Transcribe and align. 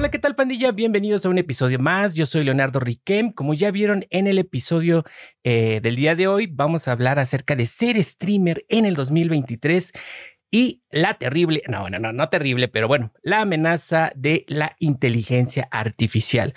Hola, 0.00 0.10
¿qué 0.10 0.18
tal 0.18 0.34
pandilla? 0.34 0.72
Bienvenidos 0.72 1.26
a 1.26 1.28
un 1.28 1.36
episodio 1.36 1.78
más. 1.78 2.14
Yo 2.14 2.24
soy 2.24 2.42
Leonardo 2.42 2.80
Riquem. 2.80 3.32
Como 3.32 3.52
ya 3.52 3.70
vieron 3.70 4.06
en 4.08 4.26
el 4.26 4.38
episodio 4.38 5.04
eh, 5.44 5.80
del 5.82 5.94
día 5.94 6.16
de 6.16 6.26
hoy, 6.26 6.46
vamos 6.46 6.88
a 6.88 6.92
hablar 6.92 7.18
acerca 7.18 7.54
de 7.54 7.66
ser 7.66 8.02
streamer 8.02 8.64
en 8.70 8.86
el 8.86 8.94
2023 8.94 9.92
y 10.50 10.84
la 10.90 11.18
terrible, 11.18 11.62
no, 11.68 11.90
no, 11.90 11.98
no, 11.98 12.14
no 12.14 12.28
terrible, 12.30 12.68
pero 12.68 12.88
bueno, 12.88 13.12
la 13.20 13.42
amenaza 13.42 14.10
de 14.16 14.46
la 14.48 14.74
inteligencia 14.78 15.68
artificial. 15.70 16.54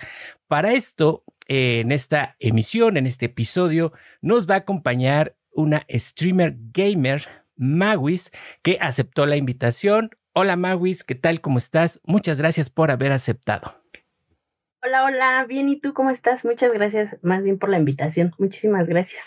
Para 0.48 0.72
esto, 0.72 1.26
eh, 1.50 1.82
en 1.82 1.92
esta 1.92 2.38
emisión, 2.40 2.96
en 2.96 3.08
este 3.08 3.26
episodio, 3.26 3.92
nos 4.22 4.50
va 4.50 4.54
a 4.54 4.60
acompañar 4.60 5.36
una 5.52 5.86
streamer 5.90 6.56
gamer, 6.72 7.28
Mawis, 7.58 8.32
que 8.62 8.78
aceptó 8.80 9.26
la 9.26 9.36
invitación. 9.36 10.12
Hola 10.36 10.56
Mawis, 10.56 11.04
¿qué 11.04 11.14
tal? 11.14 11.42
¿Cómo 11.42 11.60
estás? 11.60 12.02
Muchas 12.06 12.40
gracias 12.40 12.72
por 12.72 12.90
haber 12.90 13.12
aceptado. 13.12 13.76
Hola, 14.82 15.04
hola, 15.04 15.46
bien, 15.48 15.70
¿y 15.70 15.80
tú 15.80 15.94
cómo 15.94 16.10
estás? 16.10 16.44
Muchas 16.44 16.74
gracias 16.74 17.18
más 17.22 17.44
bien 17.44 17.60
por 17.60 17.70
la 17.70 17.78
invitación. 17.78 18.34
Muchísimas 18.40 18.88
gracias. 18.88 19.24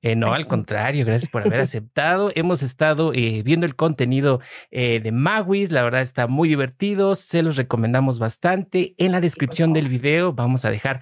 Eh, 0.00 0.16
no, 0.16 0.32
al 0.32 0.46
contrario, 0.46 1.04
gracias 1.04 1.30
por 1.30 1.42
haber 1.42 1.60
aceptado. 1.60 2.32
Hemos 2.34 2.62
estado 2.62 3.12
eh, 3.12 3.42
viendo 3.44 3.66
el 3.66 3.76
contenido 3.76 4.40
eh, 4.70 5.00
de 5.00 5.12
Mawis, 5.12 5.70
la 5.70 5.82
verdad 5.82 6.00
está 6.00 6.26
muy 6.28 6.48
divertido, 6.48 7.14
se 7.14 7.42
los 7.42 7.56
recomendamos 7.56 8.18
bastante. 8.18 8.94
En 8.96 9.12
la 9.12 9.20
descripción 9.20 9.74
del 9.74 9.88
video 9.88 10.32
vamos 10.32 10.64
a 10.64 10.70
dejar 10.70 11.00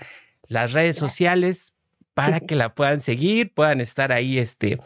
las 0.49 0.73
redes 0.73 0.97
sociales 0.97 1.77
para 2.15 2.41
que 2.41 2.55
la 2.55 2.75
puedan 2.75 3.01
seguir, 3.01 3.53
puedan 3.55 3.81
estar 3.81 4.13
ahí 4.13 4.39
este, 4.39 4.79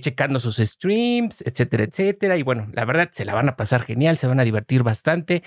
checando 0.00 0.38
sus 0.38 0.56
streams, 0.56 1.42
etcétera, 1.42 1.84
etcétera. 1.84 2.36
Y 2.36 2.42
bueno, 2.42 2.68
la 2.72 2.84
verdad 2.84 3.08
se 3.12 3.24
la 3.24 3.34
van 3.34 3.48
a 3.48 3.56
pasar 3.56 3.82
genial, 3.82 4.16
se 4.18 4.26
van 4.26 4.40
a 4.40 4.44
divertir 4.44 4.82
bastante. 4.82 5.42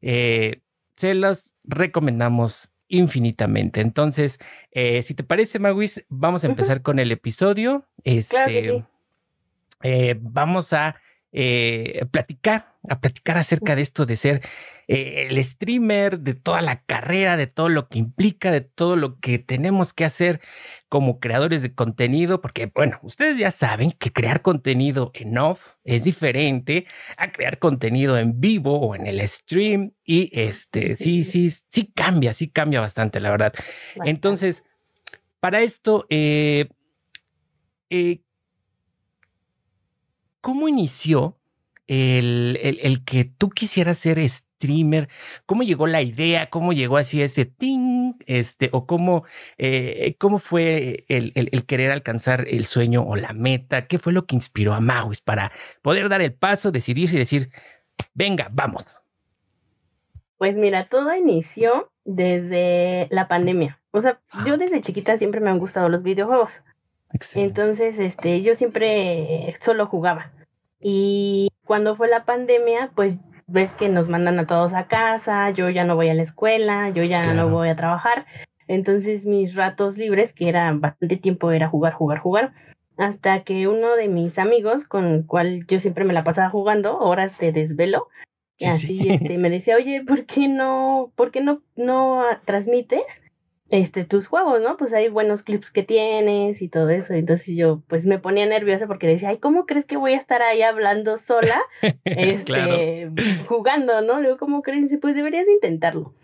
se 0.00 1.14
los 1.14 1.52
recomendamos 1.64 2.70
infinitamente. 2.88 3.80
Entonces, 3.80 4.38
eh, 4.70 5.02
si 5.02 5.14
te 5.14 5.24
parece, 5.24 5.58
Maguis, 5.58 6.04
vamos 6.08 6.44
a 6.44 6.46
empezar 6.46 6.82
con 6.82 6.98
el 6.98 7.12
episodio. 7.12 7.86
Este, 8.04 8.84
eh, 9.82 10.16
vamos 10.20 10.72
a 10.72 10.96
eh, 11.32 12.04
platicar, 12.10 12.73
a 12.88 13.00
platicar 13.00 13.38
acerca 13.38 13.76
de 13.76 13.82
esto 13.82 14.06
de 14.06 14.16
ser 14.16 14.42
el 14.86 15.42
streamer, 15.42 16.20
de 16.20 16.34
toda 16.34 16.60
la 16.60 16.82
carrera, 16.82 17.36
de 17.36 17.46
todo 17.46 17.68
lo 17.68 17.88
que 17.88 17.98
implica, 17.98 18.50
de 18.50 18.60
todo 18.60 18.96
lo 18.96 19.18
que 19.18 19.38
tenemos 19.38 19.94
que 19.94 20.04
hacer 20.04 20.40
como 20.88 21.18
creadores 21.18 21.62
de 21.62 21.74
contenido, 21.74 22.40
porque 22.40 22.70
bueno, 22.74 22.98
ustedes 23.02 23.38
ya 23.38 23.50
saben 23.50 23.92
que 23.92 24.12
crear 24.12 24.42
contenido 24.42 25.10
en 25.14 25.36
off 25.38 25.74
es 25.84 26.04
diferente 26.04 26.86
a 27.16 27.32
crear 27.32 27.58
contenido 27.58 28.18
en 28.18 28.40
vivo 28.40 28.78
o 28.78 28.94
en 28.94 29.06
el 29.06 29.26
stream 29.26 29.92
y 30.04 30.30
este, 30.38 30.96
sí, 30.96 31.22
sí, 31.22 31.50
sí. 31.50 31.90
cambia, 31.94 32.34
sí 32.34 32.48
cambia 32.48 32.80
bastante, 32.80 33.20
la 33.20 33.30
verdad. 33.30 33.54
Entonces, 34.04 34.62
para 35.40 35.62
esto, 35.62 36.06
eh, 36.10 36.68
eh, 37.88 38.20
¿cómo 40.40 40.68
inició 40.68 41.38
el, 41.86 42.58
el, 42.82 43.04
que 43.04 43.24
tú 43.24 43.50
quisieras 43.50 43.98
ser 43.98 44.18
streamer? 44.28 45.08
¿Cómo 45.46 45.62
llegó 45.62 45.86
la 45.86 46.02
idea? 46.02 46.50
¿Cómo 46.50 46.72
llegó 46.72 46.96
así 46.96 47.22
ese 47.22 47.44
ting? 47.44 48.14
Este, 48.26 48.70
o 48.72 48.86
cómo, 48.86 49.24
eh, 49.58 50.16
cómo 50.18 50.38
fue 50.38 51.04
el, 51.08 51.32
el, 51.34 51.66
querer 51.66 51.90
alcanzar 51.90 52.46
el 52.48 52.66
sueño 52.66 53.02
o 53.02 53.16
la 53.16 53.32
meta? 53.32 53.86
¿Qué 53.86 53.98
fue 53.98 54.12
lo 54.12 54.26
que 54.26 54.36
inspiró 54.36 54.74
a 54.74 54.80
Mauis 54.80 55.20
para 55.20 55.52
poder 55.82 56.08
dar 56.08 56.20
el 56.20 56.32
paso, 56.32 56.72
decidirse 56.72 57.16
y 57.16 57.20
decir, 57.20 57.50
venga, 58.14 58.48
vamos? 58.52 59.02
Pues 60.38 60.56
mira, 60.56 60.88
todo 60.88 61.14
inició 61.14 61.90
desde 62.04 63.08
la 63.10 63.28
pandemia. 63.28 63.80
O 63.90 64.02
sea, 64.02 64.20
yo 64.44 64.54
ah. 64.54 64.56
desde 64.56 64.80
chiquita 64.80 65.16
siempre 65.18 65.40
me 65.40 65.50
han 65.50 65.58
gustado 65.58 65.88
los 65.88 66.02
videojuegos. 66.02 66.50
Entonces, 67.34 67.98
este, 67.98 68.42
yo 68.42 68.54
siempre 68.54 69.56
solo 69.60 69.86
jugaba. 69.86 70.32
Y 70.80 71.48
cuando 71.64 71.96
fue 71.96 72.08
la 72.08 72.24
pandemia, 72.24 72.90
pues 72.94 73.16
ves 73.46 73.72
que 73.72 73.88
nos 73.88 74.08
mandan 74.08 74.38
a 74.38 74.46
todos 74.46 74.74
a 74.74 74.86
casa, 74.86 75.50
yo 75.50 75.68
ya 75.70 75.84
no 75.84 75.96
voy 75.96 76.08
a 76.08 76.14
la 76.14 76.22
escuela, 76.22 76.90
yo 76.90 77.04
ya 77.04 77.34
no 77.34 77.48
voy 77.48 77.68
a 77.68 77.74
trabajar. 77.74 78.26
Entonces 78.66 79.26
mis 79.26 79.54
ratos 79.54 79.98
libres, 79.98 80.32
que 80.32 80.48
era 80.48 80.72
bastante 80.72 81.16
tiempo, 81.16 81.50
era 81.50 81.68
jugar, 81.68 81.92
jugar, 81.92 82.18
jugar. 82.18 82.52
Hasta 82.96 83.42
que 83.42 83.68
uno 83.68 83.96
de 83.96 84.08
mis 84.08 84.38
amigos, 84.38 84.84
con 84.84 85.06
el 85.06 85.26
cual 85.26 85.66
yo 85.66 85.80
siempre 85.80 86.04
me 86.04 86.12
la 86.12 86.24
pasaba 86.24 86.48
jugando, 86.48 86.98
horas 86.98 87.38
de 87.38 87.52
desvelo, 87.52 88.08
y 88.58 88.66
así 88.66 89.08
este, 89.08 89.36
me 89.36 89.50
decía, 89.50 89.76
oye, 89.76 90.02
¿por 90.06 90.26
qué 90.26 90.48
no, 90.48 91.12
por 91.16 91.30
qué 91.30 91.40
no, 91.40 91.62
no 91.76 92.22
transmites? 92.44 93.02
Este, 93.74 94.04
tus 94.04 94.28
juegos, 94.28 94.60
¿no? 94.60 94.76
Pues 94.76 94.92
hay 94.92 95.08
buenos 95.08 95.42
clips 95.42 95.72
que 95.72 95.82
tienes 95.82 96.62
y 96.62 96.68
todo 96.68 96.90
eso. 96.90 97.12
Entonces 97.12 97.56
yo 97.56 97.82
pues 97.88 98.06
me 98.06 98.20
ponía 98.20 98.46
nerviosa 98.46 98.86
porque 98.86 99.08
decía, 99.08 99.30
ay, 99.30 99.38
¿cómo 99.38 99.66
crees 99.66 99.84
que 99.84 99.96
voy 99.96 100.12
a 100.12 100.16
estar 100.16 100.42
ahí 100.42 100.62
hablando 100.62 101.18
sola? 101.18 101.60
Este, 102.04 103.10
jugando, 103.48 104.00
¿no? 104.00 104.20
Luego, 104.20 104.38
¿cómo 104.38 104.62
crees? 104.62 104.90
Pues 105.00 105.16
deberías 105.16 105.48
intentarlo. 105.48 106.14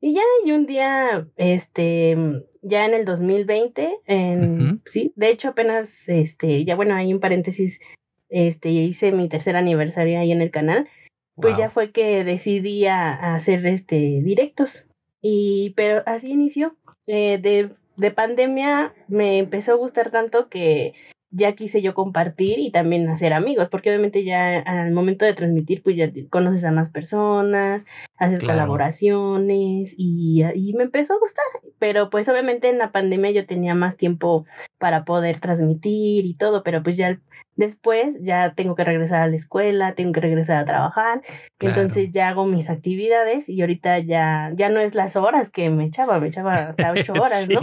Y 0.00 0.14
ya, 0.14 0.22
y 0.46 0.52
un 0.52 0.64
día, 0.64 1.26
este, 1.36 2.16
ya 2.62 2.86
en 2.86 2.94
el 2.94 3.04
2020, 3.04 3.96
en, 4.06 4.82
sí, 4.86 5.12
de 5.16 5.28
hecho 5.28 5.48
apenas, 5.48 6.08
este, 6.08 6.64
ya 6.64 6.74
bueno, 6.74 6.94
ahí 6.94 7.10
en 7.10 7.20
paréntesis, 7.20 7.80
este, 8.30 8.70
hice 8.70 9.12
mi 9.12 9.28
tercer 9.28 9.56
aniversario 9.56 10.18
ahí 10.18 10.32
en 10.32 10.40
el 10.40 10.50
canal, 10.50 10.88
pues 11.36 11.58
ya 11.58 11.68
fue 11.68 11.90
que 11.90 12.24
decidí 12.24 12.86
a 12.86 13.34
hacer, 13.34 13.66
este, 13.66 14.22
directos. 14.22 14.86
Y, 15.26 15.72
pero 15.74 16.02
así 16.04 16.30
inició. 16.30 16.76
Eh, 17.06 17.38
de, 17.40 17.70
de 17.96 18.10
pandemia 18.10 18.94
me 19.08 19.38
empezó 19.38 19.72
a 19.72 19.76
gustar 19.76 20.10
tanto 20.10 20.48
que 20.48 20.94
ya 21.34 21.54
quise 21.54 21.82
yo 21.82 21.94
compartir 21.94 22.60
y 22.60 22.70
también 22.70 23.08
hacer 23.08 23.32
amigos, 23.32 23.68
porque 23.68 23.90
obviamente 23.90 24.24
ya 24.24 24.60
al 24.60 24.92
momento 24.92 25.24
de 25.24 25.34
transmitir, 25.34 25.82
pues 25.82 25.96
ya 25.96 26.10
conoces 26.30 26.64
a 26.64 26.70
más 26.70 26.90
personas, 26.90 27.84
haces 28.16 28.40
colaboraciones 28.40 29.94
y, 29.96 30.44
y, 30.54 30.72
me 30.74 30.84
empezó 30.84 31.14
a 31.14 31.18
gustar. 31.18 31.44
Pero 31.78 32.08
pues 32.08 32.28
obviamente 32.28 32.68
en 32.68 32.78
la 32.78 32.92
pandemia 32.92 33.32
yo 33.32 33.46
tenía 33.46 33.74
más 33.74 33.96
tiempo 33.96 34.46
para 34.78 35.04
poder 35.04 35.40
transmitir 35.40 36.24
y 36.24 36.34
todo, 36.34 36.62
pero 36.62 36.84
pues 36.84 36.96
ya 36.96 37.18
después 37.56 38.14
ya 38.20 38.54
tengo 38.54 38.74
que 38.74 38.84
regresar 38.84 39.22
a 39.22 39.28
la 39.28 39.36
escuela, 39.36 39.94
tengo 39.94 40.12
que 40.12 40.20
regresar 40.20 40.58
a 40.58 40.64
trabajar, 40.64 41.22
entonces 41.60 42.10
ya 42.10 42.28
hago 42.28 42.46
mis 42.46 42.68
actividades 42.68 43.48
y 43.48 43.60
ahorita 43.60 44.00
ya, 44.00 44.52
ya 44.54 44.68
no 44.68 44.80
es 44.80 44.94
las 44.94 45.16
horas 45.16 45.50
que 45.50 45.70
me 45.70 45.84
echaba, 45.84 46.18
me 46.20 46.28
echaba 46.28 46.54
hasta 46.54 46.92
ocho 46.92 47.12
horas, 47.20 47.48
¿no? 47.48 47.60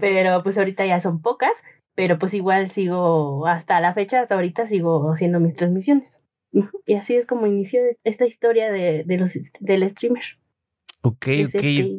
Pero 0.00 0.42
pues 0.42 0.58
ahorita 0.58 0.86
ya 0.86 1.00
son 1.00 1.22
pocas 1.22 1.52
pero 1.94 2.18
pues 2.18 2.34
igual 2.34 2.70
sigo 2.70 3.46
hasta 3.46 3.80
la 3.80 3.94
fecha, 3.94 4.22
hasta 4.22 4.34
ahorita 4.34 4.66
sigo 4.66 5.10
haciendo 5.12 5.40
mis 5.40 5.54
transmisiones. 5.54 6.16
Y 6.86 6.94
así 6.94 7.14
es 7.14 7.26
como 7.26 7.46
inició 7.46 7.80
esta 8.04 8.26
historia 8.26 8.70
de, 8.70 9.04
de 9.04 9.16
los, 9.16 9.32
del 9.60 9.88
streamer. 9.90 10.24
Ok, 11.02 11.26
ok. 11.46 11.54
Este 11.54 11.96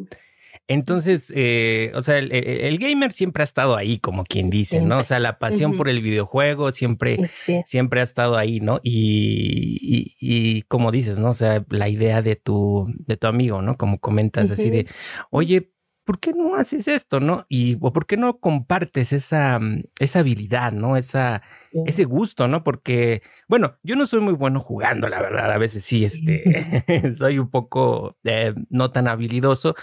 Entonces, 0.68 1.34
eh, 1.36 1.92
o 1.96 2.04
sea, 2.04 2.20
el, 2.20 2.78
gamer 2.78 3.12
siempre 3.12 3.42
ha 3.42 3.46
estado 3.46 3.76
ahí, 3.76 3.98
como 3.98 4.24
quien 4.24 4.50
dice, 4.50 4.82
¿no? 4.82 5.00
O 5.00 5.04
sea, 5.04 5.20
la 5.20 5.40
pasión 5.40 5.76
por 5.76 5.90
el 5.90 6.02
videojuego 6.02 6.72
siempre, 6.72 7.30
siempre 7.66 8.00
ha 8.00 8.04
estado 8.04 8.38
ahí, 8.38 8.60
¿no? 8.60 8.80
Y, 8.84 9.80
y, 9.82 10.16
y, 10.20 10.62
como 10.64 10.92
dices, 10.92 11.20
¿no? 11.20 11.32
O 11.32 11.34
sea, 11.34 11.66
la 11.70 11.90
idea 11.90 12.22
de 12.22 12.36
tu, 12.36 12.86
de 13.08 13.18
tu 13.18 13.28
amigo, 13.28 13.62
¿no? 13.62 13.76
Como 13.76 14.00
comentas, 14.00 14.52
así 14.52 14.70
de, 14.70 14.88
oye, 15.32 15.73
¿por 16.04 16.20
qué 16.20 16.34
no 16.34 16.56
haces 16.56 16.88
esto, 16.88 17.20
no? 17.20 17.46
Y 17.50 17.78
o 17.82 17.94
por 17.94 18.06
qué 18.06 18.18
no 18.18 18.40
compartes 18.40 19.14
esa, 19.14 19.60
mm, 19.60 19.84
esa 20.00 20.20
habilidad, 20.20 20.72
¿no? 20.72 20.98
Esa, 20.98 21.42
ese 21.86 22.04
gusto, 22.06 22.48
¿no? 22.48 22.64
Porque, 22.64 23.22
bueno, 23.48 23.78
yo 23.84 23.96
no 23.96 24.06
soy 24.06 24.20
muy 24.22 24.34
bueno 24.34 24.60
jugando, 24.60 25.08
la 25.08 25.22
verdad. 25.22 25.52
A 25.52 25.58
veces 25.58 25.84
sí, 25.84 26.06
este, 26.06 26.44
soy 27.16 27.40
un 27.40 27.50
poco 27.50 28.18
eh, 28.24 28.54
no 28.70 28.92
tan 28.92 29.08
habilidoso, 29.08 29.76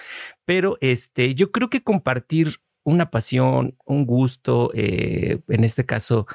pero 0.45 0.77
este, 0.81 1.35
yo 1.35 1.51
creo 1.53 1.71
que 1.71 1.83
compartir 1.83 2.57
una 2.85 3.11
pasión, 3.11 3.77
un 3.85 4.07
gusto, 4.07 4.71
eh, 4.75 5.41
en 5.49 5.65
este 5.65 5.87
caso, 5.87 6.27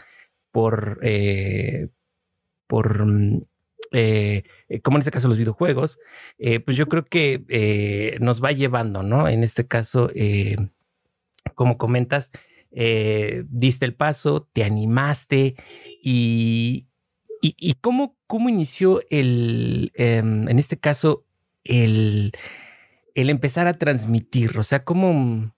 por, 0.51 0.99
eh, 1.03 1.89
por 2.67 3.05
mm, 3.05 3.45
eh, 3.95 4.43
eh, 4.67 4.81
como 4.81 4.97
en 4.97 4.99
este 4.99 5.11
caso 5.11 5.29
los 5.29 5.37
videojuegos, 5.37 5.99
eh, 6.37 6.59
pues 6.59 6.75
yo 6.75 6.87
creo 6.87 7.05
que 7.05 8.17
nos 8.19 8.43
va 8.43 8.51
llevando, 8.51 9.03
¿no? 9.03 9.29
En 9.29 9.41
este 9.41 9.67
caso, 9.67 10.11
como 11.55 11.77
comentas, 11.77 12.31
diste 12.71 13.85
el 13.85 13.93
paso, 13.93 14.49
te 14.51 14.65
animaste 14.65 15.55
y, 16.03 16.87
y, 17.41 17.73
cómo, 17.75 18.17
cómo 18.27 18.49
inició 18.49 19.01
el, 19.09 19.93
em, 19.95 20.49
en 20.49 20.59
este 20.59 20.77
caso, 20.77 21.25
el, 21.63 22.33
el 23.13 23.29
empezar 23.29 23.67
a 23.67 23.77
transmitir, 23.77 24.57
o 24.57 24.63
sea, 24.63 24.83
cómo, 24.83 25.53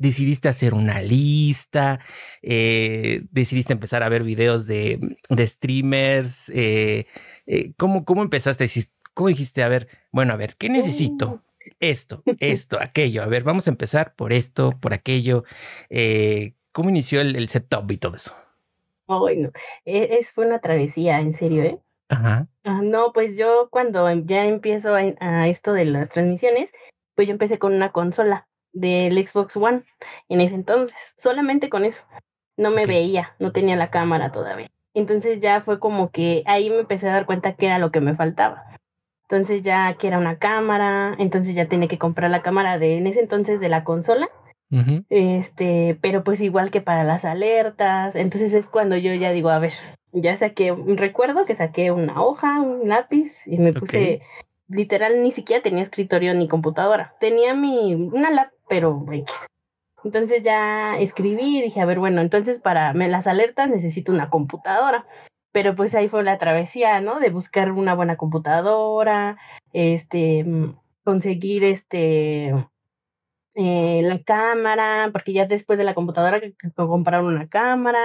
decidiste 0.00 0.48
hacer 0.48 0.74
una 0.74 1.00
lista, 1.02 2.00
eh, 2.42 3.22
decidiste 3.30 3.72
empezar 3.72 4.02
a 4.02 4.08
ver 4.08 4.24
videos 4.24 4.66
de, 4.66 4.98
de 5.28 5.46
streamers. 5.46 6.50
Eh, 6.54 7.06
eh, 7.46 7.72
¿cómo, 7.76 8.04
¿cómo, 8.04 8.22
empezaste? 8.22 8.66
¿Cómo 9.14 9.28
dijiste? 9.28 9.62
A 9.62 9.68
ver, 9.68 9.88
bueno, 10.10 10.32
a 10.32 10.36
ver, 10.36 10.56
¿qué 10.56 10.68
necesito? 10.68 11.28
Uh. 11.28 11.40
Esto, 11.78 12.22
esto, 12.40 12.78
aquello. 12.80 13.22
A 13.22 13.26
ver, 13.26 13.44
vamos 13.44 13.68
a 13.68 13.70
empezar 13.70 14.14
por 14.14 14.32
esto, 14.32 14.76
por 14.80 14.94
aquello. 14.94 15.44
¿Cómo 16.72 16.88
inició 16.88 17.20
el, 17.20 17.48
setup 17.48 17.90
y 17.92 17.98
todo 17.98 18.16
eso? 18.16 18.34
Bueno, 19.06 19.50
e, 19.84 20.18
es, 20.18 20.30
fue 20.30 20.46
una 20.46 20.60
travesía, 20.60 21.20
en 21.20 21.34
serio, 21.34 21.62
¿eh? 21.62 21.78
Ajá. 22.08 22.48
Ah, 22.64 22.80
no, 22.82 23.12
pues 23.12 23.36
yo 23.36 23.68
cuando 23.70 24.08
em, 24.08 24.26
ya 24.26 24.46
empiezo 24.46 24.94
a, 24.94 25.48
esto 25.48 25.72
de 25.72 25.84
las 25.84 26.08
transmisiones, 26.08 26.72
pues 27.14 27.28
yo 27.28 27.32
empecé 27.32 27.58
con 27.58 27.74
una 27.74 27.92
consola 27.92 28.48
del 28.72 29.26
Xbox 29.26 29.56
One 29.56 29.82
en 30.28 30.40
ese 30.40 30.54
entonces, 30.54 31.14
solamente 31.16 31.68
con 31.68 31.84
eso. 31.84 32.02
No 32.56 32.70
me 32.70 32.86
veía, 32.86 33.34
no 33.38 33.52
tenía 33.52 33.76
la 33.76 33.90
cámara 33.90 34.32
todavía. 34.32 34.70
Entonces 34.92 35.40
ya 35.40 35.62
fue 35.62 35.78
como 35.78 36.10
que 36.10 36.42
ahí 36.46 36.68
me 36.68 36.80
empecé 36.80 37.08
a 37.08 37.12
dar 37.12 37.26
cuenta 37.26 37.54
que 37.54 37.66
era 37.66 37.78
lo 37.78 37.90
que 37.90 38.00
me 38.00 38.16
faltaba. 38.16 38.64
Entonces 39.22 39.62
ya 39.62 39.94
que 39.94 40.08
era 40.08 40.18
una 40.18 40.38
cámara, 40.38 41.14
entonces 41.18 41.54
ya 41.54 41.66
tenía 41.66 41.88
que 41.88 41.98
comprar 41.98 42.30
la 42.30 42.42
cámara 42.42 42.78
de 42.78 42.96
en 42.96 43.06
ese 43.06 43.20
entonces 43.20 43.60
de 43.60 43.68
la 43.68 43.84
consola. 43.84 44.28
Este, 45.08 45.98
pero 46.00 46.22
pues 46.22 46.40
igual 46.40 46.70
que 46.70 46.80
para 46.80 47.02
las 47.02 47.24
alertas, 47.24 48.14
entonces 48.14 48.54
es 48.54 48.66
cuando 48.68 48.96
yo 48.96 49.12
ya 49.14 49.32
digo, 49.32 49.48
a 49.48 49.58
ver, 49.58 49.72
ya 50.12 50.36
saqué, 50.36 50.72
recuerdo 50.96 51.44
que 51.44 51.56
saqué 51.56 51.90
una 51.90 52.22
hoja, 52.22 52.60
un 52.60 52.88
lápiz 52.88 53.32
y 53.46 53.58
me 53.58 53.72
puse, 53.72 54.22
literal, 54.68 55.22
ni 55.22 55.32
siquiera 55.32 55.62
tenía 55.62 55.82
escritorio 55.82 56.34
ni 56.34 56.46
computadora, 56.46 57.14
tenía 57.18 57.52
mi, 57.54 57.94
una 57.94 58.30
lap, 58.30 58.52
pero. 58.70 59.04
Entonces 60.02 60.42
ya 60.42 60.98
escribí 60.98 61.58
y 61.58 61.62
dije, 61.62 61.80
a 61.82 61.84
ver, 61.84 61.98
bueno, 61.98 62.22
entonces 62.22 62.60
para 62.60 62.94
las 62.94 63.26
alertas 63.26 63.68
necesito 63.68 64.12
una 64.12 64.30
computadora. 64.30 65.06
Pero 65.52 65.74
pues 65.74 65.94
ahí 65.94 66.08
fue 66.08 66.22
la 66.22 66.38
travesía, 66.38 67.00
¿no? 67.00 67.18
De 67.20 67.30
buscar 67.30 67.72
una 67.72 67.94
buena 67.94 68.16
computadora, 68.16 69.36
este, 69.72 70.44
mm, 70.44 70.76
conseguir 71.04 71.64
este, 71.64 72.54
eh, 73.56 74.00
la 74.04 74.22
cámara, 74.22 75.10
porque 75.12 75.32
ya 75.32 75.46
después 75.46 75.76
de 75.78 75.84
la 75.84 75.94
computadora 75.94 76.40
comprar 76.76 77.24
una 77.24 77.48
cámara, 77.48 78.00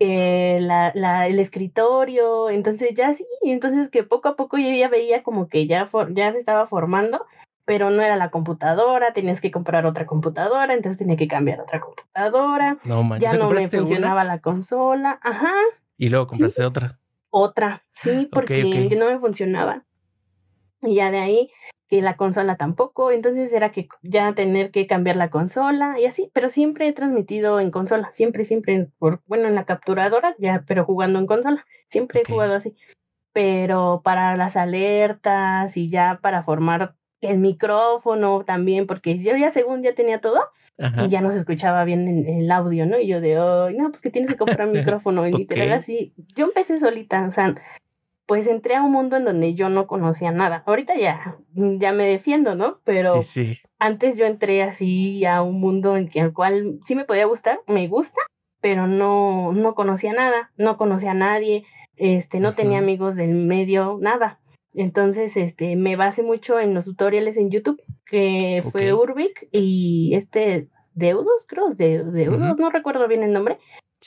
eh, 0.00 0.58
la, 0.62 1.26
el 1.26 1.38
escritorio, 1.38 2.48
entonces 2.48 2.94
ya 2.94 3.12
sí, 3.12 3.26
entonces 3.42 3.90
que 3.90 4.02
poco 4.04 4.28
a 4.28 4.36
poco 4.36 4.56
yo 4.56 4.70
ya 4.70 4.88
veía 4.88 5.22
como 5.22 5.48
que 5.48 5.66
ya, 5.66 5.90
ya 6.14 6.32
se 6.32 6.38
estaba 6.38 6.66
formando 6.66 7.26
pero 7.64 7.90
no 7.90 8.02
era 8.02 8.16
la 8.16 8.30
computadora, 8.30 9.12
tenías 9.12 9.40
que 9.40 9.50
comprar 9.50 9.86
otra 9.86 10.06
computadora, 10.06 10.74
entonces 10.74 10.98
tenía 10.98 11.16
que 11.16 11.28
cambiar 11.28 11.60
otra 11.60 11.80
computadora. 11.80 12.78
No 12.84 13.02
manches, 13.02 13.32
ya 13.32 13.38
no 13.38 13.50
me 13.50 13.68
funcionaba 13.68 14.24
la 14.24 14.40
consola, 14.40 15.18
ajá. 15.22 15.52
Y 15.96 16.08
luego 16.08 16.26
compraste 16.28 16.64
otra. 16.64 16.98
Otra, 17.30 17.84
sí, 17.92 18.28
porque 18.30 18.96
no 18.98 19.06
me 19.06 19.18
funcionaba. 19.18 19.84
Y 20.82 20.94
ya 20.96 21.10
de 21.10 21.18
ahí 21.18 21.50
que 21.90 22.00
la 22.02 22.16
consola 22.16 22.56
tampoco, 22.56 23.10
entonces 23.10 23.52
era 23.52 23.72
que 23.72 23.88
ya 24.02 24.32
tener 24.32 24.70
que 24.70 24.86
cambiar 24.86 25.16
la 25.16 25.28
consola 25.28 25.98
y 25.98 26.06
así, 26.06 26.30
pero 26.32 26.48
siempre 26.48 26.86
he 26.86 26.92
transmitido 26.92 27.58
en 27.58 27.72
consola, 27.72 28.12
siempre, 28.14 28.44
siempre, 28.44 28.88
por, 28.98 29.22
bueno, 29.26 29.48
en 29.48 29.56
la 29.56 29.64
capturadora, 29.64 30.36
ya, 30.38 30.64
pero 30.68 30.84
jugando 30.84 31.18
en 31.18 31.26
consola, 31.26 31.66
siempre 31.88 32.20
he 32.20 32.30
jugado 32.30 32.54
así. 32.54 32.76
Pero 33.32 34.02
para 34.04 34.36
las 34.36 34.56
alertas 34.56 35.76
y 35.76 35.90
ya 35.90 36.20
para 36.22 36.44
formar 36.44 36.94
el 37.20 37.38
micrófono 37.38 38.44
también, 38.44 38.86
porque 38.86 39.18
yo 39.18 39.36
ya 39.36 39.50
según 39.50 39.82
ya 39.82 39.94
tenía 39.94 40.20
todo 40.20 40.40
y 41.04 41.08
ya 41.10 41.20
no 41.20 41.30
se 41.30 41.38
escuchaba 41.38 41.84
bien 41.84 42.24
el, 42.26 42.50
audio, 42.50 42.86
¿no? 42.86 42.98
Y 42.98 43.06
yo 43.06 43.20
de, 43.20 43.38
oh, 43.38 43.70
no, 43.70 43.90
pues 43.90 44.00
que 44.00 44.10
tienes 44.10 44.30
que 44.30 44.38
comprar 44.38 44.66
un 44.66 44.72
micrófono, 44.72 45.26
y 45.26 45.32
literal 45.32 45.72
así. 45.72 46.14
Yo 46.34 46.46
empecé 46.46 46.78
solita, 46.78 47.26
o 47.26 47.30
sea, 47.30 47.54
pues 48.26 48.46
entré 48.46 48.76
a 48.76 48.82
un 48.82 48.92
mundo 48.92 49.16
en 49.16 49.24
donde 49.24 49.54
yo 49.54 49.68
no 49.68 49.86
conocía 49.86 50.30
nada. 50.30 50.62
Ahorita 50.64 50.94
ya, 50.96 51.36
ya 51.52 51.92
me 51.92 52.06
defiendo, 52.06 52.54
¿no? 52.54 52.78
Pero 52.84 53.12
antes 53.78 54.16
yo 54.16 54.24
entré 54.24 54.62
así 54.62 55.24
a 55.26 55.42
un 55.42 55.60
mundo 55.60 55.96
en 55.96 56.08
que, 56.08 56.20
el 56.20 56.32
cual 56.32 56.78
sí 56.86 56.94
me 56.94 57.04
podía 57.04 57.26
gustar, 57.26 57.60
me 57.66 57.86
gusta, 57.88 58.20
pero 58.62 58.86
no, 58.86 59.52
no 59.52 59.74
conocía 59.74 60.14
nada, 60.14 60.50
no 60.56 60.78
conocía 60.78 61.10
a 61.10 61.14
nadie, 61.14 61.64
este, 61.96 62.40
no 62.40 62.54
tenía 62.54 62.78
amigos 62.78 63.16
del 63.16 63.34
medio, 63.34 63.98
nada. 64.00 64.39
Entonces, 64.74 65.36
este, 65.36 65.76
me 65.76 65.96
basé 65.96 66.22
mucho 66.22 66.60
en 66.60 66.74
los 66.74 66.84
tutoriales 66.84 67.36
en 67.36 67.50
YouTube, 67.50 67.82
que 68.06 68.64
fue 68.70 68.92
Urbic 68.92 69.48
y 69.52 70.12
este 70.14 70.68
Deudos, 70.94 71.46
creo, 71.46 71.74
de, 71.74 72.04
Deudos, 72.04 72.58
no 72.58 72.70
recuerdo 72.70 73.08
bien 73.08 73.22
el 73.22 73.32
nombre. 73.32 73.58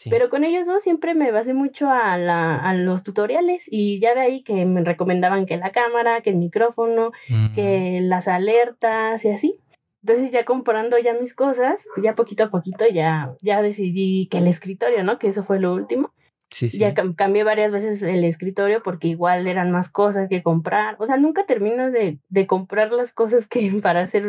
Pero 0.09 0.29
con 0.29 0.43
ellos 0.43 0.65
dos 0.65 0.83
siempre 0.83 1.13
me 1.13 1.31
basé 1.31 1.53
mucho 1.53 1.87
a, 1.89 2.17
la, 2.17 2.55
a 2.55 2.73
los 2.73 3.03
tutoriales 3.03 3.65
y 3.69 3.99
ya 3.99 4.15
de 4.15 4.21
ahí 4.21 4.43
que 4.43 4.65
me 4.65 4.83
recomendaban 4.83 5.45
que 5.45 5.57
la 5.57 5.71
cámara, 5.71 6.21
que 6.21 6.31
el 6.31 6.37
micrófono, 6.37 7.11
que 7.53 7.99
las 8.01 8.27
alertas 8.27 9.23
y 9.23 9.29
así. 9.29 9.59
Entonces 10.01 10.31
ya 10.31 10.45
comprando 10.45 10.97
ya 10.97 11.13
mis 11.13 11.33
cosas, 11.33 11.81
ya 12.01 12.15
poquito 12.15 12.43
a 12.43 12.49
poquito 12.49 12.85
ya, 12.91 13.35
ya 13.41 13.61
decidí 13.61 14.27
que 14.27 14.39
el 14.39 14.47
escritorio, 14.47 15.03
¿no? 15.03 15.19
Que 15.19 15.27
eso 15.27 15.43
fue 15.43 15.59
lo 15.59 15.73
último. 15.73 16.11
Ya 16.61 16.93
cambié 16.93 17.43
varias 17.43 17.71
veces 17.71 18.01
el 18.03 18.23
escritorio 18.23 18.83
porque 18.83 19.07
igual 19.07 19.47
eran 19.47 19.71
más 19.71 19.89
cosas 19.89 20.29
que 20.29 20.43
comprar. 20.43 20.95
O 20.99 21.05
sea, 21.05 21.17
nunca 21.17 21.45
terminas 21.45 21.91
de, 21.91 22.19
de 22.29 22.47
comprar 22.47 22.91
las 22.91 23.13
cosas 23.13 23.47
que 23.47 23.71
para 23.81 24.01
hacer 24.01 24.27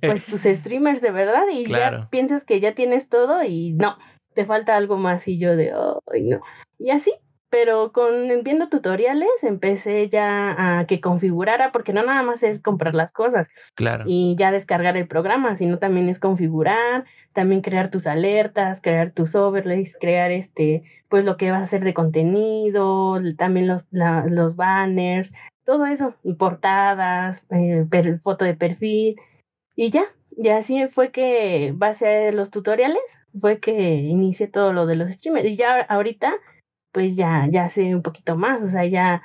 pues 0.00 0.26
tus 0.26 0.42
streamers 0.44 1.00
de 1.00 1.10
verdad 1.10 1.44
y 1.52 1.66
ya 1.66 2.08
piensas 2.10 2.44
que 2.44 2.60
ya 2.60 2.74
tienes 2.74 3.08
todo 3.08 3.42
y 3.42 3.72
no, 3.72 3.96
te 4.34 4.44
falta 4.44 4.76
algo 4.76 4.96
más 4.96 5.26
y 5.28 5.38
yo 5.38 5.56
de, 5.56 5.72
ay 6.12 6.22
no. 6.24 6.40
Y 6.78 6.90
así, 6.90 7.12
pero 7.58 7.90
con 7.90 8.28
viendo 8.44 8.68
tutoriales 8.68 9.30
empecé 9.40 10.10
ya 10.10 10.54
a 10.58 10.86
que 10.86 11.00
configurara, 11.00 11.72
porque 11.72 11.94
no 11.94 12.02
nada 12.02 12.22
más 12.22 12.42
es 12.42 12.60
comprar 12.60 12.94
las 12.94 13.10
cosas 13.12 13.48
claro. 13.74 14.04
y 14.06 14.36
ya 14.38 14.50
descargar 14.50 14.98
el 14.98 15.08
programa, 15.08 15.56
sino 15.56 15.78
también 15.78 16.10
es 16.10 16.18
configurar, 16.18 17.06
también 17.32 17.62
crear 17.62 17.90
tus 17.90 18.06
alertas, 18.06 18.82
crear 18.82 19.10
tus 19.12 19.34
overlays, 19.34 19.96
crear 19.98 20.32
este, 20.32 20.82
pues 21.08 21.24
lo 21.24 21.38
que 21.38 21.50
vas 21.50 21.60
a 21.60 21.64
hacer 21.64 21.82
de 21.82 21.94
contenido, 21.94 23.22
también 23.38 23.68
los, 23.68 23.86
los 23.90 24.54
banners, 24.54 25.32
todo 25.64 25.86
eso, 25.86 26.14
portadas, 26.36 27.42
eh, 27.48 27.86
foto 28.22 28.44
de 28.44 28.52
perfil 28.52 29.16
y 29.74 29.88
ya, 29.92 30.04
y 30.36 30.50
así 30.50 30.88
fue 30.88 31.10
que 31.10 31.72
base 31.74 32.28
a 32.28 32.32
los 32.32 32.50
tutoriales 32.50 33.00
fue 33.40 33.60
que 33.60 33.94
inicié 33.94 34.46
todo 34.46 34.74
lo 34.74 34.84
de 34.84 34.96
los 34.96 35.10
streamers 35.10 35.48
y 35.48 35.56
ya 35.56 35.80
ahorita 35.80 36.34
pues 36.96 37.14
ya, 37.14 37.46
ya 37.50 37.68
sé 37.68 37.94
un 37.94 38.00
poquito 38.00 38.36
más, 38.36 38.62
o 38.62 38.68
sea, 38.68 38.86
ya, 38.86 39.22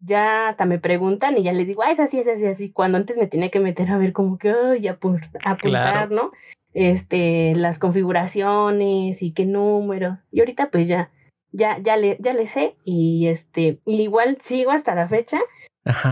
ya 0.00 0.48
hasta 0.48 0.64
me 0.64 0.80
preguntan 0.80 1.38
y 1.38 1.44
ya 1.44 1.52
les 1.52 1.68
digo, 1.68 1.84
ah, 1.84 1.92
es 1.92 2.00
así, 2.00 2.18
es 2.18 2.26
así, 2.26 2.44
así, 2.46 2.72
cuando 2.72 2.98
antes 2.98 3.16
me 3.16 3.28
tenía 3.28 3.48
que 3.48 3.60
meter 3.60 3.92
a 3.92 3.96
ver 3.96 4.12
como 4.12 4.38
que, 4.38 4.50
ay, 4.50 4.88
apuntar, 4.88 6.10
¿no? 6.10 6.32
Este, 6.74 7.54
las 7.54 7.78
configuraciones 7.78 9.22
y 9.22 9.30
qué 9.30 9.46
números, 9.46 10.18
y 10.32 10.40
ahorita 10.40 10.70
pues 10.70 10.88
ya, 10.88 11.10
ya, 11.52 11.78
ya 11.78 11.96
le, 11.96 12.16
ya 12.18 12.32
le 12.32 12.48
sé, 12.48 12.74
y 12.84 13.28
este, 13.28 13.78
igual 13.86 14.38
sigo 14.40 14.72
hasta 14.72 14.96
la 14.96 15.06
fecha, 15.06 15.38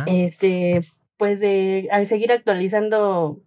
este, 0.07 0.83
pues 1.17 1.41
de 1.41 1.89
seguir 2.07 2.31
actualizando 2.31 3.41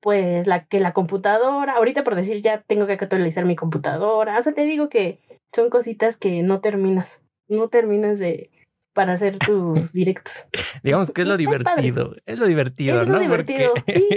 pues 0.00 0.46
la 0.46 0.64
que 0.64 0.80
la 0.80 0.94
computadora, 0.94 1.74
ahorita 1.74 2.02
por 2.02 2.14
decir 2.14 2.40
ya 2.40 2.62
tengo 2.62 2.86
que 2.86 2.94
actualizar 2.94 3.44
mi 3.44 3.56
computadora, 3.56 4.38
o 4.38 4.42
sea, 4.42 4.54
te 4.54 4.64
digo 4.64 4.88
que 4.88 5.18
son 5.54 5.68
cositas 5.68 6.16
que 6.16 6.42
no 6.42 6.60
terminas, 6.60 7.19
no 7.50 7.68
terminas 7.68 8.18
de 8.18 8.50
para 8.92 9.12
hacer 9.12 9.38
tus 9.38 9.92
directos. 9.92 10.44
Digamos 10.82 11.10
que 11.10 11.22
es 11.22 11.28
lo 11.28 11.36
divertido, 11.36 12.16
es 12.26 12.38
lo 12.38 12.46
divertido, 12.46 13.02
es 13.02 13.08
Lo 13.08 13.18
divertido, 13.18 13.72
sí, 13.86 14.08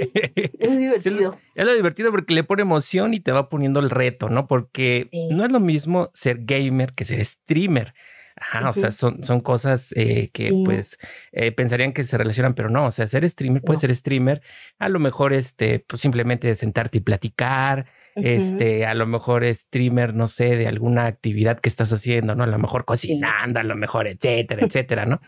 es 0.60 0.78
divertido. 0.78 1.38
Es 1.56 1.66
lo 1.66 1.74
divertido 1.74 2.12
porque 2.12 2.34
le 2.34 2.44
pone 2.44 2.63
emoción 2.63 3.13
y 3.13 3.20
te 3.20 3.32
va 3.32 3.50
poniendo 3.50 3.80
el 3.80 3.90
reto, 3.90 4.30
¿no? 4.30 4.48
Porque 4.48 5.10
no 5.32 5.46
es 5.46 5.52
lo 5.52 5.60
mismo 5.60 6.10
ser 6.13 6.40
gamer 6.42 6.94
que 6.94 7.06
ser 7.06 7.24
streamer. 7.24 7.94
Ajá, 8.36 8.68
o 8.68 8.74
sea, 8.74 8.90
son, 8.90 9.24
son 9.24 9.42
cosas 9.42 9.94
eh, 9.96 10.32
que 10.34 10.52
pues 10.66 10.98
eh, 11.32 11.52
pensarían 11.52 11.94
que 11.94 12.04
se 12.04 12.18
relacionan, 12.18 12.56
pero 12.56 12.68
no, 12.68 12.88
o 12.88 12.92
sea, 12.92 13.06
ser 13.06 13.30
streamer 13.30 13.62
puede 13.62 13.80
ser 13.80 13.96
streamer, 13.96 14.42
a 14.80 14.90
lo 14.90 15.00
mejor 15.00 15.34
este, 15.34 15.80
pues 15.80 16.02
simplemente 16.02 16.56
sentarte 16.56 16.98
y 16.98 17.02
platicar, 17.02 17.86
este, 18.15 18.86
a 18.86 18.93
lo 18.93 19.05
mejor 19.08 19.46
streamer, 19.53 20.13
no 20.13 20.27
sé, 20.27 20.55
de 20.55 20.67
alguna 20.67 21.05
actividad 21.05 21.60
que 21.60 21.70
estás 21.70 21.91
haciendo, 21.93 22.36
¿no? 22.36 22.43
A 22.43 22.48
lo 22.48 22.60
mejor 22.60 22.86
cocinando, 22.86 23.60
a 23.60 23.63
lo 23.63 23.75
mejor, 23.75 24.08
etcétera, 24.08 24.65
etcétera, 24.65 25.05
¿no? 25.05 25.22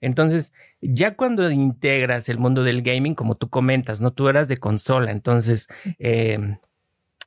Entonces, 0.00 0.52
ya 0.80 1.16
cuando 1.16 1.50
integras 1.50 2.28
el 2.28 2.38
mundo 2.38 2.62
del 2.64 2.82
gaming, 2.82 3.14
como 3.14 3.36
tú 3.36 3.48
comentas, 3.48 4.00
¿no? 4.00 4.12
Tú 4.12 4.28
eras 4.28 4.48
de 4.48 4.56
consola, 4.56 5.10
entonces, 5.10 5.68
eh, 5.98 6.58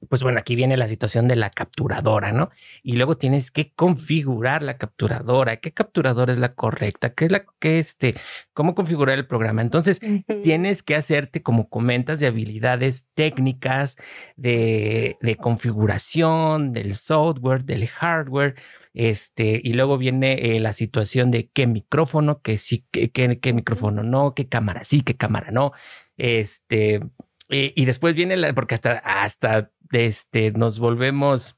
pues 0.07 0.23
bueno, 0.23 0.39
aquí 0.39 0.55
viene 0.55 0.77
la 0.77 0.87
situación 0.87 1.27
de 1.27 1.35
la 1.35 1.49
capturadora, 1.49 2.31
¿no? 2.31 2.49
Y 2.83 2.93
luego 2.93 3.17
tienes 3.17 3.51
que 3.51 3.73
configurar 3.73 4.63
la 4.63 4.77
capturadora, 4.77 5.57
qué 5.57 5.71
capturadora 5.73 6.31
es 6.31 6.37
la 6.37 6.53
correcta, 6.53 7.13
qué 7.13 7.25
es 7.25 7.31
la 7.31 7.45
que 7.59 7.79
este, 7.79 8.15
cómo 8.53 8.75
configurar 8.75 9.17
el 9.17 9.27
programa. 9.27 9.61
Entonces, 9.61 9.99
tienes 10.43 10.83
que 10.83 10.95
hacerte, 10.95 11.43
como 11.43 11.69
comentas, 11.69 12.19
de 12.19 12.27
habilidades 12.27 13.07
técnicas, 13.13 13.97
de, 14.37 15.17
de 15.21 15.35
configuración, 15.35 16.71
del 16.71 16.95
software, 16.95 17.65
del 17.65 17.87
hardware, 17.87 18.55
este, 18.93 19.61
y 19.63 19.73
luego 19.73 19.97
viene 19.97 20.55
eh, 20.55 20.59
la 20.59 20.73
situación 20.73 21.31
de 21.31 21.49
qué 21.49 21.67
micrófono, 21.67 22.41
que 22.41 22.57
sí, 22.57 22.85
qué, 22.91 23.11
qué, 23.11 23.53
micrófono 23.53 24.03
no, 24.03 24.33
qué 24.33 24.47
cámara 24.47 24.83
sí, 24.83 25.01
qué 25.01 25.15
cámara 25.15 25.51
no. 25.51 25.71
Este, 26.17 27.01
y, 27.49 27.85
después 27.85 28.15
viene 28.15 28.37
la, 28.37 28.53
porque 28.53 28.75
hasta, 28.75 28.97
hasta 28.99 29.71
este, 29.91 30.51
nos 30.51 30.79
volvemos 30.79 31.57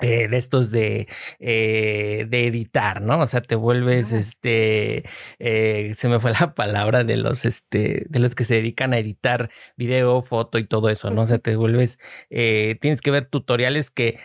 eh, 0.00 0.28
de 0.28 0.36
estos 0.36 0.70
de, 0.70 1.08
eh, 1.38 2.26
de 2.28 2.46
editar, 2.46 3.02
¿no? 3.02 3.20
O 3.20 3.26
sea, 3.26 3.42
te 3.42 3.54
vuelves, 3.54 4.12
este, 4.12 5.04
se 5.38 6.08
me 6.08 6.20
fue 6.20 6.32
la 6.32 6.54
palabra 6.54 7.04
de 7.04 7.16
los, 7.16 7.44
este, 7.44 8.06
de 8.08 8.18
los 8.18 8.34
que 8.34 8.44
se 8.44 8.54
dedican 8.54 8.94
a 8.94 8.98
editar 8.98 9.50
video, 9.76 10.22
foto 10.22 10.58
y 10.58 10.64
todo 10.66 10.88
eso, 10.88 11.10
¿no? 11.10 11.22
O 11.22 11.26
sea, 11.26 11.38
te 11.38 11.56
vuelves, 11.56 11.98
tienes 12.28 13.00
que 13.02 13.10
ver 13.10 13.26
tutoriales 13.26 13.90
que 13.90 14.18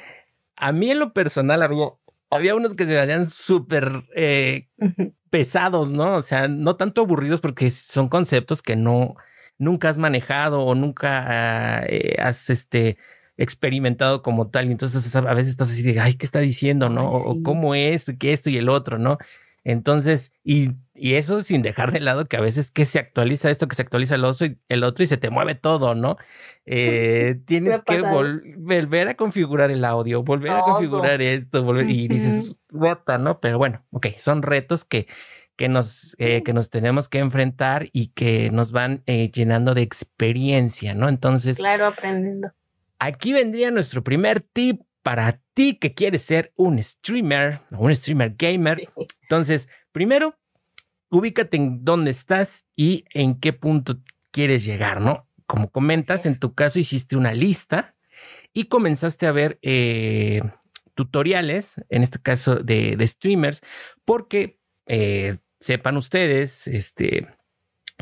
a 0.55 0.71
mí 0.71 0.91
en 0.91 0.99
lo 0.99 1.13
personal 1.13 1.61
había 1.61 1.89
había 2.35 2.55
unos 2.55 2.75
que 2.75 2.85
se 2.85 2.95
veían 2.95 3.27
súper 3.27 4.03
eh, 4.15 4.67
pesados, 5.29 5.91
¿no? 5.91 6.15
O 6.15 6.21
sea, 6.21 6.47
no 6.47 6.75
tanto 6.75 7.01
aburridos 7.01 7.41
porque 7.41 7.69
son 7.69 8.09
conceptos 8.09 8.61
que 8.61 8.75
no, 8.75 9.15
nunca 9.57 9.89
has 9.89 9.97
manejado 9.97 10.61
o 10.61 10.75
nunca 10.75 11.83
eh, 11.87 12.15
has 12.19 12.49
este, 12.49 12.97
experimentado 13.37 14.21
como 14.21 14.47
tal. 14.49 14.67
Y 14.67 14.71
entonces 14.71 15.15
a 15.15 15.21
veces 15.33 15.51
estás 15.51 15.71
así 15.71 15.83
de, 15.83 15.99
ay, 15.99 16.15
¿qué 16.15 16.25
está 16.25 16.39
diciendo, 16.39 16.89
no? 16.89 17.09
O, 17.09 17.41
cómo 17.43 17.75
es, 17.75 18.05
qué 18.19 18.33
esto 18.33 18.49
y 18.49 18.57
el 18.57 18.69
otro, 18.69 18.97
¿no? 18.97 19.17
Entonces, 19.65 20.31
y, 20.43 20.73
y, 20.93 21.15
eso 21.15 21.41
sin 21.41 21.63
dejar 21.63 21.91
de 21.91 21.99
lado 21.99 22.27
que 22.27 22.37
a 22.37 22.39
veces 22.39 22.69
que 22.69 22.85
se 22.85 22.99
actualiza 22.99 23.49
esto, 23.49 23.67
que 23.67 23.75
se 23.75 23.81
actualiza 23.81 24.13
el 24.13 24.23
otro 24.23 24.45
y, 24.45 24.59
el 24.69 24.83
otro 24.83 25.03
y 25.03 25.07
se 25.07 25.17
te 25.17 25.31
mueve 25.31 25.55
todo, 25.55 25.95
¿no? 25.95 26.17
Eh, 26.67 27.41
tienes 27.45 27.79
que 27.81 28.01
volver 28.01 29.07
a 29.07 29.13
configurar 29.13 29.69
el 29.69 29.85
audio, 29.85 30.23
volver 30.23 30.49
a 30.53 30.61
configurar 30.61 31.21
esto, 31.21 31.63
volver, 31.63 31.87
y 31.91 32.07
dices, 32.07 32.55
rota, 32.69 33.19
¿no? 33.19 33.39
Pero 33.39 33.59
bueno, 33.59 33.85
ok, 33.91 34.07
son 34.17 34.41
retos 34.41 34.83
que, 34.83 35.05
que, 35.57 35.69
nos, 35.69 36.15
eh, 36.17 36.41
que 36.41 36.53
nos 36.53 36.71
tenemos 36.71 37.07
que 37.07 37.19
enfrentar 37.19 37.89
y 37.91 38.07
que 38.07 38.49
nos 38.49 38.71
van 38.71 39.03
eh, 39.05 39.29
llenando 39.31 39.75
de 39.75 39.83
experiencia, 39.83 40.95
¿no? 40.95 41.07
Entonces. 41.07 41.57
Claro, 41.57 41.85
aprendiendo. 41.85 42.51
Aquí 43.05 43.33
vendría 43.33 43.69
nuestro 43.69 44.03
primer 44.03 44.41
tip 44.41 44.81
para 45.03 45.39
ti 45.53 45.75
que 45.75 45.93
quieres 45.93 46.23
ser 46.23 46.51
un 46.55 46.81
streamer 46.81 47.61
o 47.71 47.85
un 47.85 47.95
streamer 47.95 48.33
gamer. 48.35 48.89
Entonces, 49.21 49.69
primero, 49.91 50.39
ubícate 51.09 51.55
en 51.55 51.85
dónde 51.85 52.09
estás 52.09 52.65
y 52.75 53.05
en 53.13 53.39
qué 53.39 53.53
punto 53.53 53.99
quieres 54.31 54.65
llegar, 54.65 55.01
¿no? 55.01 55.27
Como 55.45 55.69
comentas, 55.69 56.25
en 56.25 56.39
tu 56.39 56.55
caso 56.55 56.79
hiciste 56.79 57.15
una 57.15 57.35
lista 57.35 57.93
y 58.53 58.63
comenzaste 58.63 59.27
a 59.27 59.31
ver 59.31 59.59
eh, 59.61 60.41
tutoriales, 60.95 61.75
en 61.89 62.01
este 62.01 62.19
caso 62.19 62.55
de, 62.55 62.97
streamers, 63.05 63.61
porque 64.03 64.57
eh, 64.87 65.37
sepan 65.59 65.97
ustedes 65.97 66.65
este, 66.65 67.27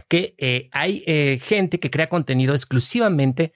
que 0.08 0.34
eh, 0.38 0.70
hay 0.72 1.40
gente 1.40 1.82
que 1.82 1.92
crea 1.92 2.08
contenido 2.08 2.56
exclusivamente 2.56 3.52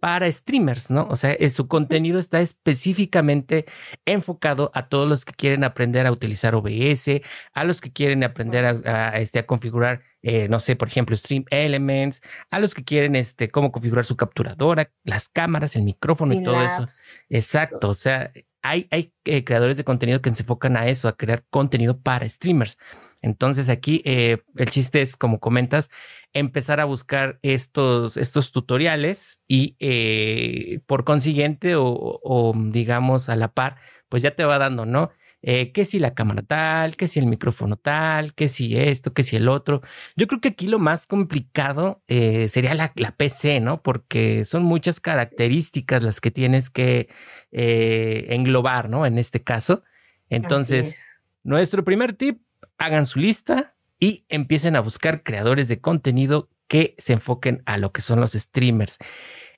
para 0.00 0.30
streamers, 0.30 0.90
¿no? 0.90 1.06
O 1.10 1.16
sea, 1.16 1.32
eh, 1.32 1.50
su 1.50 1.68
contenido 1.68 2.18
está 2.18 2.40
específicamente 2.40 3.66
enfocado 4.04 4.70
a 4.74 4.88
todos 4.88 5.08
los 5.08 5.24
que 5.24 5.32
quieren 5.32 5.64
aprender 5.64 6.06
a 6.06 6.12
utilizar 6.12 6.54
OBS, 6.54 7.22
a 7.52 7.64
los 7.64 7.80
que 7.80 7.92
quieren 7.92 8.22
aprender 8.22 8.64
a, 8.64 9.18
este, 9.18 9.38
a 9.38 9.46
configurar, 9.46 10.02
eh, 10.22 10.48
no 10.48 10.60
sé, 10.60 10.76
por 10.76 10.88
ejemplo, 10.88 11.16
Stream 11.16 11.44
Elements, 11.50 12.20
a 12.50 12.60
los 12.60 12.74
que 12.74 12.84
quieren 12.84 13.16
este, 13.16 13.48
cómo 13.50 13.72
configurar 13.72 14.04
su 14.04 14.16
capturadora, 14.16 14.90
las 15.04 15.28
cámaras, 15.28 15.76
el 15.76 15.82
micrófono 15.82 16.34
y 16.34 16.42
todo 16.42 16.62
eso. 16.62 16.86
Exacto, 17.28 17.88
o 17.88 17.94
sea, 17.94 18.32
hay, 18.62 18.88
hay 18.90 19.12
eh, 19.24 19.44
creadores 19.44 19.76
de 19.76 19.84
contenido 19.84 20.20
que 20.20 20.30
se 20.30 20.42
enfocan 20.42 20.76
a 20.76 20.88
eso, 20.88 21.08
a 21.08 21.16
crear 21.16 21.44
contenido 21.50 22.00
para 22.00 22.28
streamers. 22.28 22.78
Entonces 23.22 23.68
aquí 23.68 24.02
el 24.04 24.70
chiste 24.70 25.02
es, 25.02 25.16
como 25.16 25.40
comentas, 25.40 25.90
empezar 26.38 26.80
a 26.80 26.84
buscar 26.84 27.38
estos, 27.42 28.16
estos 28.16 28.52
tutoriales 28.52 29.40
y 29.48 29.76
eh, 29.78 30.80
por 30.86 31.04
consiguiente 31.04 31.74
o, 31.76 32.52
digamos 32.56 33.28
a 33.28 33.36
la 33.36 33.52
par, 33.52 33.76
pues 34.08 34.22
ya 34.22 34.32
te 34.32 34.44
va 34.44 34.58
dando, 34.58 34.84
¿no? 34.84 35.10
Eh, 35.42 35.72
que 35.72 35.84
si 35.84 35.98
la 35.98 36.14
cámara 36.14 36.42
tal, 36.42 36.96
que 36.96 37.08
si 37.08 37.20
el 37.20 37.26
micrófono 37.26 37.76
tal, 37.76 38.34
que 38.34 38.48
si 38.48 38.76
esto, 38.76 39.12
que 39.14 39.22
si 39.22 39.36
el 39.36 39.48
otro. 39.48 39.80
Yo 40.16 40.26
creo 40.26 40.40
que 40.40 40.48
aquí 40.48 40.66
lo 40.66 40.78
más 40.78 41.06
complicado 41.06 42.02
eh, 42.08 42.48
sería 42.48 42.74
la, 42.74 42.92
la, 42.96 43.16
PC, 43.16 43.60
¿no? 43.60 43.82
Porque 43.82 44.44
son 44.44 44.64
muchas 44.64 45.00
características 45.00 46.02
las 46.02 46.20
que 46.20 46.30
tienes 46.30 46.68
que 46.68 47.08
englobar, 47.52 48.90
¿no? 48.90 49.06
En 49.06 49.18
este 49.18 49.42
caso. 49.42 49.82
Entonces, 50.28 50.98
nuestro 51.44 51.84
primer 51.84 52.12
tip, 52.14 52.40
hagan 52.78 53.06
su 53.06 53.18
lista, 53.18 53.76
y 53.98 54.24
empiecen 54.28 54.76
a 54.76 54.80
buscar 54.80 55.22
creadores 55.22 55.68
de 55.68 55.80
contenido 55.80 56.48
que 56.68 56.94
se 56.98 57.14
enfoquen 57.14 57.62
a 57.66 57.78
lo 57.78 57.92
que 57.92 58.02
son 58.02 58.20
los 58.20 58.32
streamers. 58.32 58.98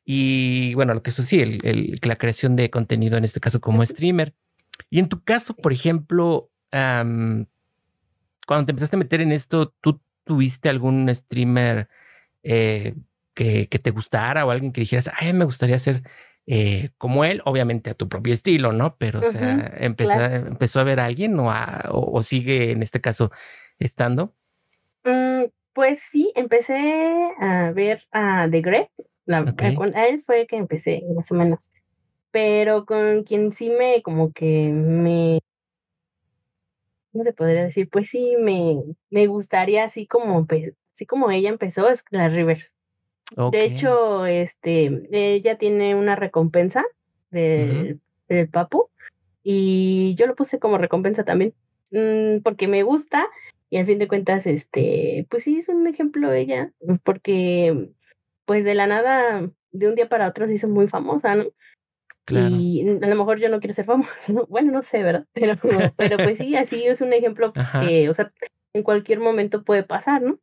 Y 0.04 0.74
bueno, 0.74 0.94
lo 0.94 1.02
que 1.02 1.10
eso 1.10 1.22
sí, 1.22 1.40
el, 1.40 1.98
la 2.02 2.16
creación 2.16 2.56
de 2.56 2.70
contenido 2.70 3.16
en 3.16 3.24
este 3.24 3.40
caso 3.40 3.60
como 3.60 3.84
streamer. 3.84 4.34
Y 4.90 5.00
en 5.00 5.08
tu 5.08 5.22
caso, 5.22 5.54
por 5.54 5.72
ejemplo, 5.72 6.50
cuando 6.70 8.66
te 8.66 8.72
empezaste 8.72 8.96
a 8.96 8.98
meter 8.98 9.20
en 9.20 9.32
esto, 9.32 9.74
¿tú 9.80 10.00
tuviste 10.24 10.68
algún 10.68 11.12
streamer 11.14 11.88
eh, 12.42 12.94
que, 13.34 13.66
te 13.66 13.90
gustara 13.90 14.46
o 14.46 14.50
alguien 14.50 14.72
que 14.72 14.82
dijeras, 14.82 15.10
ay, 15.14 15.32
me 15.32 15.44
gustaría 15.44 15.78
ser 15.78 16.02
eh, 16.50 16.88
como 16.96 17.26
él, 17.26 17.42
obviamente 17.44 17.90
a 17.90 17.94
tu 17.94 18.08
propio 18.08 18.32
estilo, 18.32 18.72
¿no? 18.72 18.96
Pero, 18.96 19.20
o 19.20 19.30
sea, 19.30 19.70
empezó, 19.76 20.80
a 20.80 20.84
ver 20.84 20.98
a 20.98 21.04
alguien 21.04 21.38
o, 21.38 21.50
o, 21.90 22.22
sigue 22.22 22.72
en 22.72 22.82
este 22.82 23.02
caso 23.02 23.30
estando? 23.78 24.32
Mm, 25.04 25.44
pues 25.74 26.00
sí, 26.10 26.32
empecé 26.34 27.34
a 27.38 27.70
ver 27.72 28.02
a 28.12 28.48
The 28.50 28.62
Grey. 28.62 28.86
Con 29.76 29.94
él 29.94 30.22
fue 30.24 30.46
que 30.46 30.56
empecé, 30.56 31.02
más 31.14 31.30
o 31.30 31.34
menos. 31.34 31.70
Pero 32.30 32.86
con 32.86 33.24
quien 33.24 33.52
sí 33.52 33.68
me, 33.68 34.00
como 34.00 34.32
que 34.32 34.70
me. 34.72 35.40
No 37.12 37.24
se 37.24 37.34
podría 37.34 37.64
decir, 37.64 37.90
pues 37.90 38.08
sí, 38.08 38.36
me, 38.38 38.82
me 39.10 39.26
gustaría 39.26 39.84
así 39.84 40.06
como, 40.06 40.46
así 40.94 41.04
como 41.04 41.30
ella 41.30 41.50
empezó, 41.50 41.90
es 41.90 42.02
la 42.10 42.30
Rivers. 42.30 42.72
De 43.50 43.64
hecho, 43.64 44.26
este, 44.26 45.02
ella 45.10 45.58
tiene 45.58 45.94
una 45.94 46.16
recompensa 46.16 46.84
del, 47.30 48.00
del 48.28 48.48
Papu 48.48 48.88
y 49.42 50.14
yo 50.16 50.26
lo 50.26 50.34
puse 50.34 50.58
como 50.58 50.78
recompensa 50.78 51.24
también, 51.24 51.54
mm, 51.90 52.42
porque 52.42 52.68
me 52.68 52.82
gusta 52.82 53.26
y 53.70 53.76
al 53.76 53.86
fin 53.86 53.98
de 53.98 54.08
cuentas, 54.08 54.46
este, 54.46 55.26
pues 55.30 55.44
sí, 55.44 55.58
es 55.58 55.68
un 55.68 55.86
ejemplo 55.86 56.32
ella, 56.32 56.72
porque 57.04 57.90
pues 58.46 58.64
de 58.64 58.74
la 58.74 58.86
nada, 58.86 59.50
de 59.72 59.88
un 59.88 59.94
día 59.94 60.08
para 60.08 60.28
otro 60.28 60.46
se 60.46 60.54
hizo 60.54 60.68
muy 60.68 60.88
famosa, 60.88 61.34
¿no? 61.34 61.44
Claro. 62.24 62.56
Y 62.56 62.86
a 62.88 63.06
lo 63.06 63.16
mejor 63.16 63.38
yo 63.38 63.48
no 63.48 63.58
quiero 63.60 63.74
ser 63.74 63.84
famosa, 63.84 64.10
¿no? 64.28 64.46
Bueno, 64.46 64.72
no 64.72 64.82
sé, 64.82 65.02
¿verdad? 65.02 65.26
Pero, 65.32 65.56
pero 65.96 66.16
pues 66.16 66.38
sí, 66.38 66.56
así 66.56 66.86
es 66.86 67.00
un 67.00 67.12
ejemplo 67.12 67.52
que, 67.52 68.08
o 68.08 68.14
sea, 68.14 68.32
en 68.72 68.82
cualquier 68.82 69.20
momento 69.20 69.64
puede 69.64 69.82
pasar, 69.82 70.22
¿no? 70.22 70.38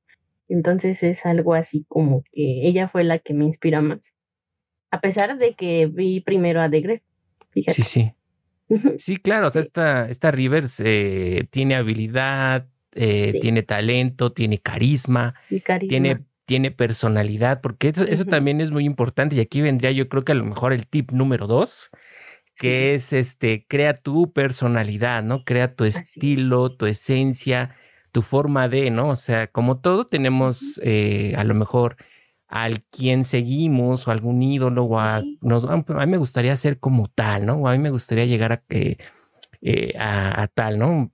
Entonces 0.48 1.04
es 1.04 1.26
algo 1.26 1.54
así 1.54 1.86
como 1.88 2.24
que 2.32 2.68
ella 2.68 2.88
fue 2.88 3.04
la 3.04 3.20
que 3.20 3.34
me 3.34 3.46
inspira 3.46 3.82
más. 3.82 4.14
A 4.92 5.02
pesar 5.02 5.38
de 5.38 5.56
que 5.56 5.88
vi 5.88 6.22
primero 6.22 6.62
a 6.62 6.70
The 6.70 7.02
Sí, 7.68 7.84
sí. 7.84 8.12
Sí, 8.98 9.18
claro, 9.18 9.48
o 9.48 9.50
sea, 9.50 9.62
esta, 9.62 10.10
esta 10.10 10.32
Rivers 10.32 10.82
eh, 10.84 11.48
tiene 11.52 11.76
habilidad, 11.76 12.68
eh, 12.94 13.38
tiene 13.40 13.62
talento, 13.62 14.32
tiene 14.32 14.60
carisma, 14.60 15.36
tiene 15.88 16.26
tiene 16.46 16.72
personalidad, 16.72 17.62
porque 17.62 17.90
eso, 17.90 18.04
eso, 18.04 18.26
también 18.26 18.62
es 18.62 18.72
muy 18.72 18.86
importante. 18.86 19.36
Y 19.36 19.40
aquí 19.40 19.62
vendría 19.62 19.92
yo 19.92 20.08
creo 20.08 20.24
que 20.24 20.32
a 20.32 20.36
lo 20.36 20.46
mejor 20.46 20.74
el 20.74 20.88
tip 20.88 21.12
número 21.12 21.48
dos, 21.48 21.90
que 22.56 22.94
es 22.94 23.14
este, 23.14 23.66
crea 23.68 23.96
tu 23.96 24.32
personalidad, 24.32 25.24
¿no? 25.24 25.44
Crea 25.44 25.76
tu 25.76 25.84
estilo, 25.84 26.76
tu 26.76 26.86
esencia, 26.86 27.76
tu 28.16 28.22
forma 28.22 28.70
de, 28.70 28.92
¿no? 28.92 29.10
O 29.10 29.18
sea, 29.18 29.48
como 29.48 29.80
todo 29.80 30.08
tenemos 30.08 30.80
eh, 30.82 31.34
a 31.36 31.44
lo 31.44 31.54
mejor 31.54 31.98
al 32.48 32.82
quien 32.84 33.26
seguimos 33.26 34.08
o 34.08 34.12
algún 34.12 34.42
ídolo 34.42 34.86
o 34.86 35.00
a, 35.02 35.22
nos, 35.42 35.66
a 35.66 35.76
mí 35.76 36.08
me 36.08 36.16
gustaría 36.16 36.56
ser 36.56 36.80
como 36.80 37.10
tal, 37.10 37.46
¿no? 37.46 37.56
O 37.56 37.68
a 37.68 37.74
mí 37.74 37.78
me 37.78 37.90
gustaría 37.90 38.26
llegar 38.26 38.54
a, 38.54 38.64
eh, 38.70 38.96
a, 40.00 40.44
a 40.44 40.48
tal, 40.48 40.80
¿no? 40.80 41.12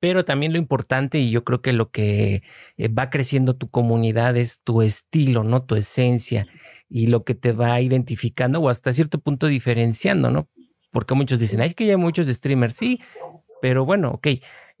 Pero 0.00 0.26
también 0.26 0.52
lo 0.52 0.58
importante, 0.58 1.18
y 1.18 1.30
yo 1.30 1.44
creo 1.44 1.62
que 1.62 1.72
lo 1.72 1.90
que 1.90 2.42
eh, 2.76 2.88
va 2.88 3.08
creciendo 3.08 3.56
tu 3.56 3.70
comunidad 3.70 4.36
es 4.36 4.60
tu 4.60 4.82
estilo, 4.82 5.44
¿no? 5.44 5.64
Tu 5.64 5.76
esencia 5.76 6.46
y 6.90 7.06
lo 7.06 7.24
que 7.24 7.34
te 7.34 7.52
va 7.52 7.80
identificando 7.80 8.60
o 8.60 8.68
hasta 8.68 8.92
cierto 8.92 9.18
punto 9.18 9.46
diferenciando, 9.46 10.30
¿no? 10.30 10.50
Porque 10.90 11.14
muchos 11.14 11.40
dicen, 11.40 11.62
hay 11.62 11.72
que 11.72 11.86
ya 11.86 11.92
hay 11.92 11.96
muchos 11.96 12.26
streamers, 12.26 12.76
sí, 12.76 13.00
pero 13.62 13.86
bueno, 13.86 14.10
ok, 14.10 14.28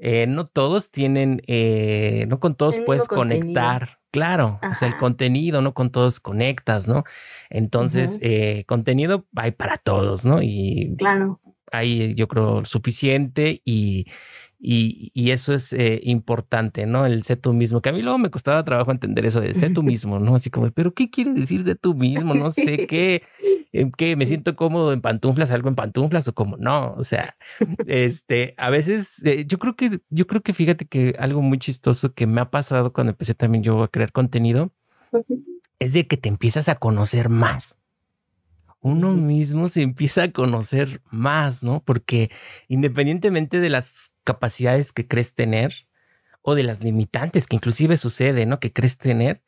eh, 0.04 0.26
no 0.26 0.44
todos 0.44 0.90
tienen, 0.90 1.42
eh, 1.46 2.26
no 2.28 2.40
con 2.40 2.56
todos 2.56 2.78
puedes 2.80 3.06
conectar. 3.06 4.00
Claro, 4.10 4.60
o 4.68 4.74
sea, 4.74 4.88
el 4.88 4.98
contenido, 4.98 5.62
no 5.62 5.72
con 5.72 5.90
todos 5.90 6.20
conectas, 6.20 6.86
¿no? 6.88 7.04
Entonces, 7.48 8.20
contenido 8.66 9.26
hay 9.36 9.52
para 9.52 9.78
todos, 9.78 10.24
¿no? 10.26 10.42
Y 10.42 10.94
claro. 10.98 11.40
hay, 11.70 12.14
yo 12.14 12.28
creo, 12.28 12.64
suficiente 12.64 13.62
y, 13.64 14.06
y, 14.64 15.30
eso 15.32 15.52
es 15.52 15.72
eh, 15.72 16.00
importante, 16.04 16.86
¿no? 16.86 17.04
El 17.04 17.24
sé 17.24 17.36
tú 17.36 17.52
mismo, 17.52 17.82
que 17.82 17.88
a 17.88 17.92
mí 17.92 18.00
luego 18.00 18.18
me 18.18 18.30
costaba 18.30 18.62
trabajo 18.62 18.92
entender 18.92 19.26
eso 19.26 19.40
de 19.40 19.54
sé 19.54 19.70
tú 19.70 19.82
mismo, 19.82 20.20
¿no? 20.20 20.36
Así 20.36 20.50
como, 20.50 20.70
pero 20.70 20.94
¿qué 20.94 21.10
quiere 21.10 21.32
decir 21.32 21.64
de 21.64 21.74
tú 21.74 21.94
mismo? 21.94 22.32
No 22.34 22.50
sé 22.50 22.86
qué, 22.86 23.22
en 23.72 23.90
qué 23.90 24.14
me 24.14 24.24
siento 24.24 24.54
cómodo 24.54 24.92
en 24.92 25.00
pantuflas, 25.00 25.50
algo 25.50 25.68
en 25.68 25.74
pantuflas 25.74 26.28
o 26.28 26.34
como 26.34 26.56
no, 26.56 26.94
o 26.94 27.02
sea, 27.02 27.36
este, 27.86 28.54
a 28.56 28.70
veces 28.70 29.24
eh, 29.24 29.44
yo 29.48 29.58
creo 29.58 29.74
que, 29.74 29.98
yo 30.10 30.28
creo 30.28 30.42
que 30.42 30.52
fíjate 30.52 30.86
que 30.86 31.16
algo 31.18 31.42
muy 31.42 31.58
chistoso 31.58 32.14
que 32.14 32.28
me 32.28 32.40
ha 32.40 32.50
pasado 32.50 32.92
cuando 32.92 33.10
empecé 33.10 33.34
también 33.34 33.64
yo 33.64 33.82
a 33.82 33.88
crear 33.88 34.12
contenido 34.12 34.72
es 35.80 35.92
de 35.92 36.06
que 36.06 36.16
te 36.16 36.28
empiezas 36.28 36.68
a 36.68 36.76
conocer 36.76 37.28
más 37.28 37.76
uno 38.82 39.12
mismo 39.12 39.68
se 39.68 39.82
empieza 39.82 40.24
a 40.24 40.32
conocer 40.32 41.00
más, 41.10 41.62
¿no? 41.62 41.82
Porque 41.84 42.30
independientemente 42.68 43.60
de 43.60 43.70
las 43.70 44.12
capacidades 44.24 44.92
que 44.92 45.06
crees 45.06 45.34
tener 45.34 45.86
o 46.42 46.56
de 46.56 46.64
las 46.64 46.82
limitantes 46.82 47.46
que 47.46 47.56
inclusive 47.56 47.96
sucede, 47.96 48.44
¿no? 48.44 48.58
Que 48.58 48.72
crees 48.72 48.98
tener, 48.98 49.40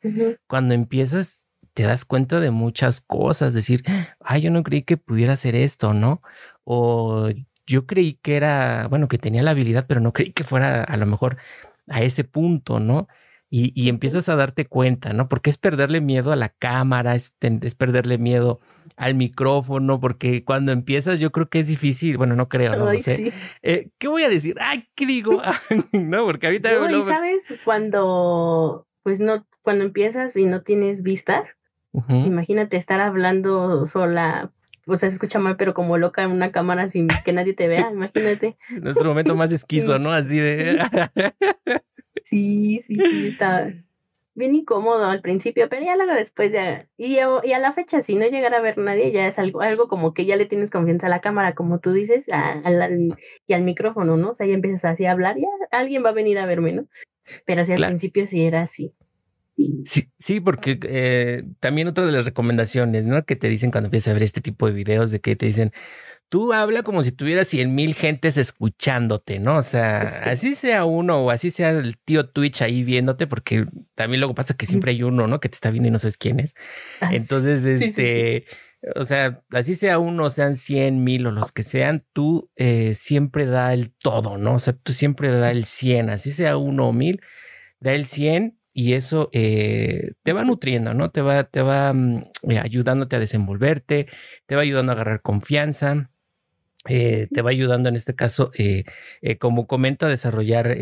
cuando 0.47 0.73
empiezas 0.73 1.45
te 1.73 1.83
das 1.83 2.05
cuenta 2.05 2.39
de 2.39 2.51
muchas 2.51 3.01
cosas, 3.01 3.53
decir, 3.53 3.83
ay, 4.21 4.41
yo 4.41 4.49
no 4.49 4.63
creí 4.63 4.83
que 4.83 4.95
pudiera 4.95 5.33
hacer 5.33 5.55
esto, 5.55 5.93
¿no? 5.93 6.21
O 6.63 7.29
yo 7.67 7.85
creí 7.85 8.13
que 8.13 8.37
era, 8.37 8.87
bueno, 8.87 9.09
que 9.09 9.17
tenía 9.17 9.43
la 9.43 9.51
habilidad, 9.51 9.85
pero 9.85 9.99
no 9.99 10.13
creí 10.13 10.31
que 10.31 10.45
fuera 10.45 10.83
a 10.83 10.95
lo 10.95 11.05
mejor 11.05 11.37
a 11.89 12.01
ese 12.01 12.23
punto, 12.23 12.79
¿no? 12.79 13.09
Y, 13.57 13.87
empiezas 13.87 14.27
a 14.27 14.35
darte 14.35 14.65
cuenta, 14.65 15.13
¿no? 15.13 15.29
Porque 15.29 15.49
es 15.49 15.57
perderle 15.57 16.01
miedo 16.01 16.33
a 16.33 16.35
la 16.35 16.49
cámara, 16.49 17.15
es, 17.15 17.33
es 17.39 17.73
perderle 17.73 18.17
miedo 18.17 18.59
al 18.97 19.15
micrófono, 19.15 20.01
porque 20.01 20.43
cuando 20.43 20.73
empiezas 20.73 21.21
yo 21.21 21.31
creo 21.31 21.47
que 21.47 21.61
es 21.61 21.67
difícil, 21.67 22.17
bueno, 22.17 22.35
no 22.35 22.49
creo, 22.49 22.75
no, 22.75 22.91
lo 22.91 22.99
sé. 22.99 23.31
Eh, 23.63 23.91
¿Qué 23.97 24.09
voy 24.09 24.23
a 24.23 24.29
decir? 24.29 24.57
Ay, 24.59 24.89
¿qué 24.93 25.05
digo? 25.05 25.41
no, 25.93 26.25
porque 26.25 26.47
ahorita... 26.47 26.69
No, 26.69 26.99
y 26.99 27.03
sabes, 27.03 27.43
cuando, 27.63 28.85
pues 29.03 29.21
no, 29.21 29.47
cuando 29.61 29.85
empiezas 29.85 30.35
y 30.35 30.43
no 30.43 30.61
tienes 30.63 31.01
vistas, 31.01 31.55
imagínate 32.09 32.75
estar 32.75 32.99
hablando 32.99 33.85
sola, 33.85 34.51
o 34.85 34.97
sea, 34.97 35.07
se 35.07 35.15
escucha 35.15 35.39
mal, 35.39 35.55
pero 35.55 35.73
como 35.73 35.97
loca 35.97 36.23
en 36.23 36.31
una 36.31 36.51
cámara 36.51 36.89
sin 36.89 37.07
que 37.23 37.31
nadie 37.31 37.53
te 37.53 37.69
vea, 37.69 37.89
imagínate. 37.89 38.57
Nuestro 38.81 39.07
momento 39.07 39.33
más 39.33 39.53
esquizo, 39.53 39.97
¿no? 39.97 40.11
Así 40.11 40.37
de... 40.37 40.77
sí, 42.25 42.81
sí, 42.85 42.97
sí, 42.99 43.27
está 43.27 43.73
bien 44.35 44.53
incómodo 44.53 45.05
al 45.05 45.21
principio, 45.21 45.69
pero 45.69 45.85
ya 45.85 45.95
luego 45.95 46.13
después 46.13 46.51
ya, 46.51 46.85
y, 46.97 47.15
y 47.15 47.53
a 47.53 47.59
la 47.59 47.73
fecha 47.73 48.01
si 48.01 48.15
no 48.15 48.27
llegara 48.27 48.57
a 48.57 48.61
ver 48.61 48.77
nadie, 48.77 49.11
ya 49.11 49.27
es 49.27 49.39
algo, 49.39 49.61
algo 49.61 49.87
como 49.87 50.13
que 50.13 50.25
ya 50.25 50.35
le 50.35 50.45
tienes 50.45 50.71
confianza 50.71 51.07
a 51.07 51.09
la 51.09 51.21
cámara, 51.21 51.55
como 51.55 51.79
tú 51.79 51.93
dices, 51.93 52.27
a, 52.31 52.61
y 53.47 53.53
al 53.53 53.63
micrófono, 53.63 54.17
¿no? 54.17 54.31
O 54.31 54.35
sea, 54.35 54.45
ya 54.45 54.53
empiezas 54.53 54.85
así 54.85 55.05
a 55.05 55.11
hablar, 55.11 55.37
ya 55.37 55.47
alguien 55.71 56.03
va 56.03 56.09
a 56.09 56.13
venir 56.13 56.37
a 56.37 56.45
verme, 56.45 56.73
¿no? 56.73 56.85
Pero 57.45 57.61
así 57.61 57.71
al 57.71 57.87
principio 57.87 58.27
sí 58.27 58.43
era 58.43 58.61
así. 58.61 58.93
Sí, 59.85 60.09
sí, 60.19 60.41
porque 60.41 60.77
eh, 60.83 61.43
también 61.61 61.87
otra 61.87 62.05
de 62.05 62.11
las 62.11 62.25
recomendaciones, 62.25 63.05
¿no? 63.05 63.23
Que 63.23 63.37
te 63.37 63.47
dicen 63.47 63.71
cuando 63.71 63.87
empiezas 63.87 64.11
a 64.11 64.13
ver 64.13 64.23
este 64.23 64.41
tipo 64.41 64.67
de 64.67 64.73
videos, 64.73 65.11
de 65.11 65.21
que 65.21 65.37
te 65.37 65.45
dicen, 65.45 65.71
tú 66.29 66.53
habla 66.53 66.83
como 66.83 67.03
si 67.03 67.11
tuvieras 67.11 67.47
cien 67.47 67.75
mil 67.75 67.93
gentes 67.93 68.37
escuchándote, 68.37 69.39
¿no? 69.39 69.57
O 69.57 69.61
sea, 69.61 70.23
así 70.25 70.55
sea 70.55 70.85
uno 70.85 71.25
o 71.25 71.31
así 71.31 71.51
sea 71.51 71.71
el 71.71 71.97
tío 71.97 72.29
Twitch 72.29 72.61
ahí 72.61 72.83
viéndote, 72.83 73.27
porque 73.27 73.65
también 73.95 74.19
luego 74.21 74.35
pasa 74.35 74.55
que 74.55 74.65
siempre 74.65 74.91
hay 74.91 75.03
uno, 75.03 75.27
¿no? 75.27 75.39
Que 75.39 75.49
te 75.49 75.55
está 75.55 75.71
viendo 75.71 75.89
y 75.89 75.91
no 75.91 75.99
sabes 75.99 76.17
quién 76.17 76.39
es. 76.39 76.53
Entonces, 77.11 77.65
este, 77.65 78.45
o 78.95 79.05
sea, 79.05 79.43
así 79.51 79.75
sea 79.75 79.99
uno, 79.99 80.29
sean 80.29 80.55
cien 80.55 81.03
mil 81.03 81.25
o 81.27 81.31
los 81.31 81.51
que 81.51 81.63
sean, 81.63 82.05
tú 82.13 82.51
eh, 82.55 82.93
siempre 82.95 83.45
da 83.45 83.73
el 83.73 83.91
todo, 83.91 84.37
¿no? 84.37 84.55
O 84.55 84.59
sea, 84.59 84.73
tú 84.73 84.93
siempre 84.93 85.31
da 85.31 85.51
el 85.51 85.65
cien, 85.65 86.09
así 86.09 86.31
sea 86.31 86.57
uno 86.57 86.89
o 86.89 86.93
mil, 86.93 87.21
da 87.79 87.93
el 87.93 88.05
cien 88.05 88.59
y 88.73 88.93
eso 88.93 89.29
eh, 89.31 90.11
te 90.23 90.33
va 90.33 90.43
nutriendo, 90.43 90.93
¿no? 90.93 91.09
Te 91.09 91.21
va, 91.21 91.45
te 91.45 91.61
va 91.61 91.93
mm, 91.93 92.25
eh, 92.49 92.59
ayudándote 92.59 93.15
a 93.15 93.19
desenvolverte, 93.19 94.07
te 94.45 94.55
va 94.55 94.63
ayudando 94.63 94.91
a 94.91 94.95
agarrar 94.95 95.21
confianza. 95.21 96.11
Eh, 96.87 97.27
te 97.33 97.41
va 97.41 97.49
ayudando 97.49 97.89
en 97.89 97.95
este 97.95 98.15
caso, 98.15 98.51
eh, 98.57 98.83
eh, 99.21 99.37
como 99.37 99.67
comento, 99.67 100.05
a 100.05 100.09
desarrollar 100.09 100.77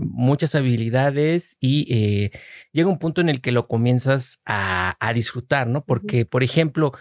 muchas 0.00 0.54
habilidades 0.54 1.56
y 1.60 2.30
llega 2.72 2.88
un 2.88 2.98
punto 2.98 3.20
en 3.20 3.28
el 3.28 3.40
que 3.40 3.52
lo 3.52 3.68
comienzas 3.68 4.40
a, 4.44 4.96
disfrutar, 5.14 5.68
¿no? 5.68 5.84
Porque, 5.84 6.26
por 6.26 6.42
ejemplo, 6.42 6.92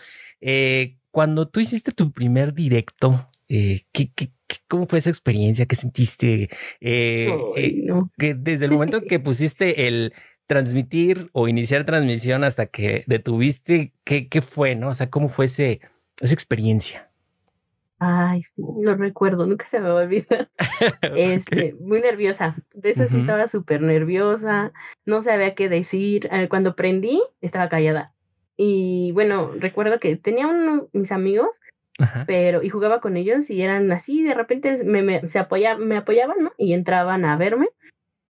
cuando 1.12 1.48
tú 1.48 1.60
hiciste 1.60 1.92
tu 1.92 2.12
primer 2.12 2.54
directo, 2.54 3.30
¿qué, 3.48 4.12
cómo 4.68 4.88
fue 4.88 5.00
esa 5.00 5.10
experiencia? 5.10 5.66
¿Qué 5.66 5.76
sentiste? 5.76 6.50
que 6.80 8.34
desde 8.36 8.66
el 8.66 8.72
momento 8.72 9.02
que 9.02 9.20
pusiste 9.20 9.88
el 9.88 10.14
transmitir 10.46 11.30
o 11.32 11.48
iniciar 11.48 11.86
transmisión 11.86 12.44
hasta 12.44 12.68
que 12.68 13.04
detuviste, 13.08 13.94
¿qué, 14.04 14.28
qué 14.28 14.42
fue, 14.42 14.76
no? 14.76 14.90
O 14.90 14.94
sea, 14.94 15.10
¿cómo 15.10 15.30
fue 15.30 15.46
ese, 15.46 15.80
esa 16.22 16.34
experiencia? 16.34 17.13
Ay, 18.06 18.44
sí, 18.44 18.62
lo 18.82 18.96
recuerdo, 18.96 19.46
nunca 19.46 19.70
se 19.70 19.80
me 19.80 19.88
va 19.88 20.02
a 20.02 20.04
olvidar. 20.04 20.50
Este, 21.16 21.74
muy 21.80 22.02
nerviosa. 22.02 22.56
De 22.74 22.90
eso 22.90 23.08
sí 23.08 23.22
estaba 23.22 23.48
súper 23.48 23.82
nerviosa, 23.82 24.74
no 25.06 25.22
sabía 25.22 25.56
qué 25.56 25.70
decir. 25.70 26.30
Cuando 26.50 26.76
prendí, 26.76 27.22
estaba 27.40 27.70
callada. 27.70 28.12
Y 28.58 29.14
bueno, 29.14 29.52
recuerdo 29.58 30.00
que 30.02 30.18
tenía 30.18 30.48
uno, 30.48 30.90
mis 30.92 31.14
amigos, 31.14 31.48
pero, 32.28 32.62
y 32.62 32.70
jugaba 32.70 33.00
con 33.00 33.16
ellos 33.16 33.50
y 33.50 33.62
eran 33.62 33.90
así, 33.92 34.22
de 34.24 34.34
repente 34.34 34.84
me, 34.84 35.02
me, 35.02 35.28
se 35.28 35.40
apoya, 35.40 35.78
me 35.78 35.96
apoyaban, 35.96 36.38
¿no? 36.42 36.52
Y 36.58 36.74
entraban 36.74 37.24
a 37.24 37.38
verme, 37.38 37.70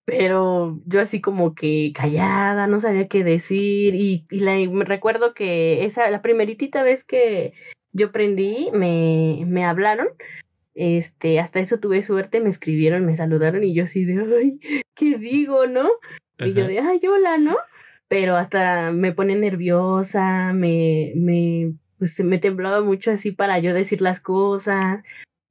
pero 0.04 0.80
yo 0.86 1.00
así 1.00 1.20
como 1.20 1.54
que 1.54 1.92
callada, 1.94 2.66
no 2.66 2.80
sabía 2.80 3.06
qué 3.06 3.22
decir. 3.22 3.94
Y, 3.94 4.26
y 4.30 4.40
la, 4.40 4.56
me 4.70 4.84
recuerdo 4.84 5.34
que 5.34 5.84
esa, 5.84 6.10
la 6.10 6.22
primeritita 6.22 6.82
vez 6.82 7.04
que 7.04 7.52
yo 7.92 8.12
prendí, 8.12 8.70
me, 8.72 9.44
me 9.46 9.64
hablaron, 9.64 10.08
este, 10.74 11.40
hasta 11.40 11.60
eso 11.60 11.78
tuve 11.78 12.02
suerte, 12.02 12.40
me 12.40 12.50
escribieron, 12.50 13.04
me 13.04 13.16
saludaron 13.16 13.64
y 13.64 13.74
yo 13.74 13.84
así 13.84 14.04
de, 14.04 14.22
ay, 14.40 14.60
¿qué 14.94 15.18
digo, 15.18 15.66
no? 15.66 15.88
Y 16.38 16.54
yo 16.54 16.66
de, 16.66 16.78
ay, 16.78 17.00
hola, 17.06 17.36
¿no? 17.38 17.56
Pero 18.08 18.36
hasta 18.36 18.90
me 18.92 19.12
pone 19.12 19.36
nerviosa, 19.36 20.52
me, 20.54 21.12
me, 21.16 21.74
pues 21.98 22.18
me 22.20 22.38
temblaba 22.38 22.80
mucho 22.82 23.10
así 23.10 23.30
para 23.30 23.58
yo 23.58 23.74
decir 23.74 24.00
las 24.00 24.20
cosas. 24.20 25.02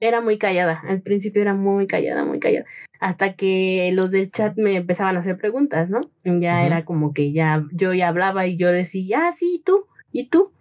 Era 0.02 0.22
muy 0.22 0.38
callada, 0.38 0.82
al 0.88 1.02
principio 1.02 1.42
era 1.42 1.54
muy 1.54 1.86
callada, 1.86 2.26
muy 2.26 2.40
callada. 2.40 2.66
Hasta 3.00 3.34
que 3.36 3.92
los 3.94 4.12
del 4.12 4.32
chat 4.32 4.58
me 4.58 4.78
empezaban 4.78 5.16
a 5.16 5.20
hacer 5.20 5.38
preguntas, 5.38 5.90
¿no? 5.90 6.02
Ya 6.24 6.66
era 6.66 6.86
como 6.86 7.14
que 7.14 7.34
ya 7.34 7.66
yo 7.72 7.94
ya 7.94 8.08
hablaba 8.08 8.48
y 8.48 8.58
yo 8.58 8.70
decía, 8.70 9.28
ah, 9.28 9.34
sí, 9.34 9.62
tú, 9.66 9.86
y 10.12 10.30
tú 10.30 10.54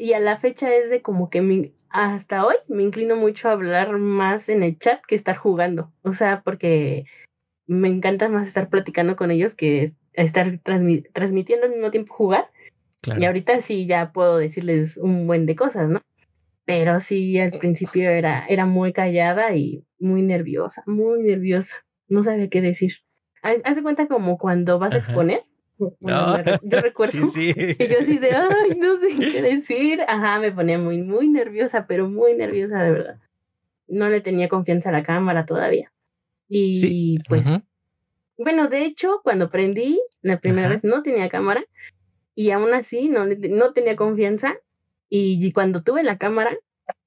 y 0.00 0.12
a 0.12 0.20
la 0.20 0.38
fecha 0.38 0.74
es 0.74 0.90
de 0.90 1.02
como 1.02 1.30
que 1.30 1.72
hasta 1.90 2.44
hoy 2.44 2.56
me 2.68 2.82
inclino 2.82 3.16
mucho 3.16 3.48
a 3.48 3.52
hablar 3.52 3.98
más 3.98 4.48
en 4.48 4.62
el 4.62 4.78
chat 4.78 5.00
que 5.06 5.14
estar 5.14 5.36
jugando. 5.36 5.92
O 6.02 6.14
sea, 6.14 6.42
porque 6.42 7.04
me 7.66 7.88
encanta 7.88 8.28
más 8.28 8.48
estar 8.48 8.68
platicando 8.68 9.16
con 9.16 9.30
ellos 9.30 9.54
que 9.54 9.92
estar 10.12 10.58
transmitiendo 10.62 11.66
al 11.66 11.72
mismo 11.72 11.90
tiempo 11.90 12.14
jugar. 12.14 12.50
Y 13.18 13.26
ahorita 13.26 13.60
sí 13.60 13.86
ya 13.86 14.12
puedo 14.12 14.38
decirles 14.38 14.96
un 14.96 15.26
buen 15.26 15.44
de 15.44 15.56
cosas, 15.56 15.88
¿no? 15.88 16.00
Pero 16.64 17.00
sí, 17.00 17.38
al 17.38 17.52
principio 17.52 18.08
era, 18.08 18.46
era 18.46 18.64
muy 18.64 18.94
callada 18.94 19.54
y 19.54 19.84
muy 19.98 20.22
nerviosa, 20.22 20.82
muy 20.86 21.22
nerviosa. 21.22 21.74
No 22.08 22.24
sabía 22.24 22.48
qué 22.48 22.62
decir. 22.62 22.94
Haz 23.42 23.76
de 23.76 23.82
cuenta 23.82 24.06
como 24.06 24.38
cuando 24.38 24.78
vas 24.78 24.94
a 24.94 24.98
exponer 24.98 25.44
yo 25.78 25.90
recuerdo 26.80 27.32
que 27.34 27.88
yo 27.90 28.00
así 28.00 28.18
de, 28.18 28.30
ay, 28.30 28.78
no 28.78 28.98
sé 28.98 29.08
qué 29.18 29.42
decir. 29.42 30.00
Ajá, 30.06 30.38
me 30.38 30.52
ponía 30.52 30.78
muy, 30.78 31.02
muy 31.02 31.28
nerviosa, 31.28 31.86
pero 31.86 32.08
muy 32.08 32.34
nerviosa 32.34 32.82
de 32.82 32.92
verdad. 32.92 33.18
No 33.88 34.08
le 34.08 34.20
tenía 34.20 34.48
confianza 34.48 34.88
a 34.88 34.92
la 34.92 35.02
cámara 35.02 35.46
todavía. 35.46 35.92
Y 36.48 37.18
pues, 37.28 37.44
bueno, 38.36 38.68
de 38.68 38.84
hecho, 38.84 39.20
cuando 39.22 39.50
prendí 39.50 40.00
la 40.22 40.38
primera 40.38 40.68
vez 40.68 40.84
no 40.84 41.02
tenía 41.02 41.28
cámara 41.28 41.64
y 42.34 42.50
aún 42.50 42.72
así 42.74 43.08
no, 43.08 43.26
no 43.26 43.72
tenía 43.72 43.96
confianza. 43.96 44.56
Y, 45.08 45.52
cuando 45.52 45.82
tuve 45.82 46.02
la 46.02 46.18
cámara, 46.18 46.56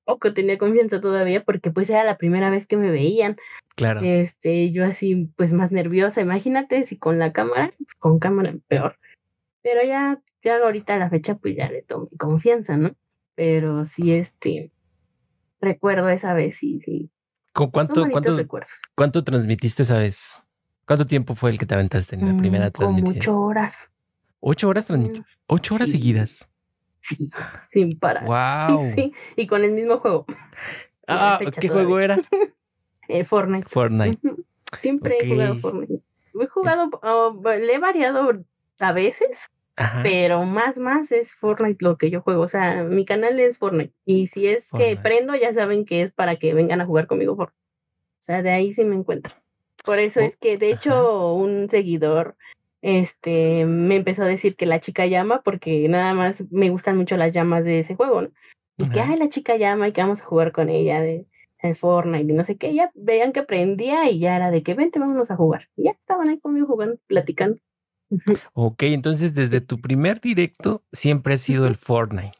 poco 0.05 0.33
tenía 0.33 0.57
confianza 0.57 1.01
todavía 1.01 1.43
porque 1.43 1.71
pues 1.71 1.89
era 1.89 2.05
la 2.05 2.17
primera 2.17 2.49
vez 2.49 2.65
que 2.65 2.77
me 2.77 2.89
veían. 2.89 3.37
Claro. 3.77 4.01
Este, 4.03 4.71
yo 4.71 4.85
así, 4.85 5.29
pues 5.35 5.53
más 5.53 5.71
nerviosa. 5.71 6.19
Imagínate 6.19 6.83
si 6.83 6.97
con 6.97 7.19
la 7.19 7.31
cámara, 7.31 7.75
con 7.99 8.17
cámara 8.17 8.55
peor. 8.67 8.97
Pero 9.61 9.83
ya, 9.83 10.19
ya 10.43 10.57
ahorita 10.57 10.95
a 10.95 10.97
la 10.97 11.11
fecha, 11.11 11.35
pues 11.35 11.55
ya 11.55 11.69
le 11.69 11.83
tomo 11.83 12.09
confianza, 12.17 12.75
¿no? 12.75 12.95
Pero 13.35 13.85
sí, 13.85 14.13
este, 14.13 14.71
recuerdo 15.61 16.09
esa 16.09 16.33
vez, 16.33 16.57
sí, 16.57 16.79
sí. 16.79 17.11
¿Con 17.53 17.69
cuánto, 17.69 18.09
cuánto, 18.09 18.35
cuánto 18.95 19.23
transmitiste 19.23 19.83
esa 19.83 19.99
vez? 19.99 20.41
¿Cuánto 20.87 21.05
tiempo 21.05 21.35
fue 21.35 21.51
el 21.51 21.59
que 21.59 21.67
te 21.67 21.75
aventaste 21.75 22.15
en 22.15 22.25
la 22.25 22.33
mm, 22.33 22.37
primera 22.37 22.71
transmisión? 22.71 23.05
Como 23.05 23.19
ocho 23.19 23.39
horas. 23.39 23.91
¿Ocho 24.39 24.69
horas 24.69 24.87
transmitió? 24.87 25.23
¿Ocho 25.45 25.75
horas 25.75 25.91
seguidas? 25.91 26.49
Sí, 26.99 27.29
sin 27.69 27.99
parar. 27.99 28.25
¡Wow! 28.69 28.91
Sí, 28.95 29.13
y 29.35 29.45
con 29.45 29.63
el 29.63 29.73
mismo 29.73 29.99
juego. 29.99 30.25
Ah, 31.07 31.39
¿qué 31.59 31.69
juego 31.69 31.99
era? 31.99 32.17
eh, 33.07 33.23
Fortnite. 33.23 33.67
Fortnite. 33.69 34.19
Siempre 34.81 35.17
he 35.21 35.29
jugado 35.29 35.55
Fortnite. 35.55 36.01
He 36.39 36.47
jugado, 36.47 36.89
oh, 37.01 37.41
le 37.43 37.73
he 37.73 37.79
variado 37.79 38.43
a 38.79 38.91
veces, 38.91 39.49
pero 40.03 40.43
más, 40.43 40.77
más 40.77 41.11
es 41.11 41.33
Fortnite 41.35 41.83
lo 41.83 41.97
que 41.97 42.09
yo 42.09 42.21
juego. 42.21 42.43
O 42.43 42.49
sea, 42.49 42.83
mi 42.83 43.05
canal 43.05 43.39
es 43.39 43.57
Fortnite. 43.57 43.93
Y 44.05 44.27
si 44.27 44.47
es 44.47 44.69
que 44.71 44.97
prendo, 44.97 45.35
ya 45.35 45.53
saben 45.53 45.85
que 45.85 46.03
es 46.03 46.11
para 46.11 46.35
que 46.37 46.53
vengan 46.53 46.81
a 46.81 46.85
jugar 46.85 47.07
conmigo 47.07 47.35
Fortnite. 47.35 47.59
O 48.19 48.23
sea, 48.23 48.43
de 48.43 48.51
ahí 48.51 48.73
sí 48.73 48.83
me 48.83 48.95
encuentro. 48.95 49.33
Por 49.85 49.99
eso 49.99 50.19
es 50.19 50.35
que, 50.35 50.57
de 50.57 50.71
hecho, 50.71 51.33
un 51.33 51.69
seguidor 51.69 52.35
este 52.81 53.65
me 53.65 53.95
empezó 53.95 54.23
a 54.23 54.27
decir 54.27 54.55
que 54.55 54.65
la 54.65 54.79
chica 54.79 55.05
llama 55.07 55.41
porque 55.41 55.87
nada 55.89 56.13
más 56.13 56.43
me 56.51 56.69
gustan 56.69 56.95
mucho 56.97 57.17
las 57.17 57.33
llamas 57.33 57.63
de 57.63 57.79
ese 57.79 57.95
juego, 57.95 58.21
¿no? 58.21 58.29
Y 58.77 58.89
que, 58.89 58.99
ay, 58.99 59.17
la 59.17 59.29
chica 59.29 59.57
llama 59.57 59.87
y 59.87 59.91
que 59.91 60.01
vamos 60.01 60.21
a 60.21 60.25
jugar 60.25 60.51
con 60.51 60.69
ella 60.69 61.01
de 61.01 61.25
el 61.59 61.75
Fortnite 61.75 62.31
y 62.31 62.35
no 62.35 62.43
sé 62.43 62.57
qué. 62.57 62.73
Ya 62.73 62.91
veían 62.95 63.33
que 63.33 63.43
prendía 63.43 64.09
y 64.09 64.19
ya 64.19 64.35
era 64.35 64.51
de 64.51 64.63
que 64.63 64.73
vente, 64.73 64.99
vámonos 64.99 65.31
a 65.31 65.35
jugar. 65.35 65.69
Y 65.75 65.85
ya 65.85 65.91
estaban 65.91 66.29
ahí 66.29 66.39
conmigo 66.39 66.67
jugando, 66.67 66.97
platicando. 67.07 67.57
Ok, 68.53 68.83
entonces 68.83 69.35
desde 69.35 69.59
tu 69.59 69.81
primer 69.81 70.21
directo 70.21 70.83
siempre 70.91 71.33
ha 71.33 71.37
sido 71.37 71.67
el 71.67 71.75
Fortnite. 71.75 72.37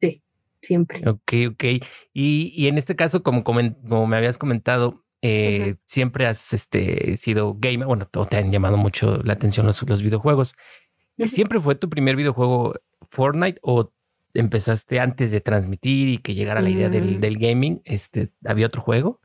Sí, 0.00 0.22
siempre. 0.62 1.08
Ok, 1.08 1.32
ok. 1.50 1.64
Y, 2.12 2.52
y 2.54 2.66
en 2.66 2.76
este 2.76 2.96
caso, 2.96 3.22
como, 3.22 3.44
como 3.44 4.06
me 4.06 4.16
habías 4.16 4.36
comentado, 4.36 5.04
eh, 5.22 5.76
siempre 5.86 6.26
has 6.26 6.52
este, 6.52 7.16
sido 7.16 7.56
gamer, 7.58 7.86
bueno, 7.86 8.06
te 8.06 8.36
han 8.36 8.52
llamado 8.52 8.76
mucho 8.76 9.18
la 9.24 9.32
atención 9.32 9.66
los, 9.66 9.82
los 9.88 10.02
videojuegos. 10.02 10.54
¿Siempre 11.18 11.60
fue 11.60 11.74
tu 11.74 11.88
primer 11.88 12.16
videojuego 12.16 12.74
Fortnite 13.08 13.58
o 13.62 13.92
empezaste 14.36 15.00
antes 15.00 15.30
de 15.30 15.40
transmitir 15.40 16.08
y 16.08 16.18
que 16.18 16.34
llegara 16.34 16.60
la 16.60 16.70
idea 16.70 16.88
del, 16.88 17.16
mm. 17.16 17.20
del, 17.20 17.38
gaming? 17.38 17.82
Este, 17.84 18.30
¿Había 18.44 18.66
otro 18.66 18.82
juego? 18.82 19.20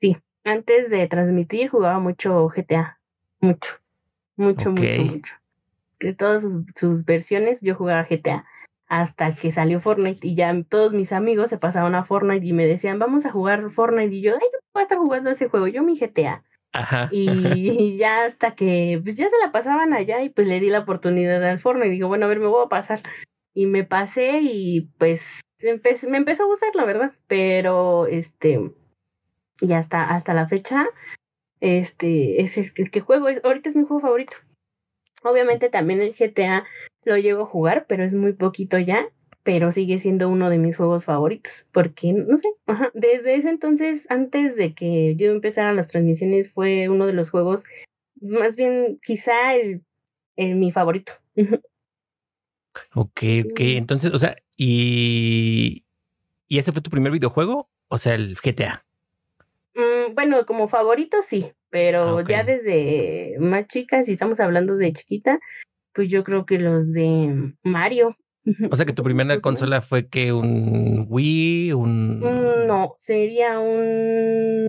Sí, 0.00 0.16
antes 0.44 0.90
de 0.90 1.06
transmitir 1.08 1.70
jugaba 1.70 1.98
mucho 1.98 2.48
GTA, 2.48 2.98
mucho, 3.40 3.76
mucho, 4.36 4.70
mucho, 4.70 5.02
mucho. 5.04 5.32
De 6.00 6.12
todas 6.12 6.42
sus, 6.42 6.64
sus 6.74 7.04
versiones 7.04 7.60
yo 7.62 7.74
jugaba 7.74 8.06
GTA 8.08 8.44
hasta 8.88 9.34
que 9.34 9.50
salió 9.52 9.80
Fortnite 9.80 10.26
y 10.26 10.34
ya 10.34 10.54
todos 10.68 10.92
mis 10.92 11.12
amigos 11.12 11.50
se 11.50 11.58
pasaron 11.58 11.94
a 11.94 12.04
Fortnite 12.04 12.46
y 12.46 12.52
me 12.52 12.66
decían, 12.66 12.98
vamos 12.98 13.26
a 13.26 13.32
jugar 13.32 13.70
Fortnite 13.70 14.14
y 14.14 14.22
yo, 14.22 14.34
ay, 14.34 14.40
yo 14.40 14.58
voy 14.72 14.80
a 14.80 14.82
estar 14.84 14.98
jugando 14.98 15.30
ese 15.30 15.48
juego, 15.48 15.66
yo 15.66 15.82
mi 15.82 15.98
GTA. 15.98 16.42
Ajá. 16.72 17.08
Y, 17.10 17.96
ya 17.96 18.26
hasta 18.26 18.54
que 18.54 19.00
pues 19.02 19.16
ya 19.16 19.28
se 19.28 19.38
la 19.44 19.50
pasaban 19.50 19.92
allá 19.92 20.22
y 20.22 20.28
pues 20.28 20.46
le 20.46 20.60
di 20.60 20.68
la 20.68 20.80
oportunidad 20.80 21.42
al 21.44 21.58
Fortnite 21.58 21.88
y 21.88 21.92
digo, 21.92 22.08
bueno, 22.08 22.26
a 22.26 22.28
ver, 22.28 22.38
me 22.38 22.46
voy 22.46 22.64
a 22.64 22.68
pasar. 22.68 23.02
Y 23.56 23.64
me 23.64 23.84
pasé 23.84 24.40
y 24.42 24.82
pues 24.98 25.40
me 25.62 26.18
empezó 26.18 26.42
a 26.42 26.46
gustar, 26.46 26.74
la 26.74 26.84
verdad, 26.84 27.14
pero 27.26 28.06
este, 28.06 28.70
ya 29.62 29.78
hasta, 29.78 30.10
hasta 30.10 30.34
la 30.34 30.46
fecha, 30.46 30.86
este, 31.60 32.42
es 32.42 32.58
el, 32.58 32.70
el 32.76 32.90
que 32.90 33.00
juego, 33.00 33.28
es, 33.28 33.42
ahorita 33.42 33.70
es 33.70 33.76
mi 33.76 33.84
juego 33.84 34.02
favorito. 34.02 34.36
Obviamente 35.22 35.70
también 35.70 36.02
el 36.02 36.14
GTA 36.14 36.64
lo 37.04 37.16
llego 37.16 37.44
a 37.44 37.46
jugar, 37.46 37.86
pero 37.88 38.04
es 38.04 38.12
muy 38.12 38.34
poquito 38.34 38.78
ya, 38.78 39.08
pero 39.42 39.72
sigue 39.72 39.98
siendo 40.00 40.28
uno 40.28 40.50
de 40.50 40.58
mis 40.58 40.76
juegos 40.76 41.06
favoritos, 41.06 41.66
porque, 41.72 42.12
no 42.12 42.36
sé, 42.36 42.48
desde 42.92 43.36
ese 43.36 43.48
entonces, 43.48 44.04
antes 44.10 44.54
de 44.56 44.74
que 44.74 45.16
yo 45.16 45.30
empezara 45.30 45.72
las 45.72 45.88
transmisiones, 45.88 46.52
fue 46.52 46.90
uno 46.90 47.06
de 47.06 47.14
los 47.14 47.30
juegos, 47.30 47.64
más 48.20 48.54
bien 48.54 48.98
quizá 49.02 49.54
el, 49.54 49.82
mi 50.36 50.72
favorito. 50.72 51.12
Ok, 52.94 53.22
ok, 53.50 53.60
entonces, 53.60 54.12
o 54.12 54.18
sea, 54.18 54.36
¿y, 54.56 55.84
¿y 56.48 56.58
ese 56.58 56.72
fue 56.72 56.82
tu 56.82 56.90
primer 56.90 57.12
videojuego? 57.12 57.68
O 57.88 57.98
sea, 57.98 58.14
el 58.14 58.36
GTA. 58.36 58.84
Mm, 59.74 60.14
bueno, 60.14 60.46
como 60.46 60.68
favorito 60.68 61.18
sí, 61.22 61.52
pero 61.70 62.20
ya 62.22 62.44
desde 62.44 63.36
más 63.38 63.66
chica, 63.68 64.04
si 64.04 64.12
estamos 64.12 64.40
hablando 64.40 64.76
de 64.76 64.92
chiquita, 64.92 65.38
pues 65.92 66.08
yo 66.08 66.24
creo 66.24 66.46
que 66.46 66.58
los 66.58 66.92
de 66.92 67.52
Mario. 67.62 68.16
O 68.70 68.76
sea 68.76 68.86
que 68.86 68.92
tu 68.92 69.02
primera 69.02 69.40
consola 69.40 69.82
fue 69.82 70.08
que 70.08 70.32
un 70.32 71.06
Wii, 71.08 71.72
un... 71.72 72.20
Mm, 72.20 72.66
no, 72.66 72.96
sería 73.00 73.58
un... 73.58 74.68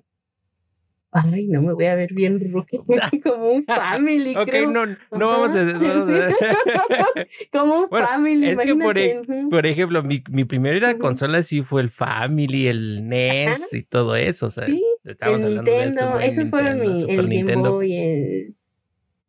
Ay, 1.11 1.47
no 1.47 1.61
me 1.61 1.73
voy 1.73 1.85
a 1.85 1.95
ver 1.95 2.13
bien 2.13 2.39
como 3.23 3.51
un 3.51 3.65
family. 3.65 4.35
ok, 4.35 4.53
no, 4.69 4.85
no 4.85 4.97
vamos 5.11 5.55
a. 5.55 5.65
como 7.51 7.81
un 7.81 7.89
family. 7.89 8.49
Es 8.49 8.59
que 8.59 8.75
por, 8.75 8.97
e, 8.97 9.21
por 9.49 9.65
ejemplo, 9.65 10.03
mi, 10.03 10.23
mi 10.29 10.43
primera 10.43 10.97
consola 10.97 11.43
sí 11.43 11.61
fue 11.61 11.81
el 11.81 11.89
family, 11.89 12.67
el 12.67 13.07
NES 13.07 13.73
y 13.73 13.83
todo 13.83 14.15
eso. 14.15 14.47
O 14.47 14.49
sea, 14.49 14.65
sí, 14.65 14.83
el 15.05 15.55
Nintendo. 15.55 16.19
esos 16.19 16.49
fueron 16.49 16.81
mi, 16.81 17.03
el 17.07 17.45
Game 17.45 17.55
Boy, 17.55 17.95
el 17.95 18.55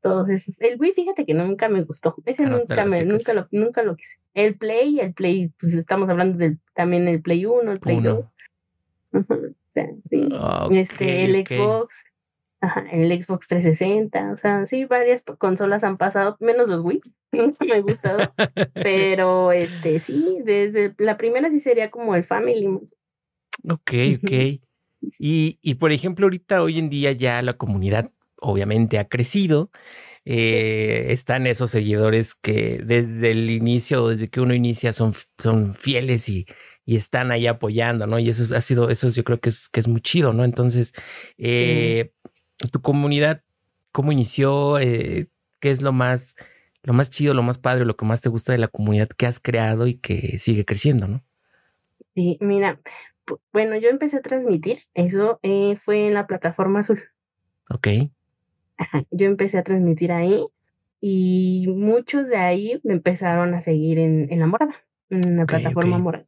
todos 0.01 0.29
esos. 0.29 0.61
El 0.61 0.79
Wii, 0.81 0.93
fíjate 0.93 1.27
que 1.27 1.35
nunca 1.35 1.69
me 1.69 1.83
gustó. 1.83 2.15
Ese 2.25 2.45
ah, 2.45 2.49
nunca 2.49 2.85
me, 2.85 3.05
nunca 3.05 3.35
lo, 3.35 3.49
nunca 3.51 3.83
lo 3.83 3.97
quise. 3.97 4.19
El 4.35 4.57
Play, 4.57 5.01
el 5.01 5.13
Play, 5.13 5.53
pues 5.61 5.75
estamos 5.75 6.09
hablando 6.09 6.39
del 6.39 6.59
también 6.75 7.09
el 7.09 7.21
Play 7.21 7.47
1, 7.47 7.73
el 7.73 7.81
Play 7.81 8.01
2. 8.01 8.25
Este, 9.75 11.25
el 11.25 11.47
Xbox, 11.47 11.95
ajá, 12.61 12.85
el 12.91 13.23
Xbox 13.23 13.49
360, 13.49 14.33
o 14.33 14.37
sea, 14.37 14.67
sí, 14.67 14.85
varias 14.85 15.23
consolas 15.39 15.85
han 15.85 15.97
pasado, 15.97 16.37
menos 16.41 16.69
los 16.69 16.85
Wii, 16.85 17.01
nunca 17.33 17.65
me 17.65 17.75
ha 17.75 17.81
gustado, 17.81 18.19
pero 18.75 19.53
este, 19.53 20.01
sí, 20.01 20.39
desde 20.45 20.95
la 20.99 21.17
primera 21.17 21.51
sí 21.51 21.61
sería 21.61 21.91
como 21.91 22.15
el 22.15 22.25
Family. 22.25 22.67
Ok, 23.69 23.93
ok. 24.23 24.61
Y, 25.19 25.59
y 25.63 25.75
por 25.77 25.93
ejemplo, 25.93 26.27
ahorita, 26.27 26.63
hoy 26.63 26.79
en 26.79 26.91
día 26.91 27.13
ya 27.13 27.41
la 27.43 27.55
comunidad 27.55 28.11
obviamente 28.41 28.99
ha 28.99 29.09
crecido. 29.09 29.71
Eh, 30.25 31.07
están 31.13 31.47
esos 31.47 31.71
seguidores 31.71 32.35
que 32.35 32.83
desde 32.85 33.31
el 33.31 33.51
inicio, 33.51 34.09
desde 34.09 34.29
que 34.29 34.41
uno 34.41 34.55
inicia, 34.55 34.93
son, 34.93 35.15
son 35.39 35.75
fieles 35.75 36.29
y, 36.29 36.47
y 36.89 36.97
están 36.97 37.31
ahí 37.33 37.47
apoyando, 37.47 38.07
¿no? 38.07 38.19
Y 38.19 38.31
eso 38.31 38.57
ha 38.57 38.63
sido, 38.63 38.89
eso 38.89 39.11
yo 39.11 39.23
creo 39.23 39.39
que 39.41 39.51
es, 39.51 39.69
que 39.69 39.79
es 39.79 39.87
muy 39.87 40.01
chido, 40.01 40.33
¿no? 40.33 40.43
Entonces, 40.43 40.95
eh, 41.37 42.13
tu 42.73 42.81
comunidad, 42.81 43.43
¿cómo 43.93 44.11
inició? 44.11 44.79
Eh, 44.79 45.29
¿Qué 45.61 45.71
es 45.71 45.83
lo 45.83 45.93
más, 45.93 46.35
lo 46.83 46.95
más 46.95 47.11
chido, 47.11 47.35
lo 47.35 47.43
más 47.43 47.59
padre, 47.59 47.85
lo 47.85 47.95
que 47.95 48.07
más 48.07 48.23
te 48.23 48.31
gusta 48.31 48.53
de 48.53 48.59
la 48.59 48.69
comunidad 48.69 49.09
que 49.09 49.27
has 49.27 49.39
creado 49.39 49.87
y 49.87 49.99
que 49.99 50.39
sigue 50.39 50.65
creciendo, 50.65 51.07
¿no? 51.09 51.23
Sí, 52.15 52.39
mira, 52.41 52.81
bueno, 53.53 53.77
yo 53.77 53.91
empecé 53.91 54.17
a 54.17 54.23
transmitir, 54.23 54.79
eso 54.95 55.41
fue 55.85 56.07
en 56.07 56.15
la 56.15 56.27
plataforma 56.27 56.81
azul. 56.81 57.03
Ok 57.69 57.89
yo 59.11 59.27
empecé 59.27 59.59
a 59.59 59.63
transmitir 59.63 60.11
ahí 60.11 60.47
y 61.03 61.67
muchos 61.69 62.29
de 62.29 62.37
ahí 62.37 62.81
me 62.83 62.95
empezaron 62.95 63.53
a 63.53 63.61
seguir 63.61 63.99
en, 63.99 64.33
en 64.33 64.41
la 64.41 64.47
morada, 64.47 64.75
en 65.11 65.37
la 65.37 65.45
plataforma 65.45 65.99
morada. 65.99 66.27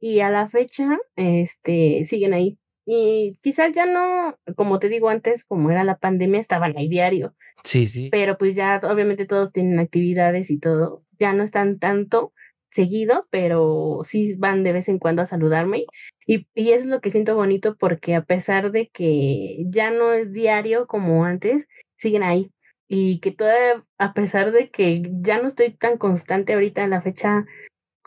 Y 0.00 0.20
a 0.20 0.30
la 0.30 0.48
fecha, 0.48 0.98
este, 1.16 2.04
siguen 2.04 2.34
ahí. 2.34 2.58
Y 2.84 3.38
quizás 3.42 3.72
ya 3.72 3.84
no, 3.84 4.38
como 4.54 4.78
te 4.78 4.88
digo 4.88 5.08
antes, 5.08 5.44
como 5.44 5.70
era 5.70 5.82
la 5.82 5.96
pandemia, 5.96 6.40
estaban 6.40 6.76
ahí 6.76 6.88
diario. 6.88 7.34
Sí, 7.64 7.86
sí. 7.86 8.10
Pero 8.10 8.38
pues 8.38 8.54
ya 8.54 8.80
obviamente 8.84 9.26
todos 9.26 9.52
tienen 9.52 9.80
actividades 9.80 10.50
y 10.50 10.58
todo. 10.58 11.02
Ya 11.18 11.32
no 11.32 11.42
están 11.42 11.80
tanto 11.80 12.32
seguido, 12.70 13.26
pero 13.30 14.02
sí 14.04 14.34
van 14.34 14.62
de 14.62 14.72
vez 14.72 14.88
en 14.88 14.98
cuando 14.98 15.22
a 15.22 15.26
saludarme. 15.26 15.86
Y, 16.26 16.46
y 16.54 16.72
eso 16.72 16.84
es 16.84 16.86
lo 16.86 17.00
que 17.00 17.10
siento 17.10 17.34
bonito 17.34 17.76
porque 17.76 18.14
a 18.14 18.22
pesar 18.22 18.70
de 18.70 18.88
que 18.88 19.64
ya 19.68 19.90
no 19.90 20.12
es 20.12 20.32
diario 20.32 20.86
como 20.86 21.24
antes, 21.24 21.66
siguen 21.96 22.22
ahí. 22.22 22.52
Y 22.88 23.18
que 23.18 23.32
todavía, 23.32 23.84
a 23.98 24.12
pesar 24.12 24.52
de 24.52 24.70
que 24.70 25.02
ya 25.22 25.40
no 25.40 25.48
estoy 25.48 25.72
tan 25.72 25.98
constante 25.98 26.54
ahorita 26.54 26.84
en 26.84 26.90
la 26.90 27.02
fecha 27.02 27.46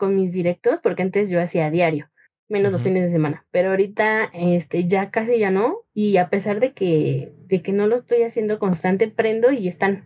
con 0.00 0.16
mis 0.16 0.32
directos, 0.32 0.80
porque 0.82 1.02
antes 1.02 1.28
yo 1.28 1.42
hacía 1.42 1.70
diario, 1.70 2.10
menos 2.48 2.72
los 2.72 2.82
fines 2.82 3.04
de 3.04 3.10
semana, 3.10 3.44
pero 3.50 3.68
ahorita 3.68 4.30
este, 4.32 4.88
ya 4.88 5.10
casi 5.10 5.38
ya 5.38 5.50
no, 5.50 5.82
y 5.92 6.16
a 6.16 6.30
pesar 6.30 6.58
de 6.58 6.72
que, 6.72 7.34
de 7.46 7.60
que 7.60 7.72
no 7.72 7.86
lo 7.86 7.96
estoy 7.96 8.22
haciendo 8.22 8.58
constante, 8.58 9.08
prendo 9.08 9.52
y 9.52 9.68
están. 9.68 10.04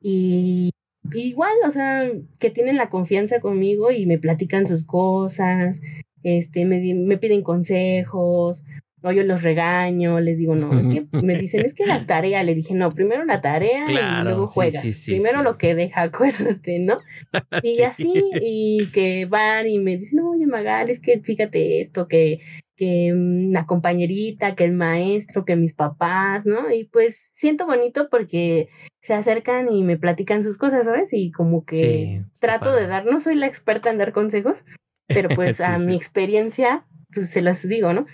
Y 0.00 0.70
igual, 1.12 1.52
o 1.66 1.70
sea, 1.70 2.10
que 2.38 2.50
tienen 2.50 2.78
la 2.78 2.88
confianza 2.88 3.40
conmigo 3.40 3.90
y 3.90 4.06
me 4.06 4.18
platican 4.18 4.66
sus 4.66 4.86
cosas, 4.86 5.80
este, 6.22 6.64
me, 6.64 6.94
me 6.94 7.18
piden 7.18 7.42
consejos, 7.42 8.62
o 9.02 9.12
yo 9.12 9.22
los 9.22 9.42
regaño, 9.42 10.20
les 10.20 10.38
digo, 10.38 10.54
no, 10.54 10.72
es 10.72 10.86
que 10.86 11.06
me 11.22 11.36
dicen, 11.36 11.64
es 11.64 11.74
que 11.74 11.86
la 11.86 12.06
tarea, 12.06 12.42
le 12.42 12.54
dije, 12.54 12.74
no, 12.74 12.92
primero 12.92 13.24
la 13.24 13.40
tarea 13.40 13.84
y 13.88 14.24
luego 14.24 14.46
juegas. 14.46 15.04
primero 15.06 15.42
lo 15.42 15.58
que 15.58 15.74
deja, 15.74 16.02
acuérdate, 16.02 16.78
¿no? 16.78 16.96
Y 17.62 17.82
así, 17.82 18.12
y 18.40 18.88
que 18.92 19.26
van 19.26 19.66
y 19.66 19.78
me 19.78 19.96
dicen, 19.96 20.20
oye, 20.20 20.46
Magal, 20.46 20.90
es 20.90 21.00
que 21.00 21.20
fíjate 21.20 21.80
esto, 21.80 22.08
que, 22.08 22.40
que 22.76 23.12
la 23.50 23.66
compañerita, 23.66 24.54
que 24.54 24.64
el 24.64 24.72
maestro, 24.72 25.44
que 25.44 25.56
mis 25.56 25.74
papás, 25.74 26.46
¿no? 26.46 26.72
Y 26.72 26.84
pues 26.84 27.30
siento 27.32 27.66
bonito 27.66 28.08
porque 28.10 28.68
se 29.02 29.14
acercan 29.14 29.72
y 29.72 29.84
me 29.84 29.98
platican 29.98 30.42
sus 30.42 30.58
cosas, 30.58 30.84
¿sabes? 30.84 31.12
Y 31.12 31.30
como 31.30 31.64
que 31.64 32.22
trato 32.40 32.72
de 32.74 32.86
dar, 32.86 33.04
no 33.04 33.20
soy 33.20 33.36
la 33.36 33.46
experta 33.46 33.90
en 33.90 33.98
dar 33.98 34.12
consejos, 34.12 34.64
pero 35.06 35.28
pues 35.28 35.60
a 35.60 35.78
mi 35.78 35.94
experiencia 35.94 36.84
pues 37.16 37.30
se 37.30 37.40
las 37.40 37.66
digo, 37.66 37.94
¿no? 37.94 38.06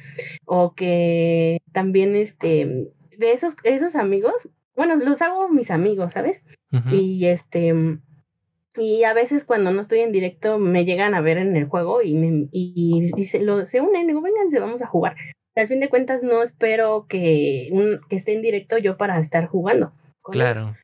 O 0.46 0.74
que 0.74 1.60
también, 1.72 2.14
este, 2.14 2.88
de 3.18 3.32
esos, 3.32 3.56
esos 3.64 3.96
amigos, 3.96 4.48
bueno, 4.76 4.94
los 4.96 5.20
hago 5.20 5.48
mis 5.48 5.70
amigos, 5.70 6.12
¿sabes? 6.12 6.40
Y 6.90 7.26
este, 7.26 7.74
y 8.76 9.04
a 9.04 9.12
veces 9.12 9.44
cuando 9.44 9.72
no 9.72 9.82
estoy 9.82 10.00
en 10.00 10.12
directo 10.12 10.58
me 10.58 10.86
llegan 10.86 11.14
a 11.14 11.20
ver 11.20 11.36
en 11.36 11.56
el 11.56 11.66
juego 11.66 12.00
y, 12.00 12.14
me, 12.14 12.48
y, 12.52 13.08
se, 13.24 13.40
lo, 13.40 13.66
se 13.66 13.80
unen, 13.80 14.06
digo, 14.06 14.22
vénganse, 14.22 14.60
vamos 14.60 14.80
a 14.80 14.86
jugar. 14.86 15.16
Al 15.54 15.68
fin 15.68 15.80
de 15.80 15.90
cuentas 15.90 16.22
no 16.22 16.42
espero 16.42 17.06
que, 17.08 17.68
un, 17.72 18.00
que 18.08 18.16
esté 18.16 18.32
en 18.32 18.40
directo 18.40 18.78
yo 18.78 18.96
para 18.96 19.18
estar 19.18 19.46
jugando. 19.48 19.92
Claro. 20.22 20.76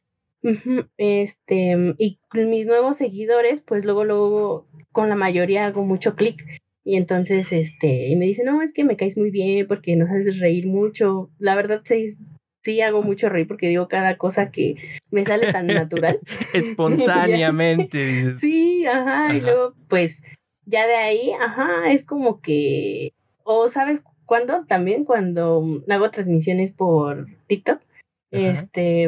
Este, 0.99 1.95
y 1.99 2.19
mis 2.35 2.67
nuevos 2.67 2.97
seguidores, 2.99 3.61
pues 3.61 3.85
luego, 3.85 4.05
luego, 4.05 4.67
con 4.93 5.09
la 5.09 5.15
mayoría 5.15 5.67
hago 5.67 5.85
mucho 5.85 6.17
clic 6.17 6.45
y 6.89 6.97
entonces, 6.97 7.53
este, 7.53 8.09
y 8.09 8.17
me 8.17 8.25
dice, 8.25 8.45
no, 8.45 8.63
es 8.63 8.73
que 8.73 8.83
me 8.83 8.97
caes 8.97 9.19
muy 9.19 9.31
bien 9.31 9.67
porque 9.67 9.95
nos 9.95 10.09
haces 10.09 10.39
reír 10.41 10.67
mucho. 10.67 11.29
La 11.39 11.55
verdad, 11.55 11.83
sí, 11.85 12.17
sí 12.63 12.81
hago 12.81 13.03
mucho 13.03 13.29
reír 13.29 13.47
porque 13.47 13.69
digo 13.69 13.89
cada 13.89 14.17
cosa 14.17 14.51
que 14.51 14.77
me 15.11 15.27
sale 15.27 15.53
tan 15.53 15.67
natural. 15.67 16.19
Espontáneamente. 16.55 18.37
Sí, 18.37 18.87
ajá, 18.87 19.37
y 19.37 19.43
luego, 19.43 19.75
pues, 19.91 20.23
ya 20.65 20.87
de 20.87 20.95
ahí, 20.95 21.33
ajá, 21.39 21.93
es 21.93 22.07
como 22.07 22.41
que, 22.41 23.13
o 23.45 23.69
sabes 23.69 24.03
cuándo 24.25 24.65
también, 24.67 25.05
cuando 25.05 25.83
hago 25.91 26.11
transmisiones 26.11 26.73
por 26.73 27.27
TikTok, 27.49 27.83
este, 28.31 29.03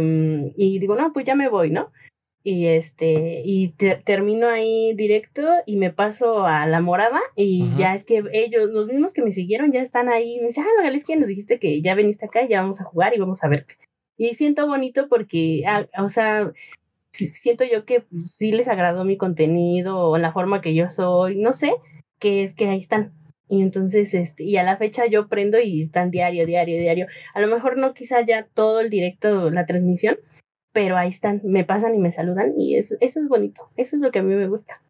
y 0.54 0.78
digo, 0.80 0.96
no, 0.96 1.14
pues 1.14 1.24
ya 1.24 1.34
me 1.34 1.48
voy, 1.48 1.70
¿no? 1.70 1.90
Y 2.42 2.66
este 2.66 3.42
y 3.44 3.74
termino 4.04 4.48
ahí 4.48 4.94
directo 4.94 5.46
y 5.66 5.76
me 5.76 5.90
paso 5.90 6.46
a 6.46 6.66
la 6.66 6.80
morada 6.80 7.20
y 7.36 7.70
ya 7.76 7.94
es 7.94 8.04
que 8.04 8.22
ellos 8.32 8.70
los 8.70 8.86
mismos 8.86 9.12
que 9.12 9.22
me 9.22 9.32
siguieron 9.32 9.72
ya 9.72 9.82
están 9.82 10.08
ahí. 10.08 10.38
Me 10.40 10.48
dicen 10.48 10.64
ah 10.64 10.88
es 10.88 11.04
que 11.04 11.16
nos 11.16 11.28
dijiste 11.28 11.58
que 11.58 11.82
ya 11.82 11.94
veniste 11.94 12.24
acá 12.24 12.46
ya 12.48 12.62
vamos 12.62 12.80
a 12.80 12.84
jugar 12.84 13.14
y 13.14 13.20
vamos 13.20 13.44
a 13.44 13.48
verte 13.48 13.76
y 14.16 14.34
siento 14.34 14.66
bonito 14.66 15.08
porque 15.08 15.62
ah, 15.66 15.86
o 15.98 16.10
sea 16.10 16.52
siento 17.12 17.64
yo 17.64 17.86
que 17.86 18.04
sí 18.26 18.52
les 18.52 18.68
agradó 18.68 19.04
mi 19.04 19.16
contenido 19.16 19.98
o 19.98 20.18
la 20.18 20.32
forma 20.32 20.60
que 20.60 20.74
yo 20.74 20.90
soy 20.90 21.36
no 21.36 21.54
sé 21.54 21.72
que 22.18 22.44
es 22.44 22.54
que 22.54 22.68
ahí 22.68 22.78
están. 22.78 23.12
Y 23.48 23.62
entonces 23.62 24.14
este 24.14 24.44
y 24.44 24.58
a 24.58 24.62
la 24.62 24.76
fecha 24.76 25.06
yo 25.06 25.26
prendo 25.26 25.58
y 25.58 25.82
están 25.82 26.10
diario 26.10 26.46
diario 26.46 26.78
diario. 26.78 27.06
A 27.34 27.40
lo 27.40 27.48
mejor 27.48 27.78
no 27.78 27.94
quizá 27.94 28.20
ya 28.20 28.46
todo 28.54 28.80
el 28.80 28.90
directo 28.90 29.50
la 29.50 29.66
transmisión 29.66 30.18
pero 30.72 30.96
ahí 30.96 31.08
están, 31.08 31.40
me 31.44 31.64
pasan 31.64 31.94
y 31.94 31.98
me 31.98 32.12
saludan 32.12 32.52
y 32.58 32.76
eso, 32.76 32.94
eso 33.00 33.20
es 33.20 33.28
bonito, 33.28 33.70
eso 33.76 33.96
es 33.96 34.02
lo 34.02 34.10
que 34.10 34.20
a 34.20 34.22
mí 34.22 34.34
me 34.34 34.48
gusta. 34.48 34.82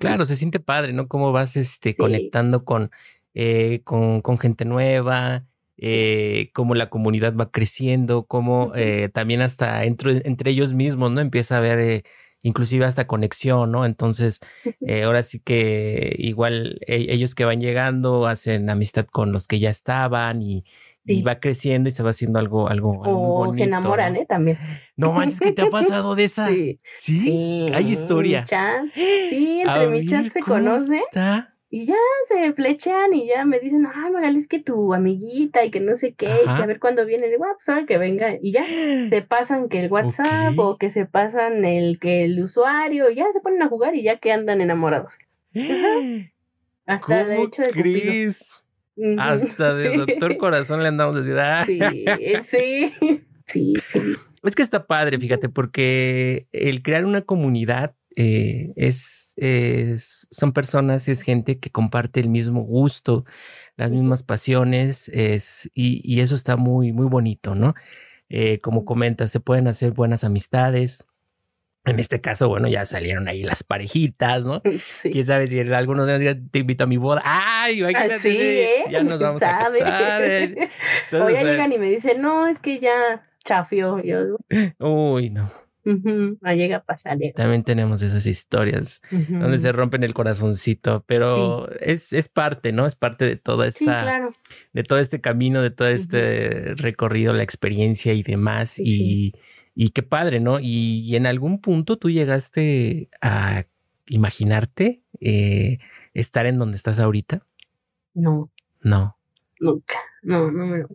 Claro, 0.00 0.26
se 0.26 0.36
siente 0.36 0.60
padre, 0.60 0.92
¿no? 0.92 1.08
Cómo 1.08 1.32
vas 1.32 1.56
este, 1.56 1.96
conectando 1.96 2.64
con, 2.64 2.90
eh, 3.32 3.80
con, 3.84 4.20
con, 4.20 4.38
gente 4.38 4.66
nueva, 4.66 5.46
eh, 5.78 6.50
cómo 6.54 6.74
la 6.74 6.90
comunidad 6.90 7.34
va 7.36 7.50
creciendo, 7.50 8.26
cómo 8.26 8.72
eh, 8.74 9.08
también 9.14 9.40
hasta 9.40 9.84
entre, 9.84 10.22
entre 10.26 10.50
ellos 10.50 10.74
mismos, 10.74 11.12
¿no? 11.12 11.20
Empieza 11.20 11.54
a 11.54 11.58
haber 11.58 11.78
eh, 11.78 12.02
inclusive 12.42 12.84
hasta 12.84 13.06
conexión, 13.06 13.70
¿no? 13.70 13.86
Entonces, 13.86 14.40
ahora 15.04 15.22
sí 15.22 15.40
que 15.40 16.16
igual 16.18 16.80
e, 16.86 17.06
ellos 17.14 17.34
que 17.34 17.44
van 17.44 17.60
llegando 17.60 18.26
hacen 18.26 18.68
amistad 18.70 19.06
con 19.06 19.32
los 19.32 19.46
que 19.46 19.60
ya 19.60 19.70
estaban 19.70 20.42
y, 20.42 20.64
y 21.08 21.22
va 21.22 21.40
creciendo 21.40 21.88
y 21.88 21.92
se 21.92 22.02
va 22.02 22.10
haciendo 22.10 22.38
algo, 22.38 22.68
algo, 22.68 23.00
o 23.00 23.54
se 23.54 23.64
enamoran, 23.64 24.16
¿eh? 24.16 24.26
También. 24.26 24.58
No 24.96 25.12
manches, 25.12 25.40
¿qué 25.40 25.52
te 25.52 25.62
ha 25.62 25.70
pasado 25.70 26.14
de 26.14 26.24
esa? 26.24 26.48
Sí. 26.48 26.80
¿Sí? 26.92 27.66
Hay 27.72 27.90
historia. 27.92 28.44
Sí, 29.28 29.60
entre 29.60 29.88
mi 29.88 30.06
chat 30.06 30.32
se 30.32 30.40
conoce. 30.40 31.02
Y 31.70 31.84
ya 31.84 31.94
se 32.28 32.52
flechan 32.54 33.12
y 33.12 33.26
ya 33.26 33.44
me 33.44 33.58
dicen, 33.58 33.86
ay, 33.86 34.10
Magali, 34.10 34.38
es 34.38 34.48
que 34.48 34.58
tu 34.58 34.94
amiguita 34.94 35.64
y 35.64 35.70
que 35.70 35.80
no 35.80 35.96
sé 35.96 36.14
qué, 36.14 36.26
y 36.26 36.44
que 36.44 36.62
a 36.62 36.66
ver 36.66 36.80
cuándo 36.80 37.04
viene. 37.04 37.28
Digo, 37.28 37.44
ah, 37.44 37.54
pues 37.56 37.68
ahora 37.68 37.86
que 37.86 37.98
venga. 37.98 38.36
Y 38.40 38.52
ya 38.52 38.64
te 39.10 39.22
pasan 39.22 39.68
que 39.68 39.84
el 39.84 39.92
WhatsApp 39.92 40.58
o 40.58 40.78
que 40.78 40.90
se 40.90 41.04
pasan 41.04 41.64
el 41.64 41.98
que 42.00 42.24
el 42.24 42.42
usuario, 42.42 43.10
y 43.10 43.16
ya 43.16 43.26
se 43.32 43.40
ponen 43.40 43.62
a 43.62 43.68
jugar 43.68 43.94
y 43.94 44.02
ya 44.02 44.18
que 44.18 44.32
andan 44.32 44.60
enamorados. 44.60 45.12
Hasta 46.86 47.24
de 47.24 47.42
hecho 47.42 47.62
de 47.62 47.70
Cris? 47.70 48.64
Hasta 49.18 49.74
de 49.74 49.96
Doctor 49.96 50.36
Corazón 50.36 50.82
le 50.82 50.88
andamos 50.88 51.16
diciendo. 51.16 51.42
Sí, 51.66 51.80
sí, 52.44 52.92
sí, 53.44 53.74
Es 54.42 54.54
que 54.54 54.62
está 54.62 54.86
padre, 54.86 55.18
fíjate, 55.18 55.48
porque 55.48 56.46
el 56.52 56.82
crear 56.82 57.04
una 57.04 57.22
comunidad 57.22 57.94
eh, 58.16 58.72
es, 58.76 59.36
son 60.30 60.52
personas, 60.52 61.08
es 61.08 61.22
gente 61.22 61.58
que 61.58 61.70
comparte 61.70 62.20
el 62.20 62.28
mismo 62.28 62.62
gusto, 62.62 63.24
las 63.76 63.92
mismas 63.92 64.22
pasiones, 64.24 65.08
es, 65.10 65.70
y, 65.74 66.20
eso 66.20 66.34
está 66.34 66.56
muy, 66.56 66.92
muy 66.92 67.06
bonito, 67.06 67.54
¿no? 67.54 67.74
Eh, 68.28 68.60
como 68.60 68.84
comentas, 68.84 69.30
se 69.30 69.40
pueden 69.40 69.68
hacer 69.68 69.92
buenas 69.92 70.24
amistades, 70.24 71.06
en 71.84 71.98
este 71.98 72.20
caso, 72.20 72.48
bueno, 72.48 72.68
ya 72.68 72.84
salieron 72.84 73.28
ahí 73.28 73.42
las 73.42 73.62
parejitas, 73.62 74.44
¿no? 74.44 74.62
Quién 75.02 75.26
sabe 75.26 75.48
si 75.48 75.60
algunos 75.60 76.06
días 76.18 76.36
te 76.50 76.60
invito 76.60 76.84
a 76.84 76.86
mi 76.86 76.96
boda. 76.96 77.22
¡Ay! 77.24 77.80
Imagínate, 77.80 78.62
¿eh? 78.62 78.84
ya 78.90 79.02
nos 79.02 79.20
vamos 79.20 79.42
a 79.42 79.58
casar. 79.58 80.22
¿eh? 80.24 80.68
o 81.12 81.30
ya 81.30 81.42
llegan 81.42 81.72
y 81.72 81.78
me 81.78 81.90
dicen, 81.90 82.20
no, 82.20 82.46
es 82.46 82.58
que 82.58 82.78
ya 82.80 83.26
chafió. 83.44 84.02
Yo, 84.02 84.36
Uy, 84.78 85.30
no. 85.30 85.50
Uh 85.84 86.36
llega 86.54 86.78
a 86.78 86.82
pasar. 86.82 87.16
También 87.34 87.62
tenemos 87.62 88.02
esas 88.02 88.26
historias 88.26 89.00
donde 89.10 89.58
se 89.58 89.72
rompen 89.72 90.04
el 90.04 90.12
corazoncito, 90.12 91.02
pero 91.06 91.70
es, 91.80 92.12
es 92.12 92.28
parte, 92.28 92.72
¿no? 92.72 92.84
Es 92.84 92.94
parte 92.94 93.24
de 93.24 93.36
toda 93.36 93.66
esta, 93.66 94.28
de 94.74 94.82
todo 94.82 94.98
este 94.98 95.22
camino, 95.22 95.62
de 95.62 95.70
todo 95.70 95.88
este 95.88 96.74
recorrido, 96.74 97.32
la 97.32 97.42
experiencia 97.42 98.12
y 98.12 98.22
demás. 98.22 98.78
y 98.78 99.32
y 99.80 99.90
qué 99.90 100.02
padre, 100.02 100.40
¿no? 100.40 100.58
Y, 100.58 101.14
en 101.14 101.24
algún 101.24 101.60
punto 101.60 101.98
tú 101.98 102.10
llegaste 102.10 103.08
a 103.22 103.64
imaginarte 104.08 105.04
eh, 105.20 105.78
estar 106.14 106.46
en 106.46 106.58
donde 106.58 106.76
estás 106.76 106.98
ahorita. 106.98 107.46
No. 108.12 108.50
No. 108.80 109.16
Nunca. 109.60 110.00
No, 110.22 110.50
no 110.50 110.66
me 110.66 110.78
lo. 110.78 110.88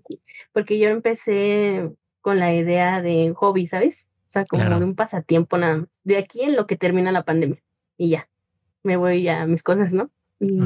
Porque 0.52 0.80
yo 0.80 0.90
empecé 0.90 1.92
con 2.20 2.40
la 2.40 2.54
idea 2.54 3.02
de 3.02 3.32
hobby, 3.34 3.68
¿sabes? 3.68 4.06
O 4.26 4.30
sea, 4.30 4.44
como 4.44 4.66
de 4.66 4.84
un 4.84 4.96
pasatiempo 4.96 5.58
nada 5.58 5.78
más. 5.78 6.02
De 6.04 6.18
aquí 6.18 6.42
en 6.42 6.58
lo 6.58 6.68
que 6.68 6.76
termina 6.76 7.14
la 7.14 7.24
pandemia. 7.24 7.64
Y 7.96 8.10
ya. 8.10 8.28
Me 8.84 8.98
voy 8.98 9.26
a 9.30 9.46
mis 9.46 9.64
cosas, 9.64 9.94
¿no? 9.94 10.12
Y 10.42 10.60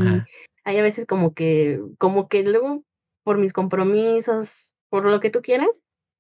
hay 0.64 0.80
a 0.80 0.82
veces 0.82 1.06
como 1.06 1.36
que, 1.36 1.80
como 2.00 2.28
que 2.30 2.42
luego, 2.42 2.84
por 3.22 3.38
mis 3.38 3.54
compromisos, 3.54 4.74
por 4.90 5.06
lo 5.06 5.20
que 5.20 5.30
tú 5.30 5.44
quieras, 5.44 5.70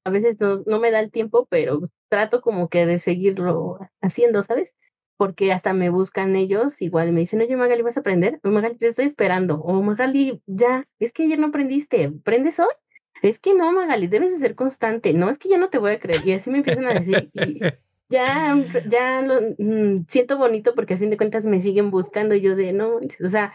a 0.07 0.09
veces 0.09 0.39
no, 0.39 0.63
no 0.65 0.79
me 0.79 0.91
da 0.91 0.99
el 0.99 1.11
tiempo, 1.11 1.47
pero 1.49 1.89
trato 2.09 2.41
como 2.41 2.69
que 2.69 2.85
de 2.85 2.99
seguirlo 2.99 3.77
haciendo, 4.01 4.41
¿sabes? 4.41 4.73
Porque 5.17 5.51
hasta 5.51 5.73
me 5.73 5.89
buscan 5.89 6.35
ellos, 6.35 6.81
igual 6.81 7.11
me 7.11 7.21
dicen, 7.21 7.41
oye 7.41 7.57
Magali, 7.57 7.81
¿vas 7.81 7.97
a 7.97 7.99
aprender? 7.99 8.39
O 8.43 8.49
Magali, 8.49 8.77
te 8.77 8.87
estoy 8.87 9.05
esperando. 9.05 9.55
O 9.61 9.81
Magali, 9.81 10.41
ya, 10.45 10.87
es 10.99 11.11
que 11.11 11.23
ayer 11.23 11.39
no 11.39 11.47
aprendiste, 11.47 12.11
¿prendes 12.23 12.59
hoy? 12.59 12.67
Es 13.21 13.39
que 13.39 13.53
no, 13.53 13.71
Magali, 13.71 14.07
debes 14.07 14.31
de 14.31 14.37
ser 14.37 14.55
constante. 14.55 15.13
No, 15.13 15.29
es 15.29 15.37
que 15.37 15.49
ya 15.49 15.57
no 15.57 15.69
te 15.69 15.79
voy 15.79 15.91
a 15.91 15.99
creer. 15.99 16.25
Y 16.25 16.33
así 16.33 16.49
me 16.49 16.59
empiezan 16.59 16.85
a 16.85 16.93
decir. 16.93 17.31
Y 17.33 17.59
ya, 18.09 18.55
ya 18.89 19.21
lo, 19.21 19.41
mm, 19.57 20.05
siento 20.07 20.37
bonito 20.37 20.75
porque 20.75 20.93
a 20.93 20.97
fin 20.97 21.09
de 21.09 21.17
cuentas 21.17 21.43
me 21.43 21.61
siguen 21.61 21.91
buscando. 21.91 22.35
Yo 22.35 22.55
de, 22.55 22.73
no, 22.73 22.99
o 23.23 23.29
sea, 23.29 23.53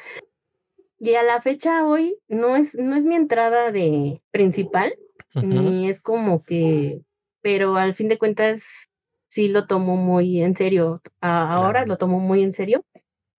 y 0.98 1.14
a 1.14 1.22
la 1.22 1.40
fecha 1.42 1.84
hoy 1.84 2.16
no 2.28 2.56
es, 2.56 2.74
no 2.76 2.94
es 2.96 3.04
mi 3.04 3.14
entrada 3.14 3.72
de 3.72 4.22
principal, 4.30 4.94
ni 5.34 5.88
es 5.88 6.00
como 6.00 6.42
que, 6.42 7.02
pero 7.40 7.76
al 7.76 7.94
fin 7.94 8.08
de 8.08 8.18
cuentas 8.18 8.90
sí 9.28 9.48
lo 9.48 9.66
tomo 9.66 9.96
muy 9.96 10.42
en 10.42 10.56
serio. 10.56 11.00
ahora 11.20 11.86
lo 11.86 11.96
tomo 11.96 12.20
muy 12.20 12.42
en 12.42 12.52
serio 12.52 12.84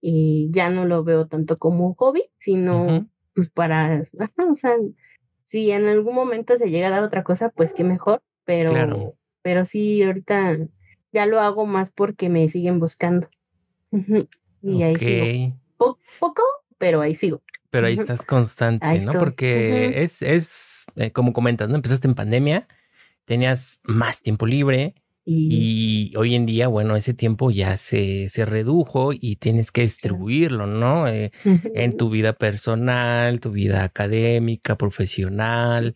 y 0.02 0.50
ya 0.52 0.70
no 0.70 0.86
lo 0.86 1.04
veo 1.04 1.28
tanto 1.28 1.58
como 1.58 1.88
un 1.88 1.94
hobby, 1.94 2.26
sino 2.40 3.08
pues 3.36 3.50
para, 3.52 4.04
o 4.52 4.56
sea, 4.56 4.76
si 5.44 5.72
en 5.72 5.88
algún 5.88 6.16
momento 6.16 6.58
se 6.58 6.70
llega 6.70 6.88
a 6.88 6.92
dar 6.92 7.04
otra 7.04 7.24
cosa, 7.24 7.50
pues 7.50 7.74
qué 7.74 7.84
mejor, 7.84 8.22
pero, 8.44 9.16
pero 9.42 9.66
sí, 9.66 10.02
ahorita 10.04 10.58
ya 11.12 11.26
lo 11.26 11.40
hago 11.40 11.66
más 11.66 11.92
porque 11.92 12.28
me 12.28 12.50
siguen 12.50 12.80
buscando. 12.80 13.30
y 14.62 14.84
ahí 14.84 14.96
sí. 14.96 15.54
poco, 15.78 16.44
pero 16.84 17.00
ahí 17.00 17.16
sigo. 17.16 17.42
Pero 17.70 17.88
ahí 17.88 17.94
estás 17.94 18.26
constante, 18.26 19.00
¿no? 19.00 19.14
Porque 19.14 20.04
es, 20.04 20.22
es 20.22 20.86
eh, 20.98 21.12
como 21.12 21.32
comentas, 21.32 21.70
¿no? 21.70 21.76
Empezaste 21.76 22.10
en 22.10 22.14
pandemia, 22.14 22.68
tenías 23.24 23.80
más 23.86 24.22
tiempo 24.22 24.46
libre, 24.46 24.96
y, 25.26 26.12
hoy 26.18 26.36
en 26.36 26.46
día, 26.46 26.68
bueno, 26.68 26.98
ese 26.98 27.14
tiempo 27.14 27.50
ya 27.50 27.78
se, 27.78 28.28
se 28.28 28.44
redujo 28.46 29.12
y 29.14 29.38
tienes 29.38 29.72
que 29.72 29.84
distribuirlo, 29.84 30.68
¿no? 30.68 31.08
Eh, 31.08 31.32
en 31.46 31.96
tu 31.96 32.10
vida 32.10 32.34
personal, 32.34 33.40
tu 33.40 33.52
vida 33.52 33.86
académica, 33.86 34.78
profesional. 34.78 35.96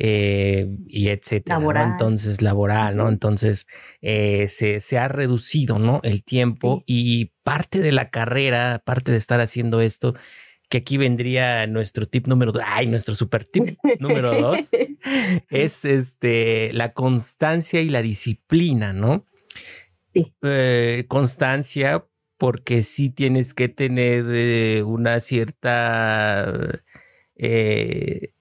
Eh, 0.00 0.68
y 0.86 1.08
etcétera, 1.08 1.58
laboral. 1.58 1.90
Entonces, 1.90 2.40
laboral, 2.40 2.96
¿no? 2.96 3.08
Entonces, 3.08 3.66
eh, 4.00 4.46
se, 4.46 4.80
se, 4.80 4.96
ha 4.96 5.08
reducido, 5.08 5.80
¿no? 5.80 5.98
El 6.04 6.22
tiempo 6.22 6.84
y 6.86 7.32
parte 7.48 7.80
de 7.80 7.92
la 7.92 8.10
carrera, 8.10 8.82
parte 8.84 9.10
de 9.10 9.16
estar 9.16 9.40
haciendo 9.40 9.80
esto, 9.80 10.14
que 10.68 10.76
aquí 10.76 10.98
vendría 10.98 11.66
nuestro 11.66 12.04
tip 12.04 12.26
número, 12.26 12.52
ay, 12.62 12.86
nuestro 12.88 13.14
super 13.14 13.46
tip 13.46 13.78
número 14.00 14.38
dos, 14.38 14.58
es 15.48 15.86
este, 15.86 16.70
la 16.74 16.92
constancia 16.92 17.80
y 17.80 17.88
la 17.88 18.02
disciplina, 18.02 18.92
¿no? 18.92 19.24
Sí. 20.12 20.34
Eh, 20.42 21.06
constancia 21.08 22.04
porque 22.36 22.82
sí 22.82 23.08
tienes 23.08 23.54
que 23.54 23.70
tener 23.70 24.26
eh, 24.28 24.82
una 24.82 25.18
cierta... 25.20 26.82
Eh, 27.34 28.34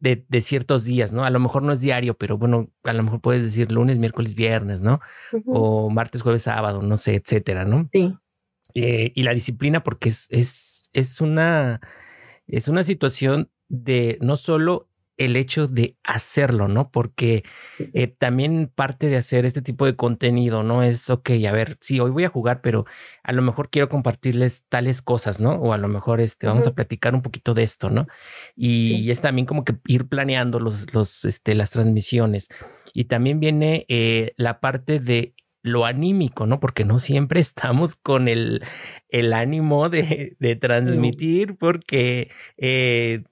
de, 0.00 0.24
de, 0.28 0.40
ciertos 0.40 0.84
días, 0.84 1.12
¿no? 1.12 1.24
A 1.24 1.30
lo 1.30 1.40
mejor 1.40 1.64
no 1.64 1.72
es 1.72 1.80
diario, 1.80 2.16
pero 2.16 2.38
bueno, 2.38 2.70
a 2.84 2.92
lo 2.92 3.02
mejor 3.02 3.20
puedes 3.20 3.42
decir 3.42 3.72
lunes, 3.72 3.98
miércoles, 3.98 4.36
viernes, 4.36 4.80
¿no? 4.80 5.00
O 5.44 5.90
martes, 5.90 6.22
jueves, 6.22 6.42
sábado, 6.42 6.82
no 6.82 6.96
sé, 6.96 7.16
etcétera, 7.16 7.64
¿no? 7.64 7.90
Sí. 7.92 8.16
Y 8.74 9.22
la 9.22 9.34
disciplina 9.34 9.82
porque 9.82 10.10
es, 10.10 10.26
es 10.30 10.78
es, 10.92 11.20
una, 11.20 11.80
es 12.46 12.68
una 12.68 12.84
situación 12.84 13.50
de 13.68 14.18
no 14.20 14.36
solo 14.36 14.88
el 15.16 15.34
hecho 15.34 15.66
de 15.66 15.96
hacerlo, 16.04 16.68
¿no? 16.68 16.92
Porque 16.92 17.42
eh, 17.92 18.06
también 18.06 18.70
parte 18.72 19.08
de 19.08 19.16
hacer 19.16 19.46
este 19.46 19.62
tipo 19.62 19.84
de 19.84 19.96
contenido, 19.96 20.62
¿no? 20.62 20.84
Es, 20.84 21.10
ok, 21.10 21.30
a 21.48 21.50
ver, 21.50 21.76
sí, 21.80 21.98
hoy 21.98 22.12
voy 22.12 22.22
a 22.22 22.28
jugar, 22.28 22.60
pero 22.60 22.84
a 23.24 23.32
lo 23.32 23.42
mejor 23.42 23.68
quiero 23.68 23.88
compartirles 23.88 24.64
tales 24.68 25.02
cosas, 25.02 25.40
¿no? 25.40 25.54
O 25.56 25.72
a 25.72 25.78
lo 25.78 25.88
mejor 25.88 26.20
este, 26.20 26.46
vamos 26.46 26.68
a 26.68 26.74
platicar 26.74 27.16
un 27.16 27.22
poquito 27.22 27.52
de 27.52 27.64
esto, 27.64 27.90
¿no? 27.90 28.06
Y, 28.54 29.10
es 29.10 29.20
también 29.20 29.44
como 29.44 29.64
que 29.64 29.74
ir 29.86 30.06
planeando 30.06 30.60
los, 30.60 30.94
los, 30.94 31.24
este, 31.24 31.56
las 31.56 31.72
transmisiones. 31.72 32.48
Y 32.94 33.06
también 33.06 33.40
viene 33.40 33.86
eh, 33.88 34.34
la 34.36 34.60
parte 34.60 35.00
de 35.00 35.34
lo 35.68 35.86
anímico, 35.86 36.46
¿no? 36.46 36.60
Porque 36.60 36.84
no 36.84 36.98
siempre 36.98 37.40
estamos 37.40 37.96
con 37.96 38.28
el, 38.28 38.62
el 39.08 39.32
ánimo 39.32 39.88
de, 39.88 40.36
de 40.38 40.56
transmitir, 40.56 41.56
porque 41.56 42.30
eh, 42.56 43.22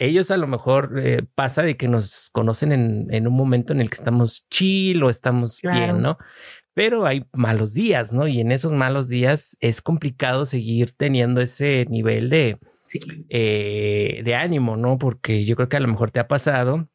ellos 0.00 0.30
a 0.30 0.38
lo 0.38 0.46
mejor 0.46 0.98
eh, 0.98 1.22
pasa 1.34 1.62
de 1.62 1.76
que 1.76 1.86
nos 1.86 2.30
conocen 2.30 2.72
en, 2.72 3.06
en, 3.10 3.26
un 3.26 3.34
momento 3.34 3.72
en 3.72 3.80
el 3.80 3.90
que 3.90 3.96
estamos 3.96 4.46
chill 4.48 5.02
o 5.02 5.10
estamos 5.10 5.60
bien, 5.60 6.00
¿no? 6.00 6.16
Pero 6.72 7.06
hay 7.06 7.26
malos 7.32 7.74
días, 7.74 8.12
¿no? 8.12 8.26
Y 8.26 8.40
en 8.40 8.50
esos 8.50 8.72
malos 8.72 9.08
días 9.08 9.56
es 9.60 9.82
complicado 9.82 10.46
seguir 10.46 10.92
teniendo 10.92 11.42
ese 11.42 11.86
nivel 11.90 12.30
de, 12.30 12.58
eh, 13.28 14.22
de 14.24 14.34
ánimo, 14.34 14.76
¿no? 14.78 14.96
Porque 14.96 15.44
yo 15.44 15.54
creo 15.54 15.68
que 15.68 15.76
a 15.76 15.80
lo 15.80 15.88
mejor 15.88 16.10
te 16.10 16.20
ha 16.20 16.28
pasado 16.28 16.88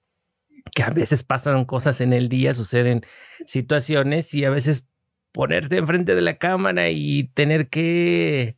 que 0.73 0.84
a 0.84 0.89
veces 0.89 1.23
pasan 1.23 1.65
cosas 1.65 2.01
en 2.01 2.13
el 2.13 2.30
día, 2.30 2.54
suceden 2.54 3.01
situaciones 3.45 4.34
y 4.34 4.45
a 4.45 4.49
veces 4.49 4.88
ponerte 5.32 5.78
enfrente 5.78 6.15
de 6.15 6.21
la 6.21 6.38
cámara 6.38 6.89
y 6.89 7.25
tener 7.34 7.67
que 7.69 8.56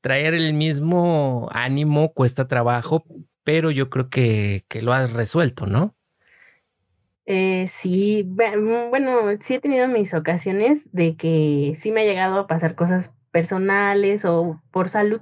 traer 0.00 0.34
el 0.34 0.54
mismo 0.54 1.48
ánimo 1.52 2.12
cuesta 2.12 2.48
trabajo, 2.48 3.04
pero 3.44 3.70
yo 3.70 3.90
creo 3.90 4.10
que, 4.10 4.64
que 4.68 4.82
lo 4.82 4.92
has 4.92 5.12
resuelto, 5.12 5.66
¿no? 5.66 5.94
Eh, 7.26 7.68
sí, 7.68 8.24
bueno, 8.26 9.30
sí 9.40 9.54
he 9.54 9.60
tenido 9.60 9.86
mis 9.86 10.14
ocasiones 10.14 10.88
de 10.92 11.16
que 11.16 11.74
sí 11.76 11.92
me 11.92 12.00
ha 12.00 12.04
llegado 12.04 12.40
a 12.40 12.46
pasar 12.46 12.74
cosas 12.74 13.14
personales 13.30 14.24
o 14.24 14.60
por 14.72 14.88
salud 14.88 15.20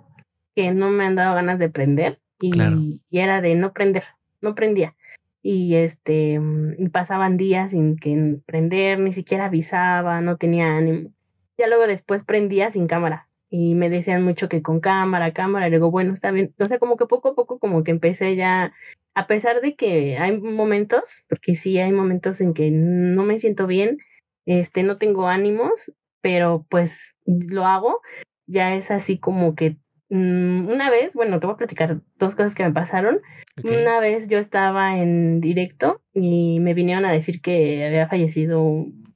que 0.55 0.73
no 0.73 0.91
me 0.91 1.05
han 1.05 1.17
dado 1.17 1.35
ganas 1.35 1.59
de 1.59 1.69
prender 1.69 2.19
y, 2.41 3.03
y 3.11 3.19
era 3.19 3.43
de 3.43 3.55
no 3.57 3.73
prender, 3.73 4.05
no 4.41 4.55
prendía 4.55 4.95
y 5.43 5.77
este 5.77 6.39
mm, 6.41 6.91
pasaban 6.91 7.37
días 7.37 7.71
sin 7.71 7.97
que 7.97 8.39
prender, 8.47 8.99
ni 8.99 9.13
siquiera 9.13 9.47
avisaba, 9.47 10.21
no 10.21 10.37
tenía 10.37 10.77
ánimo. 10.77 11.11
Ya 11.57 11.67
luego 11.67 11.87
después 11.87 12.25
prendía 12.25 12.71
sin 12.71 12.87
cámara 12.87 13.29
y 13.51 13.75
me 13.75 13.91
decían 13.91 14.23
mucho 14.23 14.49
que 14.49 14.63
con 14.63 14.81
cámara, 14.81 15.33
cámara, 15.33 15.69
y 15.69 15.71
luego 15.71 15.91
bueno, 15.91 16.13
está 16.13 16.31
bien. 16.31 16.55
O 16.59 16.67
sea, 16.67 16.79
como 16.79 16.97
que 16.97 17.07
poco 17.07 17.31
a 17.31 17.35
poco 17.35 17.59
como 17.59 17.83
que 17.85 17.91
empecé 17.91 18.37
ya, 18.37 18.73
a 19.15 19.27
pesar 19.27 19.61
de 19.61 19.75
que 19.75 20.19
hay 20.19 20.39
momentos, 20.39 21.25
porque 21.29 21.57
sí 21.57 21.79
hay 21.79 21.93
momentos 21.93 22.41
en 22.41 22.55
que 22.55 22.71
no 22.71 23.25
me 23.25 23.41
siento 23.41 23.67
bien, 23.67 23.99
este, 24.47 24.83
no 24.83 24.99
tengo 24.99 25.29
ánimos, 25.29 25.73
pero 26.21 26.67
pues 26.69 27.17
lo 27.27 27.67
hago, 27.67 28.01
ya 28.47 28.75
es 28.75 28.91
así 28.91 29.19
como 29.19 29.55
que 29.55 29.77
una 30.11 30.91
vez, 30.91 31.15
bueno, 31.15 31.39
te 31.39 31.47
voy 31.47 31.55
a 31.55 31.59
platicar 31.59 32.01
dos 32.19 32.35
cosas 32.35 32.55
que 32.55 32.65
me 32.65 32.73
pasaron. 32.73 33.21
Una 33.63 34.01
vez 34.01 34.29
yo 34.29 34.39
estaba 34.39 34.99
en 34.99 35.41
directo 35.41 36.01
y 36.15 36.61
me 36.61 36.75
vinieron 36.75 37.05
a 37.05 37.13
decir 37.13 37.41
que 37.43 37.85
había 37.85 38.09
fallecido 38.09 38.63
un, 38.63 39.07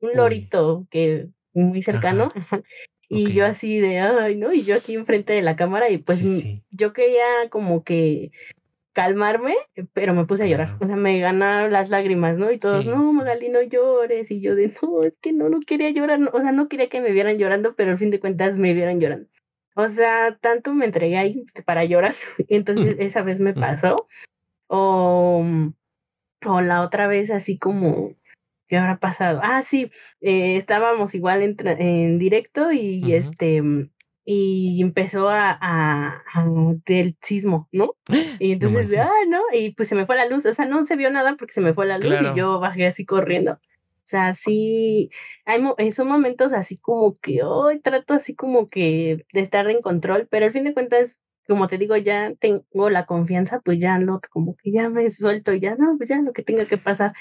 lorito 0.00 0.86
que 0.90 1.28
muy 1.54 1.82
cercano. 1.82 2.32
Y 3.14 3.32
yo 3.34 3.44
así 3.44 3.78
de, 3.78 4.00
ay, 4.00 4.36
¿no? 4.36 4.54
Y 4.54 4.62
yo 4.62 4.74
aquí 4.74 4.94
enfrente 4.94 5.34
de 5.34 5.42
la 5.42 5.54
cámara 5.54 5.90
y 5.90 5.98
pues 5.98 6.22
yo 6.70 6.94
quería 6.94 7.26
como 7.50 7.84
que 7.84 8.30
calmarme, 8.94 9.54
pero 9.92 10.14
me 10.14 10.24
puse 10.24 10.44
a 10.44 10.46
llorar. 10.46 10.76
O 10.80 10.86
sea, 10.86 10.96
me 10.96 11.18
ganaron 11.20 11.72
las 11.72 11.90
lágrimas, 11.90 12.38
¿no? 12.38 12.50
Y 12.50 12.58
todos, 12.58 12.86
no, 12.86 13.12
Magali, 13.12 13.48
no 13.50 13.62
llores. 13.62 14.30
Y 14.30 14.40
yo 14.40 14.54
de, 14.54 14.74
no, 14.82 15.04
es 15.04 15.14
que 15.20 15.32
no, 15.32 15.48
no 15.48 15.60
quería 15.60 15.90
llorar. 15.90 16.20
O 16.32 16.40
sea, 16.40 16.52
no 16.52 16.68
quería 16.68 16.88
que 16.88 17.02
me 17.02 17.12
vieran 17.12 17.38
llorando, 17.38 17.74
pero 17.74 17.90
al 17.90 17.98
fin 17.98 18.10
de 18.10 18.20
cuentas 18.20 18.56
me 18.56 18.72
vieran 18.72 19.00
llorando. 19.00 19.28
O 19.74 19.88
sea, 19.88 20.36
tanto 20.40 20.74
me 20.74 20.86
entregué 20.86 21.16
ahí 21.16 21.44
para 21.64 21.84
llorar. 21.84 22.14
Entonces 22.48 22.96
esa 22.98 23.22
vez 23.22 23.40
me 23.40 23.54
pasó. 23.54 24.08
O, 24.66 25.44
o 26.46 26.60
la 26.60 26.82
otra 26.82 27.06
vez 27.06 27.30
así 27.30 27.58
como, 27.58 28.14
¿qué 28.68 28.78
habrá 28.78 28.98
pasado? 28.98 29.40
Ah, 29.42 29.62
sí, 29.62 29.90
eh, 30.20 30.56
estábamos 30.56 31.14
igual 31.14 31.42
en, 31.42 31.56
en 31.66 32.18
directo 32.18 32.72
y 32.72 33.14
este 33.14 33.62
y 34.24 34.80
empezó 34.80 35.28
a, 35.28 35.58
a, 35.60 36.22
del 36.86 37.16
sismo, 37.22 37.68
¿no? 37.72 37.94
Y 38.38 38.52
entonces, 38.52 38.98
ah, 38.98 39.10
no, 39.28 39.40
y 39.52 39.74
pues 39.74 39.88
se 39.88 39.94
me 39.94 40.06
fue 40.06 40.16
la 40.16 40.26
luz, 40.26 40.46
o 40.46 40.52
sea, 40.52 40.64
no 40.64 40.84
se 40.84 40.96
vio 40.96 41.10
nada 41.10 41.36
porque 41.36 41.52
se 41.52 41.60
me 41.60 41.74
fue 41.74 41.86
la 41.86 41.98
luz 41.98 42.14
y 42.20 42.38
yo 42.38 42.60
bajé 42.60 42.86
así 42.86 43.04
corriendo. 43.04 43.58
O 44.12 44.14
sea, 44.14 44.34
sí, 44.34 45.08
hay 45.46 45.62
eh, 45.78 45.90
son 45.90 46.06
momentos 46.06 46.52
así 46.52 46.76
como 46.76 47.18
que 47.18 47.42
hoy 47.42 47.80
trato 47.80 48.12
así 48.12 48.34
como 48.34 48.68
que 48.68 49.24
de 49.32 49.40
estar 49.40 49.70
en 49.70 49.80
control, 49.80 50.28
pero 50.30 50.44
al 50.44 50.52
fin 50.52 50.64
de 50.64 50.74
cuentas, 50.74 51.18
como 51.48 51.66
te 51.66 51.78
digo, 51.78 51.96
ya 51.96 52.34
tengo 52.38 52.90
la 52.90 53.06
confianza, 53.06 53.60
pues 53.64 53.78
ya 53.78 53.98
no, 53.98 54.20
como 54.30 54.54
que 54.54 54.70
ya 54.70 54.90
me 54.90 55.10
suelto, 55.10 55.54
ya 55.54 55.76
no, 55.76 55.96
pues 55.96 56.10
ya 56.10 56.20
lo 56.20 56.34
que 56.34 56.42
tenga 56.42 56.66
que 56.66 56.76
pasar. 56.76 57.14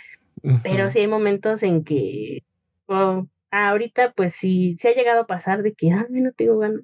Pero 0.63 0.89
sí 0.89 0.99
hay 0.99 1.07
momentos 1.07 1.63
en 1.63 1.85
que 1.85 2.43
oh, 2.87 3.25
ahorita 3.51 4.11
pues 4.11 4.35
sí, 4.35 4.75
se 4.77 4.89
ha 4.89 4.93
llegado 4.93 5.21
a 5.21 5.27
pasar 5.27 5.63
de 5.63 5.73
que, 5.73 5.91
ah, 5.91 6.07
no 6.09 6.33
tengo 6.33 6.57
ganas, 6.57 6.81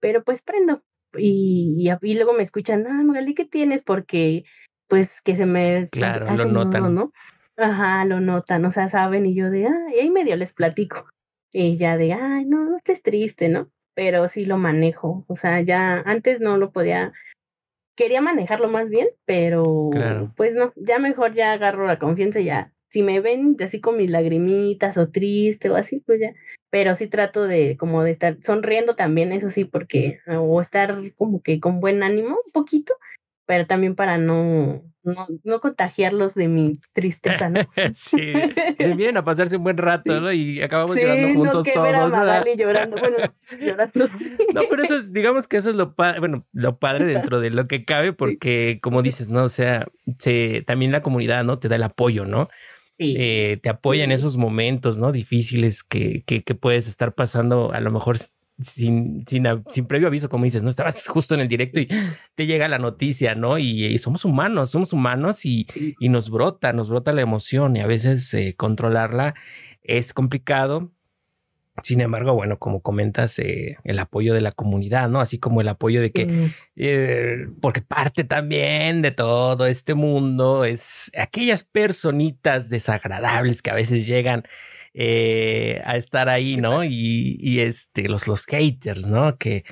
pero 0.00 0.24
pues 0.24 0.42
prendo. 0.42 0.82
Y, 1.16 1.88
y, 2.02 2.14
luego 2.14 2.32
me 2.32 2.42
escuchan, 2.42 2.88
ah, 2.88 3.04
Magali, 3.04 3.34
¿qué 3.36 3.44
tienes? 3.44 3.84
Porque 3.84 4.42
pues 4.88 5.20
que 5.22 5.36
se 5.36 5.46
me... 5.46 5.86
Claro, 5.92 6.26
lo 6.34 6.44
notan. 6.46 6.92
¿no? 6.92 7.12
Ajá, 7.60 8.04
lo 8.04 8.20
notan, 8.20 8.64
o 8.66 8.70
sea, 8.70 8.88
saben, 8.88 9.26
y 9.26 9.34
yo 9.34 9.50
de, 9.50 9.66
ah, 9.66 9.86
y 9.92 9.98
ahí 9.98 10.10
medio 10.10 10.36
les 10.36 10.52
platico. 10.52 11.08
Y 11.52 11.76
ya 11.76 11.96
de, 11.96 12.12
ay, 12.12 12.44
no, 12.44 12.64
no 12.64 12.76
estés 12.76 13.02
triste, 13.02 13.48
¿no? 13.48 13.68
Pero 13.94 14.28
sí 14.28 14.46
lo 14.46 14.58
manejo, 14.58 15.24
o 15.26 15.36
sea, 15.36 15.60
ya 15.62 16.00
antes 16.06 16.38
no 16.38 16.56
lo 16.56 16.70
podía, 16.70 17.12
quería 17.96 18.20
manejarlo 18.20 18.68
más 18.68 18.88
bien, 18.88 19.08
pero 19.24 19.90
pues 20.36 20.54
no, 20.54 20.72
ya 20.76 21.00
mejor 21.00 21.34
ya 21.34 21.52
agarro 21.52 21.84
la 21.86 21.98
confianza 21.98 22.38
y 22.38 22.44
ya, 22.44 22.72
si 22.90 23.02
me 23.02 23.20
ven 23.20 23.56
así 23.60 23.80
con 23.80 23.96
mis 23.96 24.08
lagrimitas 24.10 24.96
o 24.96 25.08
triste 25.10 25.68
o 25.68 25.74
así, 25.76 26.00
pues 26.06 26.20
ya, 26.20 26.34
pero 26.70 26.94
sí 26.94 27.08
trato 27.08 27.44
de 27.44 27.76
como 27.76 28.04
de 28.04 28.12
estar 28.12 28.36
sonriendo 28.44 28.94
también, 28.94 29.32
eso 29.32 29.50
sí, 29.50 29.64
porque, 29.64 30.20
o 30.28 30.60
estar 30.60 30.96
como 31.16 31.42
que 31.42 31.58
con 31.58 31.80
buen 31.80 32.04
ánimo 32.04 32.36
un 32.46 32.52
poquito, 32.52 32.94
pero 33.48 33.66
también 33.66 33.94
para 33.94 34.18
no, 34.18 34.82
no, 35.02 35.26
no 35.42 35.60
contagiarlos 35.62 36.34
de 36.34 36.48
mi 36.48 36.78
tristeza, 36.92 37.48
¿no? 37.48 37.60
sí, 37.94 38.34
se 38.78 38.94
vienen 38.94 39.16
a 39.16 39.24
pasarse 39.24 39.56
un 39.56 39.64
buen 39.64 39.78
rato, 39.78 40.20
¿no? 40.20 40.30
Y 40.30 40.60
acabamos 40.60 40.94
llorando 40.94 41.28
juntos 41.32 41.66
no, 41.66 41.72
todos. 41.72 41.94
A 41.94 42.08
Magali 42.08 42.56
llorando, 42.58 42.98
bueno, 42.98 43.16
llorando. 43.58 44.06
No, 44.52 44.60
pero 44.68 44.82
eso 44.82 44.96
es, 44.96 45.14
digamos 45.14 45.48
que 45.48 45.56
eso 45.56 45.70
es 45.70 45.76
lo 45.76 45.94
padre, 45.94 46.20
bueno, 46.20 46.46
lo 46.52 46.78
padre 46.78 47.06
dentro 47.06 47.40
de 47.40 47.48
lo 47.48 47.66
que 47.66 47.86
cabe, 47.86 48.12
porque 48.12 48.80
como 48.82 49.00
dices, 49.00 49.30
¿no? 49.30 49.44
O 49.44 49.48
sea, 49.48 49.86
se, 50.18 50.62
también 50.66 50.92
la 50.92 51.00
comunidad, 51.00 51.42
¿no? 51.42 51.58
Te 51.58 51.70
da 51.70 51.76
el 51.76 51.84
apoyo, 51.84 52.26
¿no? 52.26 52.50
Eh, 52.98 53.60
te 53.62 53.70
apoya 53.70 54.04
en 54.04 54.12
esos 54.12 54.36
momentos, 54.36 54.98
¿no? 54.98 55.10
Difíciles 55.10 55.84
que, 55.84 56.22
que, 56.26 56.42
que 56.42 56.54
puedes 56.54 56.86
estar 56.86 57.14
pasando, 57.14 57.72
a 57.72 57.80
lo 57.80 57.92
mejor 57.92 58.18
sin, 58.60 59.24
sin, 59.26 59.44
sin, 59.70 59.86
previo 59.86 60.08
aviso, 60.08 60.28
como 60.28 60.44
dices, 60.44 60.62
¿no? 60.62 60.68
Estabas 60.68 61.06
justo 61.06 61.34
en 61.34 61.40
el 61.40 61.48
directo 61.48 61.80
y 61.80 61.88
te 62.34 62.46
llega 62.46 62.68
la 62.68 62.78
noticia, 62.78 63.34
¿no? 63.34 63.58
Y, 63.58 63.96
somos 63.98 64.24
humanos, 64.24 64.70
somos 64.70 64.92
humanos 64.92 65.44
y, 65.44 65.66
y, 65.98 66.08
nos 66.08 66.30
brota, 66.30 66.72
nos 66.72 66.88
brota 66.88 67.12
la 67.12 67.22
emoción 67.22 67.76
y 67.76 67.80
a 67.80 67.86
veces 67.86 68.32
eh, 68.34 68.54
controlarla 68.56 69.34
es 69.82 70.12
complicado. 70.12 70.90
Sin 71.82 72.00
embargo, 72.00 72.34
bueno, 72.34 72.58
como 72.58 72.80
comentas, 72.80 73.38
eh, 73.38 73.76
el 73.84 74.00
apoyo 74.00 74.34
de 74.34 74.40
la 74.40 74.50
comunidad, 74.50 75.08
¿no? 75.08 75.20
Así 75.20 75.38
como 75.38 75.60
el 75.60 75.68
apoyo 75.68 76.00
de 76.00 76.10
que, 76.10 76.50
eh, 76.74 77.46
porque 77.60 77.82
parte 77.82 78.24
también 78.24 79.00
de 79.00 79.12
todo 79.12 79.66
este 79.66 79.94
mundo 79.94 80.64
es 80.64 81.12
aquellas 81.16 81.62
personitas 81.62 82.68
desagradables 82.68 83.62
que 83.62 83.70
a 83.70 83.74
veces 83.74 84.08
llegan 84.08 84.42
eh, 84.94 85.80
a 85.84 85.96
estar 85.96 86.28
ahí, 86.28 86.56
¿no? 86.56 86.82
Y, 86.84 87.60
este, 87.60 88.08
los, 88.08 88.26
los 88.26 88.46
haters, 88.46 89.06
¿no? 89.06 89.36
Que, 89.36 89.64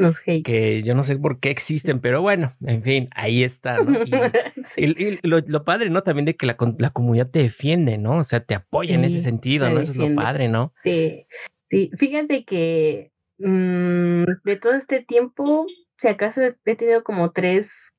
que 0.45 0.83
yo 0.83 0.95
no 0.95 1.03
sé 1.03 1.17
por 1.17 1.41
qué 1.41 1.51
existen, 1.51 2.01
pero 2.01 2.23
bueno, 2.23 2.53
en 2.64 2.83
fin, 2.83 3.09
ahí 3.14 3.43
está, 3.43 3.83
¿no? 3.83 4.01
Y, 4.77 5.19
lo, 5.23 5.64
padre, 5.64 5.91
¿no? 5.91 6.03
También 6.03 6.27
de 6.27 6.37
que 6.37 6.47
la, 6.47 6.57
la, 6.79 6.91
comunidad 6.91 7.31
te 7.31 7.41
defiende, 7.41 7.99
¿no? 7.99 8.19
O 8.19 8.25
sea, 8.25 8.41
te 8.41 8.55
apoya 8.55 8.95
en 8.95 9.05
ese 9.05 9.21
sentido, 9.21 9.71
¿no? 9.71 9.81
Eso 9.81 9.93
es 9.93 9.97
lo 9.97 10.14
padre, 10.14 10.49
¿no? 10.49 10.73
Sí, 10.83 11.27
sí, 11.71 11.91
fíjate 11.97 12.45
que 12.45 13.12
mm, 13.39 14.25
de 14.45 14.57
todo 14.61 14.75
este 14.75 15.05
tiempo, 15.05 15.67
si 15.99 16.09
acaso 16.09 16.43
he 16.43 16.77
tenido 16.77 17.05
como 17.05 17.31
tres 17.31 17.93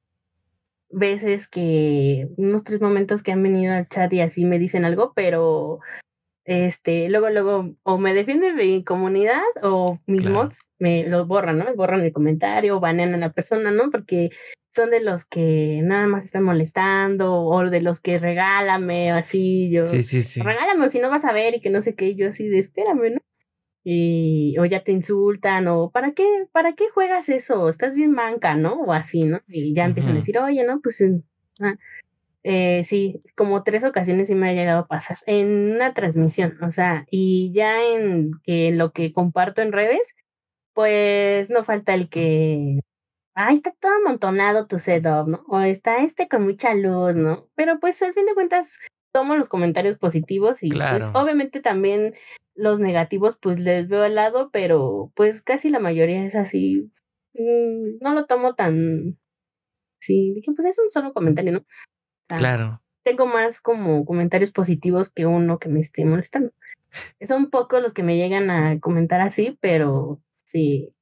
veces 0.90 1.48
que, 1.48 2.28
unos 2.38 2.64
tres 2.64 2.82
momentos 2.82 3.24
que 3.24 3.32
han 3.32 3.44
venido 3.44 3.74
al 3.74 3.88
chat 3.90 4.12
y 4.14 4.22
así 4.22 4.46
me 4.46 4.60
dicen 4.60 4.86
algo, 4.86 5.14
pero 5.16 5.80
este, 6.48 7.10
luego, 7.10 7.30
luego, 7.30 7.76
o 7.84 7.98
me 7.98 8.14
defiende 8.14 8.54
mi 8.54 8.82
comunidad 8.86 9.44
o 9.62 10.00
mis 10.08 10.30
mods 10.30 10.62
me 10.80 11.06
los 11.06 11.28
borran, 11.28 11.58
¿no? 11.58 11.66
Me 11.66 11.74
borran 11.74 12.00
el 12.00 12.14
comentario, 12.14 12.80
banean 12.80 13.14
a 13.14 13.18
la 13.18 13.34
persona, 13.34 13.70
¿no? 13.70 13.92
Porque 13.92 14.30
son 14.74 14.90
de 14.90 15.02
los 15.02 15.26
que 15.26 15.82
nada 15.84 16.08
más 16.08 16.24
están 16.24 16.44
molestando 16.44 17.44
o 17.44 17.70
de 17.70 17.82
los 17.82 18.00
que 18.00 18.18
regálame 18.18 19.12
o 19.12 19.18
así, 19.18 19.70
yo. 19.72 19.88
Sí, 19.88 20.04
sí, 20.04 20.24
sí. 20.24 20.42
Regálame 20.42 20.86
o 20.86 20.90
si 20.90 21.00
no 21.00 21.10
vas 21.10 21.26
a 21.26 21.34
ver 21.34 21.56
y 21.56 21.60
que 21.60 21.70
no 21.70 21.82
sé 21.82 21.96
qué, 21.96 22.16
yo 22.16 22.30
así 22.30 22.48
de 22.48 22.60
espérame, 22.60 23.16
¿no? 23.16 23.20
Y, 23.84 24.56
o 24.58 24.64
ya 24.64 24.86
te 24.86 24.94
insultan, 24.94 25.68
o 25.68 25.92
¿para 25.92 26.14
qué, 26.14 26.26
para 26.54 26.76
qué 26.76 26.86
juegas 26.94 27.28
eso? 27.28 27.68
Estás 27.68 27.94
bien 27.94 28.12
manca, 28.12 28.56
¿no? 28.56 28.84
O 28.84 28.94
así, 28.94 29.24
¿no? 29.24 29.42
Y 29.50 29.74
ya 29.74 29.84
empiezan 29.84 30.14
a 30.14 30.20
decir, 30.20 30.38
oye, 30.38 30.64
¿no? 30.64 30.80
Pues 30.82 31.04
ah, 31.60 31.76
eh, 32.50 32.86
sí, 32.86 33.22
como 33.36 33.64
tres 33.64 33.84
ocasiones 33.84 34.30
sí 34.30 34.36
me 34.36 34.50
ha 34.50 34.54
llegado 34.54 34.80
a 34.80 34.88
pasar 34.88 35.18
en 35.26 35.74
una 35.74 35.94
transmisión, 35.94 36.58
o 36.64 36.72
sea, 36.72 37.06
y 37.12 37.52
ya 37.54 37.84
en, 37.84 38.32
lo 38.78 38.94
que 38.94 39.12
comparto 39.12 39.62
en 39.62 39.74
redes, 39.74 40.16
pues 40.74 41.50
no 41.50 41.66
falta 41.66 41.94
el 41.94 42.08
que, 42.08 42.80
ay, 43.34 43.56
está 43.56 43.74
todo 43.82 43.92
amontonado 43.98 44.66
tu 44.66 44.80
setup, 44.80 45.28
¿no? 45.28 45.44
O 45.50 45.60
está 45.60 45.98
este 46.06 46.30
con 46.30 46.46
mucha 46.46 46.74
luz, 46.74 47.16
¿no? 47.16 47.50
Pero 47.56 47.82
pues 47.82 48.02
al 48.02 48.14
fin 48.14 48.26
de 48.26 48.34
cuentas 48.34 48.80
tomo 49.12 49.36
los 49.36 49.50
comentarios 49.50 49.98
positivos 49.98 50.64
y 50.64 50.70
pues 50.70 51.04
obviamente 51.14 51.60
también 51.60 52.14
los 52.56 52.80
negativos 52.80 53.38
pues 53.42 53.60
les 53.60 53.90
veo 53.90 54.04
al 54.04 54.16
lado, 54.16 54.52
pero 54.54 55.12
pues 55.16 55.42
casi 55.42 55.70
la 55.70 55.80
mayoría 55.80 56.26
es 56.26 56.36
así, 56.36 56.90
mm, 57.34 57.98
no 58.00 58.14
lo 58.14 58.26
tomo 58.26 58.56
tan... 58.56 59.20
Sí, 60.00 60.32
dije, 60.34 60.52
pues 60.56 60.66
es 60.70 60.80
un 60.80 60.92
solo 60.92 61.12
comentario, 61.12 61.52
¿no? 61.52 61.66
Claro. 62.28 62.82
Tengo 63.04 63.26
más 63.26 63.62
como 63.62 64.06
comentarios 64.06 64.52
positivos 64.52 65.10
que 65.10 65.26
uno 65.26 65.60
que 65.60 65.70
me 65.70 65.80
esté 65.80 66.04
molestando. 66.06 66.52
Son 67.28 67.50
pocos 67.50 67.82
los 67.82 67.94
que 67.94 68.04
me 68.04 68.18
llegan 68.18 68.50
a 68.50 68.80
comentar 68.80 69.22
así, 69.22 69.58
pero 69.62 70.20
sí, 70.46 70.94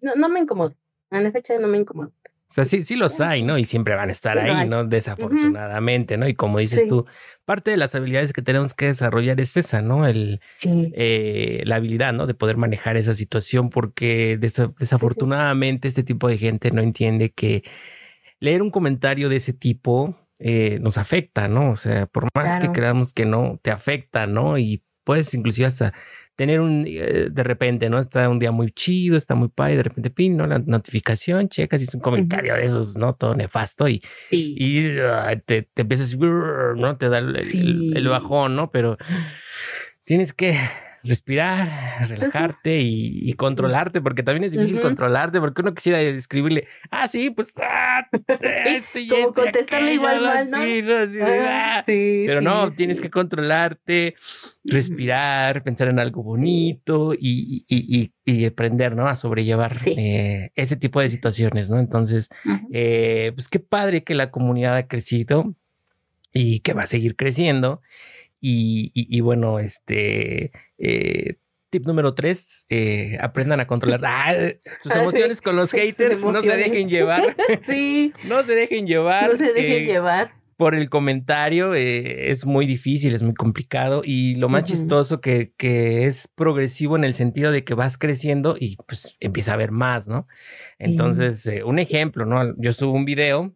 no, 0.00 0.14
no 0.14 0.28
me 0.28 0.40
incomodo. 0.40 0.74
En 1.10 1.22
la 1.22 1.30
fecha 1.30 1.56
no 1.58 1.68
me 1.68 1.78
incomodo. 1.78 2.12
O 2.48 2.54
sea, 2.54 2.64
sí, 2.66 2.84
sí 2.84 2.94
los 2.94 3.20
hay, 3.20 3.42
¿no? 3.42 3.58
Y 3.58 3.64
siempre 3.64 3.96
van 3.96 4.10
a 4.10 4.12
estar 4.12 4.38
ahí, 4.38 4.68
¿no? 4.68 4.84
Desafortunadamente, 4.84 6.16
¿no? 6.16 6.28
Y 6.28 6.34
como 6.34 6.60
dices 6.60 6.86
tú, 6.86 7.04
parte 7.44 7.72
de 7.72 7.76
las 7.76 7.96
habilidades 7.96 8.32
que 8.32 8.42
tenemos 8.42 8.74
que 8.74 8.86
desarrollar 8.86 9.40
es 9.40 9.56
esa, 9.56 9.82
¿no? 9.82 10.06
El, 10.06 10.40
eh, 10.62 11.62
la 11.64 11.76
habilidad, 11.76 12.12
¿no? 12.12 12.28
De 12.28 12.34
poder 12.34 12.56
manejar 12.56 12.96
esa 12.96 13.14
situación, 13.14 13.70
porque 13.70 14.38
desafortunadamente 14.38 15.88
este 15.88 16.04
tipo 16.04 16.28
de 16.28 16.38
gente 16.38 16.70
no 16.70 16.80
entiende 16.80 17.30
que 17.30 17.64
leer 18.38 18.62
un 18.62 18.70
comentario 18.70 19.28
de 19.28 19.36
ese 19.36 19.52
tipo 19.52 20.16
eh, 20.46 20.78
nos 20.82 20.98
afecta, 20.98 21.48
¿no? 21.48 21.70
O 21.70 21.76
sea, 21.76 22.04
por 22.04 22.28
más 22.36 22.58
que 22.58 22.70
creamos 22.70 23.14
que 23.14 23.24
no, 23.24 23.58
te 23.62 23.70
afecta, 23.70 24.26
¿no? 24.26 24.58
Y 24.58 24.84
puedes 25.02 25.32
inclusive 25.32 25.66
hasta 25.66 25.94
tener 26.36 26.60
un, 26.60 26.84
eh, 26.86 27.28
de 27.32 27.42
repente, 27.42 27.88
¿no? 27.88 27.98
Está 27.98 28.28
un 28.28 28.38
día 28.38 28.50
muy 28.50 28.70
chido, 28.70 29.16
está 29.16 29.34
muy 29.34 29.48
padre, 29.48 29.78
de 29.78 29.84
repente, 29.84 30.10
pin, 30.10 30.36
¿no? 30.36 30.46
La 30.46 30.58
notificación, 30.58 31.48
checas 31.48 31.80
y 31.80 31.84
es 31.84 31.94
un 31.94 32.02
comentario 32.02 32.52
de 32.56 32.66
esos, 32.66 32.94
¿no? 32.98 33.14
Todo 33.14 33.34
nefasto 33.34 33.88
y, 33.88 34.02
y 34.30 34.82
te, 35.46 35.62
te 35.62 35.80
empiezas, 35.80 36.14
¿no? 36.14 36.98
Te 36.98 37.08
da 37.08 37.20
el, 37.20 38.06
bajón, 38.06 38.54
¿no? 38.54 38.70
Pero 38.70 38.98
tienes 40.04 40.34
que 40.34 40.58
respirar, 41.04 41.98
pues 41.98 42.08
relajarte 42.10 42.80
y, 42.80 43.32
controlarte, 43.34 44.00
porque 44.00 44.22
también 44.22 44.44
es 44.44 44.52
difícil 44.52 44.80
controlarte, 44.80 45.40
porque 45.40 45.62
uno 45.62 45.74
quisiera 45.74 46.00
escribirle, 46.00 46.66
ah, 46.90 47.06
sí, 47.08 47.30
pues, 47.30 47.52
ah, 47.60 48.06
este 48.40 49.06
Como 49.08 49.32
contestarle 49.32 49.94
igual 49.94 50.20
mal, 50.22 50.50
¿no? 50.50 50.56
Ah, 50.56 51.82
sí, 51.86 52.24
Pero 52.26 52.40
no, 52.40 52.72
tienes 52.72 53.00
que 53.00 53.10
controlarte, 53.10 54.14
respirar, 54.64 55.62
pensar 55.62 55.88
en 55.88 55.98
algo 55.98 56.22
bonito 56.22 57.12
y, 57.12 57.64
y, 57.68 58.10
y 58.24 58.44
aprender, 58.46 58.96
¿no? 58.96 59.06
A 59.06 59.14
sobrellevar 59.14 59.78
eh, 59.86 60.50
ese 60.54 60.76
tipo 60.76 61.00
de 61.00 61.08
situaciones, 61.08 61.68
¿no? 61.70 61.78
Entonces, 61.78 62.30
eh, 62.72 63.32
pues 63.34 63.48
qué 63.48 63.60
padre 63.60 64.02
que 64.02 64.14
la 64.14 64.30
comunidad 64.30 64.76
ha 64.76 64.86
crecido 64.86 65.54
y 66.32 66.60
que 66.60 66.72
va 66.72 66.82
a 66.82 66.86
seguir 66.86 67.16
creciendo. 67.16 67.82
Y, 68.46 69.20
bueno, 69.22 69.58
este 69.58 70.52
eh, 70.76 71.36
tip 71.70 71.86
número 71.86 72.14
tres, 72.14 72.66
eh, 72.68 73.16
aprendan 73.18 73.58
a 73.60 73.66
controlar 73.66 74.00
ah, 74.04 74.34
sus 74.82 74.92
ah, 74.92 75.00
emociones 75.00 75.40
con 75.40 75.56
los 75.56 75.72
haters, 75.72 76.22
no 76.22 76.42
se 76.42 76.54
dejen 76.54 76.90
llevar. 76.90 77.34
sí. 77.66 78.12
no 78.26 78.42
se 78.44 78.54
dejen 78.54 78.86
llevar. 78.86 79.30
No 79.32 79.38
se 79.38 79.50
dejen 79.50 79.86
llevar. 79.86 80.34
Por 80.58 80.74
el 80.74 80.90
comentario 80.90 81.74
eh, 81.74 82.30
es 82.30 82.44
muy 82.44 82.66
difícil, 82.66 83.14
es 83.14 83.22
muy 83.22 83.34
complicado 83.34 84.02
y 84.04 84.34
lo 84.34 84.50
más 84.50 84.64
chistoso 84.64 85.22
que, 85.22 85.52
que, 85.56 86.06
es 86.06 86.28
progresivo 86.28 86.96
en 86.96 87.04
el 87.04 87.14
sentido 87.14 87.50
de 87.50 87.64
que 87.64 87.72
vas 87.72 87.96
creciendo 87.96 88.56
y 88.60 88.76
pues 88.86 89.16
empieza 89.20 89.52
a 89.52 89.54
haber 89.54 89.72
más, 89.72 90.06
¿no? 90.06 90.28
Entonces, 90.78 91.50
un 91.64 91.78
ejemplo, 91.78 92.26
¿no? 92.26 92.54
Yo 92.58 92.74
subo 92.74 92.92
un 92.92 93.06
video 93.06 93.54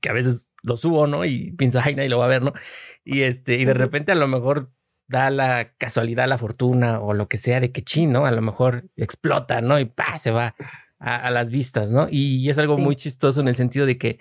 que 0.00 0.08
a 0.08 0.12
veces 0.12 0.47
lo 0.62 0.76
subo, 0.76 1.06
¿no? 1.06 1.24
Y 1.24 1.52
pienso, 1.52 1.80
ay, 1.82 1.94
nadie 1.94 2.08
lo 2.08 2.18
va 2.18 2.26
a 2.26 2.28
ver, 2.28 2.42
¿no? 2.42 2.52
Y 3.04 3.22
este, 3.22 3.56
y 3.56 3.64
de 3.64 3.74
repente 3.74 4.12
a 4.12 4.16
lo 4.16 4.28
mejor 4.28 4.70
da 5.08 5.30
la 5.30 5.72
casualidad, 5.78 6.28
la 6.28 6.38
fortuna 6.38 7.00
o 7.00 7.14
lo 7.14 7.28
que 7.28 7.38
sea 7.38 7.60
de 7.60 7.72
que 7.72 7.82
chino, 7.82 8.26
a 8.26 8.30
lo 8.30 8.42
mejor 8.42 8.88
explota, 8.96 9.60
¿no? 9.60 9.80
Y 9.80 9.86
pa, 9.86 10.18
se 10.18 10.30
va 10.30 10.54
a, 10.98 11.30
las 11.30 11.50
vistas, 11.50 11.90
¿no? 11.90 12.08
Y 12.10 12.48
es 12.50 12.58
algo 12.58 12.76
muy 12.76 12.94
chistoso 12.94 13.40
en 13.40 13.48
el 13.48 13.56
sentido 13.56 13.86
de 13.86 13.96
que 13.96 14.18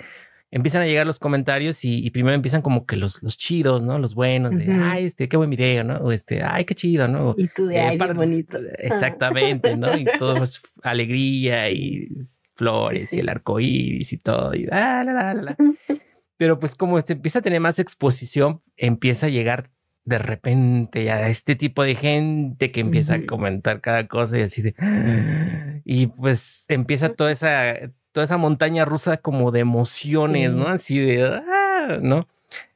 empiezan 0.49 0.83
a 0.83 0.85
llegar 0.85 1.05
los 1.05 1.19
comentarios 1.19 1.83
y, 1.83 2.09
primero 2.11 2.35
empiezan 2.35 2.61
como 2.61 2.85
que 2.85 2.95
los, 2.95 3.21
los 3.21 3.37
chidos, 3.37 3.83
¿no? 3.83 3.99
Los 3.99 4.15
buenos, 4.15 4.55
de, 4.55 4.71
ay, 4.71 5.05
este, 5.05 5.27
qué 5.27 5.35
buen 5.35 5.49
video, 5.49 5.83
¿no? 5.83 5.97
O 5.97 6.11
este, 6.13 6.41
ay, 6.41 6.63
qué 6.63 6.73
chido, 6.73 7.09
¿no? 7.09 7.35
Y 7.37 7.49
tú 7.49 7.67
de, 7.67 7.75
eh, 7.75 7.81
ay, 7.81 7.97
bonito. 7.97 8.57
Exactamente, 8.77 9.75
¿no? 9.75 9.97
Y 9.97 10.05
todo 10.17 10.41
es 10.41 10.61
alegría 10.83 11.69
y 11.69 12.07
flores 12.55 13.11
y 13.11 13.19
el 13.19 13.27
arco 13.27 13.59
iris 13.59 14.13
y 14.13 14.17
todo. 14.17 14.53
Y 14.53 14.65
la, 14.65 15.03
la, 15.03 15.13
la, 15.13 15.33
la. 15.33 15.57
Pero 16.37 16.59
pues 16.59 16.75
como 16.75 17.01
se 17.01 17.13
empieza 17.13 17.39
a 17.39 17.41
tener 17.41 17.59
más 17.59 17.79
exposición, 17.79 18.61
empieza 18.77 19.25
a 19.25 19.29
llegar 19.29 19.71
de 20.05 20.19
repente 20.19 21.03
ya 21.03 21.27
este 21.27 21.55
tipo 21.55 21.83
de 21.83 21.95
gente 21.95 22.71
que 22.71 22.79
empieza 22.79 23.15
a 23.15 23.25
comentar 23.25 23.81
cada 23.81 24.07
cosa 24.07 24.37
y 24.37 24.41
así 24.41 24.61
de... 24.61 24.73
Y 25.83 26.07
pues 26.07 26.65
empieza 26.69 27.09
toda 27.09 27.31
esa, 27.31 27.75
toda 28.11 28.25
esa 28.25 28.37
montaña 28.37 28.85
rusa 28.85 29.17
como 29.17 29.51
de 29.51 29.61
emociones, 29.61 30.51
¿no? 30.53 30.67
Así 30.67 30.99
de... 30.99 31.23
Ah", 31.23 31.99
¿No? 32.01 32.27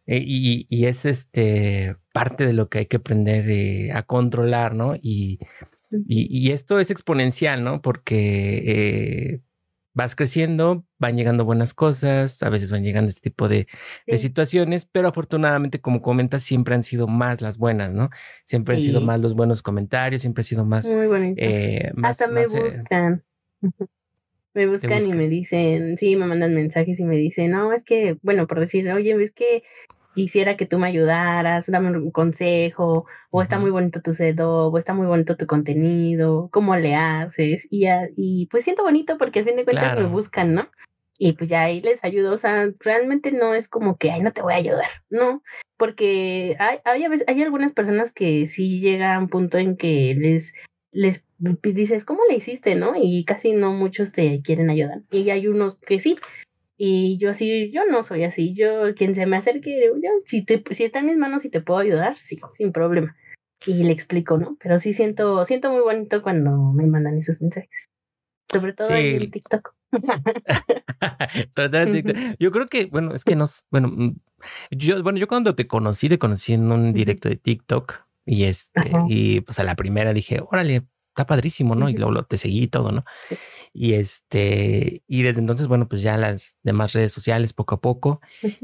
E, 0.05 0.17
y, 0.17 0.65
y, 0.69 0.85
es 0.87 1.05
este 1.05 1.95
parte 2.11 2.45
de 2.45 2.53
lo 2.53 2.69
que 2.69 2.79
hay 2.79 2.85
que 2.87 2.97
aprender 2.97 3.49
eh, 3.49 3.91
a 3.93 4.03
controlar, 4.03 4.75
¿no? 4.75 4.95
Y, 4.95 5.39
y, 6.07 6.27
y, 6.29 6.51
esto 6.51 6.79
es 6.79 6.91
exponencial, 6.91 7.63
¿no? 7.63 7.81
Porque 7.81 8.63
eh, 8.65 9.41
vas 9.93 10.15
creciendo, 10.15 10.85
van 10.97 11.17
llegando 11.17 11.45
buenas 11.45 11.73
cosas, 11.73 12.41
a 12.43 12.49
veces 12.49 12.71
van 12.71 12.83
llegando 12.83 13.09
este 13.09 13.21
tipo 13.21 13.49
de, 13.49 13.67
situaciones, 14.15 14.85
pero 14.85 15.07
afortunadamente, 15.07 15.81
como 15.81 16.01
comentas, 16.01 16.43
siempre 16.43 16.75
han 16.75 16.83
sido 16.83 17.07
más 17.07 17.41
las 17.41 17.57
buenas, 17.57 17.91
¿no? 17.91 18.09
Siempre 18.45 18.75
han 18.75 18.81
sido 18.81 19.01
más 19.01 19.19
los 19.19 19.35
buenos 19.35 19.61
comentarios, 19.61 20.21
siempre 20.21 20.41
han 20.41 20.45
sido 20.45 20.65
más... 20.65 20.93
Muy 20.93 21.33
eh, 21.37 21.91
Hasta 22.03 22.27
me 22.27 22.43
eh, 22.43 22.47
buscan. 22.47 23.23
me 24.53 24.67
buscan, 24.67 25.05
y 25.05 25.13
me 25.13 25.27
dicen, 25.27 25.97
sí, 25.97 26.15
me 26.15 26.25
mandan 26.25 26.53
mensajes 26.53 26.99
y 26.99 27.03
me 27.03 27.17
dicen, 27.17 27.51
no, 27.51 27.73
es 27.73 27.83
que, 27.83 28.17
bueno, 28.21 28.47
por 28.47 28.59
decir, 28.59 28.89
oye, 28.91 29.11
es 29.21 29.31
que 29.31 29.63
quisiera 30.13 30.57
que 30.57 30.65
tú 30.65 30.77
me 30.79 30.87
ayudaras, 30.87 31.67
dame 31.67 31.97
un 31.97 32.11
consejo, 32.11 33.05
o 33.29 33.41
está 33.41 33.59
muy 33.59 33.71
bonito 33.71 34.01
tu 34.01 34.13
setup, 34.13 34.73
o 34.73 34.77
está 34.77 34.93
muy 34.93 35.07
bonito 35.07 35.37
tu 35.37 35.47
contenido, 35.47 36.49
cómo 36.51 36.75
le 36.75 36.95
haces, 36.95 37.67
y, 37.69 37.85
y 38.15 38.47
pues 38.47 38.63
siento 38.63 38.83
bonito 38.83 39.17
porque 39.17 39.39
al 39.39 39.45
fin 39.45 39.55
de 39.55 39.65
cuentas 39.65 39.97
me 39.97 40.05
buscan, 40.05 40.53
¿no? 40.53 40.69
Y 41.17 41.33
pues 41.33 41.49
ya 41.49 41.61
ahí 41.61 41.81
les 41.81 42.03
ayudo, 42.03 42.33
o 42.33 42.37
sea, 42.37 42.69
realmente 42.79 43.31
no 43.31 43.53
es 43.53 43.67
como 43.67 43.97
que, 43.97 44.11
ay, 44.11 44.21
no 44.21 44.33
te 44.33 44.41
voy 44.41 44.53
a 44.53 44.57
ayudar, 44.57 44.89
no, 45.09 45.43
porque 45.77 46.55
hay, 46.59 46.79
hay, 46.83 47.05
hay 47.27 47.43
algunas 47.43 47.73
personas 47.73 48.11
que 48.11 48.47
sí 48.47 48.79
llega 48.79 49.15
a 49.15 49.19
un 49.19 49.29
punto 49.29 49.57
en 49.57 49.77
que 49.77 50.15
les 50.17 50.53
les 50.91 51.23
dices, 51.63 52.05
¿cómo 52.05 52.21
le 52.29 52.35
hiciste, 52.35 52.75
no? 52.75 52.93
Y 52.95 53.23
casi 53.25 53.53
no 53.53 53.73
muchos 53.73 54.11
te 54.11 54.41
quieren 54.41 54.69
ayudar. 54.69 55.01
Y 55.09 55.29
hay 55.29 55.47
unos 55.47 55.77
que 55.77 55.99
sí, 55.99 56.17
y 56.83 57.19
yo 57.19 57.29
así, 57.29 57.69
yo 57.71 57.85
no 57.85 58.01
soy 58.01 58.23
así. 58.23 58.55
Yo, 58.55 58.95
quien 58.95 59.13
se 59.13 59.27
me 59.27 59.37
acerque, 59.37 59.87
yo, 60.01 60.09
si, 60.25 60.43
te, 60.43 60.63
si 60.71 60.83
está 60.83 60.97
en 60.97 61.05
mis 61.05 61.15
manos 61.15 61.45
y 61.45 61.51
te 61.51 61.61
puedo 61.61 61.79
ayudar, 61.79 62.17
sí, 62.17 62.39
sin 62.55 62.71
problema. 62.71 63.15
Y 63.67 63.83
le 63.83 63.91
explico, 63.91 64.39
¿no? 64.39 64.57
Pero 64.59 64.79
sí 64.79 64.91
siento, 64.91 65.45
siento 65.45 65.71
muy 65.71 65.81
bonito 65.81 66.23
cuando 66.23 66.73
me 66.73 66.87
mandan 66.87 67.19
esos 67.19 67.39
mensajes. 67.39 67.87
Sobre 68.51 68.73
todo 68.73 68.89
en 68.89 68.95
en 71.55 71.91
TikTok. 71.91 72.17
Yo 72.39 72.51
creo 72.51 72.65
que, 72.65 72.87
bueno, 72.87 73.13
es 73.13 73.23
que 73.25 73.35
nos, 73.35 73.63
bueno, 73.69 73.89
mm, 73.89 74.15
yo, 74.71 75.03
bueno, 75.03 75.19
yo 75.19 75.27
cuando 75.27 75.53
te 75.53 75.67
conocí, 75.67 76.09
te 76.09 76.17
conocí 76.17 76.53
en 76.53 76.71
un 76.71 76.93
directo 76.93 77.29
de 77.29 77.35
TikTok 77.35 78.07
y 78.25 78.45
este, 78.45 78.91
y 79.07 79.41
pues 79.41 79.59
a 79.59 79.63
la 79.63 79.75
primera 79.75 80.13
dije, 80.13 80.41
órale, 80.49 80.87
está 81.11 81.25
padrísimo, 81.27 81.75
¿no? 81.75 81.89
Y 81.89 81.95
luego 81.95 82.23
te 82.23 82.37
seguí 82.37 82.63
y 82.63 82.67
todo, 82.67 82.91
¿no? 82.91 83.03
Y 83.73 83.93
este, 83.93 85.03
y 85.07 85.23
desde 85.23 85.41
entonces, 85.41 85.67
bueno, 85.67 85.87
pues 85.87 86.01
ya 86.01 86.17
las 86.17 86.55
demás 86.63 86.93
redes 86.93 87.11
sociales 87.11 87.53
poco 87.53 87.75
a 87.75 87.81
poco. 87.81 88.21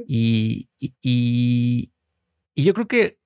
y, 0.08 0.70
y, 0.80 0.94
y, 2.56 2.64
yo 2.64 2.74
creo 2.74 2.88
que 2.88 3.20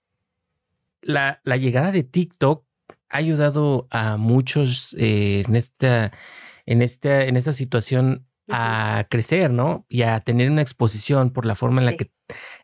la, 1.02 1.40
la, 1.44 1.58
llegada 1.58 1.92
de 1.92 2.04
TikTok 2.04 2.66
ha 3.10 3.18
ayudado 3.18 3.88
a 3.92 4.18
muchos 4.18 4.96
eh, 5.00 5.44
en 5.48 5.56
esta, 5.56 6.12
en 6.66 6.82
esta, 6.82 7.26
en 7.26 7.38
esta 7.38 7.54
situación 7.54 8.28
a 8.50 9.08
crecer, 9.10 9.52
¿no? 9.52 9.86
Y 9.88 10.02
a 10.02 10.20
tener 10.22 10.50
una 10.50 10.62
exposición 10.62 11.32
por 11.32 11.46
la 11.46 11.56
forma 11.56 11.80
en 11.82 11.86
la 11.86 11.96
que, 11.96 12.12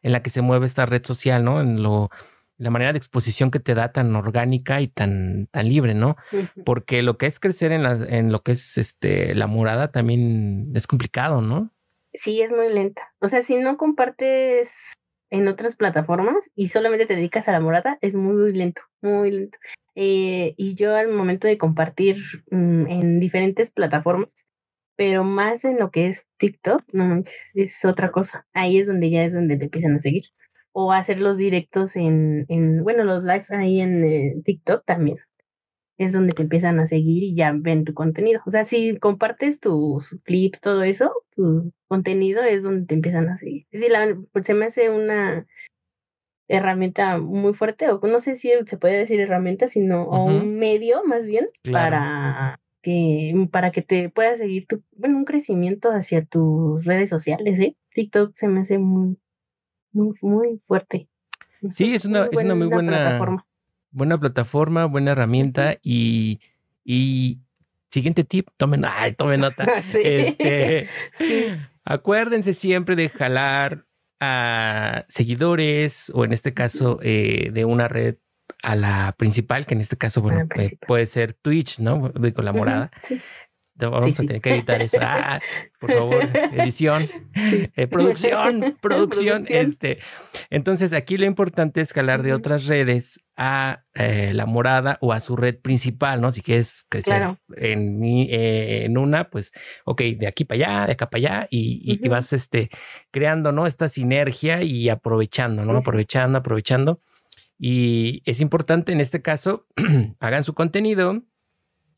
en 0.02 0.12
la 0.12 0.22
que 0.22 0.30
se 0.32 0.42
mueve 0.42 0.66
esta 0.66 0.86
red 0.86 1.06
social, 1.06 1.44
¿no? 1.44 1.62
En 1.62 1.82
lo, 1.84 2.10
la 2.58 2.70
manera 2.70 2.92
de 2.92 2.98
exposición 2.98 3.52
que 3.52 3.60
te 3.60 3.76
da 3.76 3.92
tan 3.92 4.16
orgánica 4.16 4.82
y 4.82 4.88
tan, 4.88 5.48
tan 5.52 5.70
libre, 5.70 5.94
¿no? 5.94 6.16
Porque 6.66 7.04
lo 7.04 7.18
que 7.18 7.28
es 7.28 7.40
crecer 7.40 7.72
en, 7.72 7.84
la, 7.84 7.94
en 8.10 8.32
lo 8.32 8.42
que 8.42 8.54
es 8.54 8.78
este, 8.78 9.36
la 9.36 9.48
morada 9.48 9.92
también 9.92 10.72
es 10.74 10.88
complicado, 10.88 11.42
¿no? 11.42 11.72
Sí, 12.14 12.42
es 12.42 12.52
muy 12.52 12.74
lenta. 12.74 13.14
O 13.20 13.30
sea, 13.30 13.44
si 13.44 13.56
no 13.58 13.78
compartes 13.78 14.70
en 15.30 15.48
otras 15.48 15.76
plataformas 15.76 16.50
y 16.56 16.70
solamente 16.70 17.06
te 17.06 17.16
dedicas 17.16 17.48
a 17.48 17.52
la 17.52 17.60
morada, 17.60 18.00
es 18.02 18.16
muy 18.16 18.54
lento, 18.54 18.82
muy 19.02 19.32
lento. 19.32 19.58
Eh, 19.94 20.56
y 20.58 20.76
yo 20.76 20.96
al 20.96 21.10
momento 21.10 21.48
de 21.48 21.58
compartir 21.58 22.18
mm, 22.50 22.88
en 22.88 23.20
diferentes 23.20 23.72
plataformas, 23.72 24.30
pero 24.96 25.24
más 25.24 25.64
en 25.64 25.78
lo 25.78 25.92
que 25.92 26.08
es 26.08 26.26
TikTok, 26.38 26.84
no 26.92 27.24
es 27.54 27.86
otra 27.86 28.12
cosa. 28.12 28.48
Ahí 28.54 28.80
es 28.80 28.88
donde 28.88 29.12
ya 29.12 29.24
es 29.24 29.34
donde 29.34 29.58
te 29.58 29.66
empiezan 29.66 29.96
a 29.96 30.00
seguir 30.00 30.26
o 30.80 30.92
hacer 30.92 31.20
los 31.20 31.38
directos 31.38 31.96
en, 31.96 32.46
en 32.50 32.84
bueno, 32.84 33.04
los 33.04 33.24
live 33.24 33.48
ahí 33.50 33.82
en 33.82 34.04
eh, 34.04 34.36
TikTok 34.46 34.86
también. 34.86 35.18
Es 35.98 36.14
donde 36.14 36.34
te 36.34 36.44
empiezan 36.44 36.80
a 36.80 36.86
seguir 36.86 37.24
y 37.24 37.34
ya 37.34 37.52
ven 37.52 37.84
tu 37.84 37.96
contenido. 37.96 38.42
O 38.46 38.52
sea, 38.52 38.64
si 38.64 38.96
compartes 39.00 39.60
tus 39.60 40.16
clips, 40.24 40.62
todo 40.62 40.84
eso, 40.84 41.12
tu 41.36 41.74
contenido 41.88 42.44
es 42.44 42.62
donde 42.62 42.86
te 42.86 42.94
empiezan 42.94 43.28
a 43.28 43.38
seguir. 43.38 43.66
Es 43.72 43.82
decir, 43.82 43.92
la, 43.92 44.16
pues 44.32 44.46
se 44.46 44.54
me 44.54 44.66
hace 44.66 44.92
una 44.92 45.48
herramienta 46.48 47.18
muy 47.18 47.56
fuerte, 47.56 47.90
o 47.90 48.00
no 48.06 48.20
sé 48.20 48.36
si 48.36 48.52
se 48.68 48.78
puede 48.78 49.00
decir 49.00 49.20
herramienta, 49.20 49.68
sino 49.68 50.04
o 50.04 50.26
un 50.26 50.60
medio 50.60 51.04
más 51.06 51.24
bien 51.24 51.48
para 51.72 52.60
que 52.84 53.34
para 53.52 53.72
que 53.72 53.82
te 53.82 54.10
puedas 54.12 54.38
seguir 54.38 54.68
tu, 54.68 54.84
bueno, 54.96 55.18
un 55.18 55.26
crecimiento 55.26 55.90
hacia 55.90 56.24
tus 56.24 56.86
redes 56.86 57.10
sociales, 57.10 57.60
¿eh? 57.60 57.76
TikTok 57.96 58.36
se 58.36 58.48
me 58.48 58.60
hace 58.60 58.78
muy, 58.78 59.18
muy, 59.98 60.16
muy 60.22 60.62
fuerte. 60.68 61.08
Sí, 61.72 61.96
es 61.96 62.06
una, 62.06 62.26
es 62.32 62.42
una 62.42 62.56
muy 62.56 62.68
buena 62.68 62.92
plataforma. 62.92 63.46
buena 63.92 64.20
plataforma, 64.20 64.86
buena 64.86 65.12
herramienta 65.12 65.78
y, 65.82 66.40
y 66.86 67.40
siguiente 67.90 68.24
tip, 68.24 68.50
tomen, 68.58 68.86
ay, 68.86 69.14
tomen 69.14 69.42
nota. 69.42 69.66
Este, 69.94 70.88
acuérdense 71.84 72.54
siempre 72.54 72.96
de 72.96 73.10
jalar 73.10 73.86
a 74.20 75.06
seguidores 75.08 76.12
o 76.14 76.26
en 76.26 76.34
este 76.34 76.54
caso 76.54 77.00
eh, 77.02 77.50
de 77.54 77.66
una 77.66 77.88
red 77.88 78.16
a 78.64 78.76
la 78.76 79.16
principal, 79.18 79.66
que 79.66 79.76
en 79.76 79.82
este 79.82 79.98
caso, 79.98 80.22
bueno, 80.22 80.48
eh, 80.56 80.78
puede 80.88 81.06
ser 81.06 81.34
Twitch, 81.34 81.80
¿no? 81.80 82.12
Con 82.12 82.46
la 82.46 82.54
morada. 82.54 82.92
Vamos 83.80 84.20
a 84.20 84.24
tener 84.24 84.42
que 84.42 84.56
editar 84.56 84.82
eso. 84.82 84.98
Ah, 85.00 85.40
por 85.80 85.92
favor, 85.92 86.24
edición, 86.54 87.10
eh, 87.36 87.88
producción, 87.92 88.78
producción. 88.82 89.46
Este. 89.48 90.00
Entonces, 90.50 90.94
aquí 90.94 91.18
lo 91.18 91.26
importante 91.26 91.82
es 91.82 91.94
jalar 91.94 92.24
de 92.24 92.34
otras 92.34 92.66
redes 92.66 93.20
a 93.36 93.84
eh, 93.94 94.32
la 94.34 94.48
morada 94.48 94.98
o 95.02 95.14
a 95.14 95.20
su 95.20 95.36
red 95.36 95.60
principal, 95.60 96.20
¿no? 96.22 96.32
Si 96.32 96.42
quieres 96.42 96.86
crecer 96.90 97.38
en, 97.56 98.04
eh, 98.04 98.86
en 98.86 98.98
una, 98.98 99.30
pues, 99.30 99.52
ok, 99.86 100.02
de 100.18 100.28
aquí 100.28 100.44
para 100.44 100.56
allá, 100.58 100.86
de 100.88 100.92
acá 100.94 101.10
para 101.10 101.20
allá, 101.20 101.48
y, 101.52 102.08
vas 102.08 102.34
este, 102.34 102.72
creando, 103.12 103.52
¿no? 103.52 103.68
Esta 103.68 103.90
sinergia 103.90 104.64
y 104.64 104.90
aprovechando, 104.90 105.64
¿no? 105.66 105.78
Aprovechando, 105.78 106.40
aprovechando. 106.40 107.00
Y 107.60 108.24
es 108.26 108.42
importante 108.42 108.92
en 108.92 109.02
este 109.02 109.22
caso, 109.22 109.68
hagan 110.20 110.44
su 110.44 110.56
contenido, 110.56 111.24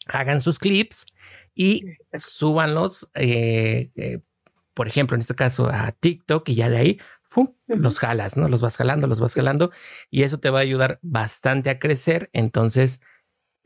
hagan 0.08 0.42
sus 0.42 0.60
clips 0.60 1.06
y 1.60 1.84
súbanlos, 2.14 3.10
eh, 3.16 3.92
eh, 3.98 4.22
por 4.74 4.88
ejemplo, 4.88 5.16
en 5.16 5.20
este 5.20 5.36
caso 5.36 5.68
a 5.70 5.92
TikTok 5.92 6.48
y 6.48 6.56
ya 6.56 6.70
de 6.70 6.78
ahí 6.78 7.00
los 7.68 8.00
jalas, 8.00 8.38
¿no? 8.38 8.48
Los 8.48 8.62
vas 8.62 8.78
jalando, 8.78 9.08
los 9.08 9.20
vas 9.20 9.34
jalando 9.34 9.70
y 10.10 10.24
eso 10.24 10.40
te 10.40 10.50
va 10.50 10.60
a 10.60 10.62
ayudar 10.62 11.00
bastante 11.02 11.70
a 11.70 11.78
crecer. 11.78 12.30
Entonces, 12.32 13.02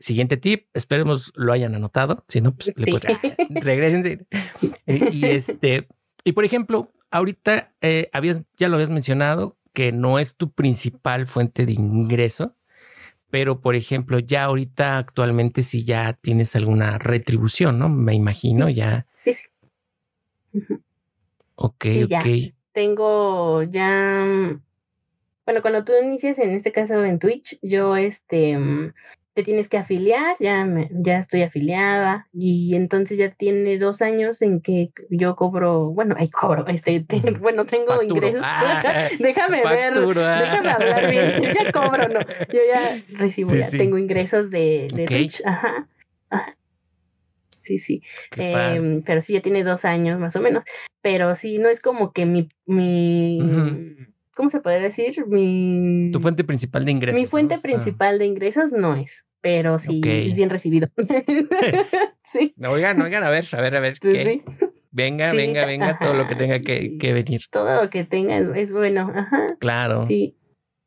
siguiente 0.00 0.36
tip, 0.36 0.66
esperemos 0.74 1.32
lo 1.36 1.52
hayan 1.52 1.76
anotado, 1.76 2.24
si 2.26 2.40
no, 2.40 2.56
pues 2.56 2.72
le 2.74 2.98
regresense. 3.60 4.26
Eh, 4.86 5.10
y 5.12 5.24
este, 5.26 5.88
y 6.24 6.32
por 6.32 6.44
ejemplo, 6.44 6.92
ahorita 7.12 7.74
habías, 8.12 8.42
ya 8.56 8.68
lo 8.68 8.74
habías 8.74 8.90
mencionado, 8.90 9.56
que 9.72 9.92
no 9.92 10.18
es 10.18 10.34
tu 10.34 10.52
principal 10.52 11.26
fuente 11.26 11.64
de 11.64 11.72
ingreso, 11.72 12.56
pero 13.34 13.60
por 13.60 13.74
ejemplo, 13.74 14.20
ya 14.20 14.44
ahorita 14.44 14.96
actualmente 14.96 15.62
si 15.62 15.84
ya 15.84 16.12
tienes 16.12 16.54
alguna 16.54 16.98
retribución, 16.98 17.80
¿no? 17.80 17.88
Me 17.88 18.14
imagino 18.14 18.68
ya. 18.68 19.08
Sí. 19.24 19.34
Ok, 21.56 21.84
ok. 22.04 22.54
Tengo 22.70 23.64
ya, 23.64 24.24
bueno, 25.46 25.62
cuando 25.62 25.84
tú 25.84 25.94
inicias 26.00 26.38
en 26.38 26.50
este 26.50 26.70
caso 26.70 27.04
en 27.04 27.18
Twitch, 27.18 27.58
yo 27.60 27.96
este 27.96 28.56
te 29.34 29.42
tienes 29.42 29.68
que 29.68 29.78
afiliar, 29.78 30.36
ya, 30.38 30.64
ya 30.90 31.18
estoy 31.18 31.42
afiliada 31.42 32.28
y 32.32 32.76
entonces 32.76 33.18
ya 33.18 33.30
tiene 33.30 33.78
dos 33.78 34.00
años 34.00 34.40
en 34.42 34.60
que 34.60 34.92
yo 35.10 35.34
cobro, 35.34 35.90
bueno, 35.90 36.14
ahí 36.16 36.30
cobro, 36.30 36.66
este, 36.68 37.04
bueno, 37.40 37.66
tengo 37.66 38.00
ingresos, 38.00 38.42
ah, 38.44 39.08
déjame 39.18 39.62
ver, 39.62 39.92
ah. 40.18 40.40
déjame 40.40 40.70
hablar 40.70 41.10
bien, 41.10 41.42
yo 41.42 41.50
ya 41.50 41.72
cobro, 41.72 42.08
no, 42.08 42.20
yo 42.20 42.60
ya 42.72 43.02
recibo, 43.18 43.54
ya 43.54 43.68
tengo 43.68 43.98
ingresos 43.98 44.50
de, 44.50 44.88
de 44.94 45.06
Twitch, 45.06 45.42
ajá, 45.44 45.88
Sí, 47.60 47.78
sí, 47.78 48.02
em, 48.36 49.02
pero 49.02 49.22
sí, 49.22 49.32
ya 49.32 49.40
tiene 49.40 49.64
dos 49.64 49.86
años 49.86 50.20
más 50.20 50.36
o 50.36 50.42
menos, 50.42 50.64
pero 51.00 51.34
sí, 51.34 51.56
no 51.56 51.70
es 51.70 51.80
como 51.80 52.12
que 52.12 52.26
mi, 52.26 52.50
mi, 52.66 53.40
¿cómo 54.34 54.50
se 54.50 54.60
puede 54.60 54.80
decir? 54.80 55.26
Mi... 55.26 56.10
Tu 56.12 56.20
fuente 56.20 56.44
principal 56.44 56.84
de 56.84 56.92
ingresos. 56.92 57.20
Mi 57.20 57.26
fuente 57.26 57.58
principal 57.58 58.18
de 58.18 58.26
ingresos 58.26 58.72
no 58.72 58.96
es, 58.96 59.24
pero 59.40 59.78
sí 59.78 60.00
es 60.04 60.34
bien 60.34 60.50
recibido. 60.50 60.88
sí. 62.32 62.54
Oigan, 62.66 63.00
oigan, 63.00 63.24
a 63.24 63.30
ver, 63.30 63.46
a 63.52 63.60
ver, 63.60 63.76
a 63.76 63.80
ver. 63.80 63.98
¿qué? 63.98 64.42
Venga, 64.90 65.32
venga, 65.32 65.66
venga, 65.66 65.98
todo 65.98 66.14
lo 66.14 66.28
que 66.28 66.36
tenga 66.36 66.60
que, 66.60 66.98
que, 66.98 67.12
venir. 67.12 67.42
Todo 67.50 67.82
lo 67.82 67.90
que 67.90 68.04
tenga 68.04 68.38
es 68.38 68.70
bueno, 68.70 69.10
ajá. 69.14 69.56
Claro. 69.58 70.06
Sí. 70.06 70.36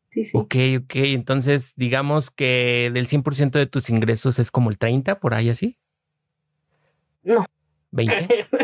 Sí, 0.09 0.23
sí. 0.23 0.37
Ok, 0.37 0.55
ok. 0.83 0.95
Entonces, 0.95 1.73
digamos 1.75 2.31
que 2.31 2.89
del 2.93 3.07
100% 3.07 3.51
de 3.51 3.67
tus 3.67 3.89
ingresos 3.89 4.39
es 4.39 4.49
como 4.49 4.69
el 4.69 4.77
30, 4.77 5.19
por 5.19 5.33
ahí 5.33 5.49
así. 5.49 5.77
No. 7.23 7.45
¿20? 7.91 8.47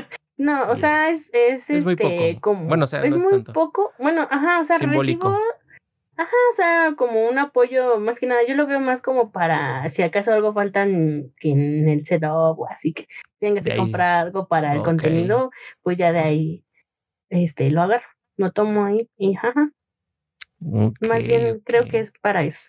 No, 0.44 0.70
o 0.70 0.76
sea, 0.76 1.10
es, 1.10 1.30
es, 1.32 1.70
este. 1.70 2.38
Como, 2.42 2.66
bueno, 2.66 2.84
o 2.84 2.88
sea, 2.88 3.02
es 3.02 3.14
muy 3.14 3.44
poco. 3.44 3.94
Bueno, 3.98 4.28
ajá, 4.30 4.60
o 4.60 4.66
sea, 4.66 4.78
Simbólico. 4.78 5.30
recibo, 5.30 5.42
ajá, 6.18 6.36
o 6.52 6.56
sea, 6.58 6.94
como 6.98 7.30
un 7.30 7.38
apoyo, 7.38 7.98
más 8.02 8.20
que 8.20 8.26
nada, 8.26 8.42
yo 8.46 8.54
lo 8.56 8.68
veo 8.68 8.82
más 8.82 9.02
como 9.02 9.32
para, 9.32 9.90
si 9.90 10.04
acaso 10.04 10.34
algo 10.34 10.54
falta 10.54 10.84
en, 10.84 11.34
en 11.40 11.88
el 11.88 12.06
setup 12.06 12.60
o 12.60 12.68
así 12.70 12.92
que 12.92 13.08
tengas 13.40 13.64
que 13.64 13.78
comprar 13.78 14.26
algo 14.26 14.50
para 14.50 14.74
el 14.74 14.82
contenido, 14.82 15.50
pues 15.82 15.96
ya 15.96 16.12
de 16.12 16.20
ahí, 16.20 16.66
este, 17.30 17.70
lo 17.70 17.82
agarro, 17.82 18.08
lo 18.36 18.52
tomo 18.52 18.84
ahí 18.84 19.10
y 19.18 19.38
ajá. 19.38 19.72
Más 20.60 21.24
bien 21.24 21.62
creo 21.64 21.86
que 21.86 22.00
es 22.00 22.12
para 22.20 22.44
eso. 22.44 22.68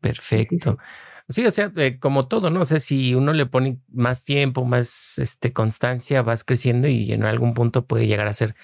Perfecto. 0.00 0.70
Sí, 0.70 1.13
o 1.28 1.50
sea, 1.50 1.72
eh, 1.76 1.98
como 1.98 2.28
todo, 2.28 2.50
¿no? 2.50 2.60
O 2.60 2.64
sea, 2.64 2.80
si 2.80 3.14
uno 3.14 3.32
le 3.32 3.46
pone 3.46 3.78
más 3.92 4.24
tiempo, 4.24 4.64
más 4.64 5.18
este, 5.18 5.52
constancia, 5.52 6.22
vas 6.22 6.44
creciendo 6.44 6.88
y 6.88 7.12
en 7.12 7.24
algún 7.24 7.54
punto 7.54 7.86
puede 7.86 8.06
llegar 8.06 8.26
a 8.26 8.34
ser 8.34 8.54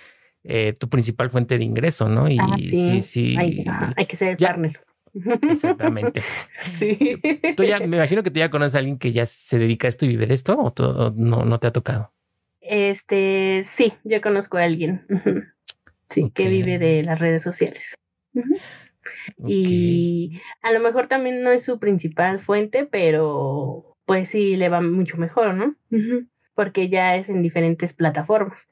eh, 0.45 0.75
tu 0.79 0.89
principal 0.89 1.31
fuente 1.31 1.59
de 1.59 1.65
ingreso, 1.65 2.09
¿no? 2.09 2.29
Y 2.29 2.39
ah, 2.39 2.57
sí, 2.59 3.03
sí. 3.03 3.37
Hay, 3.37 4.07
que 4.07 4.17
ser 4.17 4.29
el 4.29 4.37
partner. 4.37 4.81
Exactamente. 5.43 6.23
sí. 6.79 6.99
Tú 7.57 7.65
ya, 7.65 7.79
me 7.81 7.97
imagino 7.97 8.23
que 8.23 8.31
tú 8.31 8.39
ya 8.39 8.51
conoces 8.51 8.75
a 8.75 8.79
alguien 8.79 8.99
que 8.99 9.13
ya 9.13 9.27
se 9.27 9.59
dedica 9.59 9.89
a 9.89 9.91
esto 9.91 10.05
y 10.05 10.09
vive 10.09 10.27
de 10.27 10.35
esto, 10.35 10.59
o, 10.59 10.73
todo, 10.73 11.13
no, 11.17 11.45
no 11.45 11.59
te 11.59 11.67
ha 11.67 11.73
tocado. 11.73 12.13
Este, 12.61 13.65
sí, 13.65 13.95
yo 14.05 14.21
conozco 14.21 14.59
a 14.59 14.65
alguien. 14.65 15.07
Sí, 16.11 16.31
que 16.35 16.49
vive 16.49 16.79
de 16.79 17.03
las 17.03 17.19
redes 17.19 17.43
sociales. 17.43 17.95
Y 19.47 20.41
a 20.63 20.73
lo 20.73 20.81
mejor 20.81 21.07
también 21.07 21.43
no 21.43 21.51
es 21.51 21.65
su 21.65 21.79
principal 21.79 22.41
fuente, 22.41 22.87
pero 22.87 23.97
pues 24.05 24.31
sí 24.31 24.57
le 24.57 24.69
va 24.69 24.81
mucho 24.81 25.17
mejor, 25.17 25.55
¿no? 25.55 25.77
Porque 26.55 26.89
ya 26.89 27.17
es 27.17 27.29
en 27.29 27.43
diferentes 27.43 27.93
plataformas. 27.93 28.69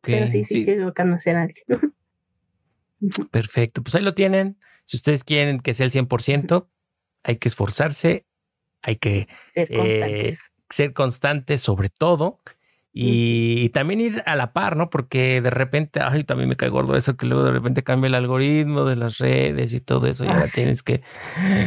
Pero 0.00 0.28
sí, 0.28 0.44
sí, 0.44 0.64
sí. 0.64 0.76
conocer 0.96 1.36
a 1.36 1.42
alguien. 1.42 1.94
Perfecto, 3.30 3.82
pues 3.82 3.94
ahí 3.94 4.02
lo 4.02 4.14
tienen. 4.14 4.58
Si 4.84 4.96
ustedes 4.96 5.24
quieren 5.24 5.60
que 5.60 5.74
sea 5.74 5.86
el 5.86 5.92
100%, 5.92 6.68
hay 7.22 7.36
que 7.36 7.48
esforzarse, 7.48 8.24
hay 8.82 8.96
que 8.96 9.28
ser 9.52 9.68
eh, 9.70 10.36
ser 10.70 10.92
constantes 10.92 11.60
sobre 11.60 11.88
todo 11.88 12.40
y, 12.98 13.68
también 13.70 14.00
ir 14.00 14.22
a 14.24 14.36
la 14.36 14.54
par, 14.54 14.74
¿no? 14.74 14.88
Porque 14.88 15.42
de 15.42 15.50
repente, 15.50 16.00
ay, 16.02 16.24
también 16.24 16.48
me 16.48 16.56
cae 16.56 16.70
gordo 16.70 16.96
eso, 16.96 17.14
que 17.14 17.26
luego 17.26 17.44
de 17.44 17.50
repente 17.50 17.82
cambia 17.82 18.08
el 18.08 18.14
algoritmo 18.14 18.86
de 18.86 18.96
las 18.96 19.18
redes 19.18 19.74
y 19.74 19.80
todo 19.80 20.06
eso, 20.06 20.24
y 20.24 20.28
ahora 20.28 20.44
ah, 20.46 20.50
tienes 20.52 20.82
que, 20.82 21.02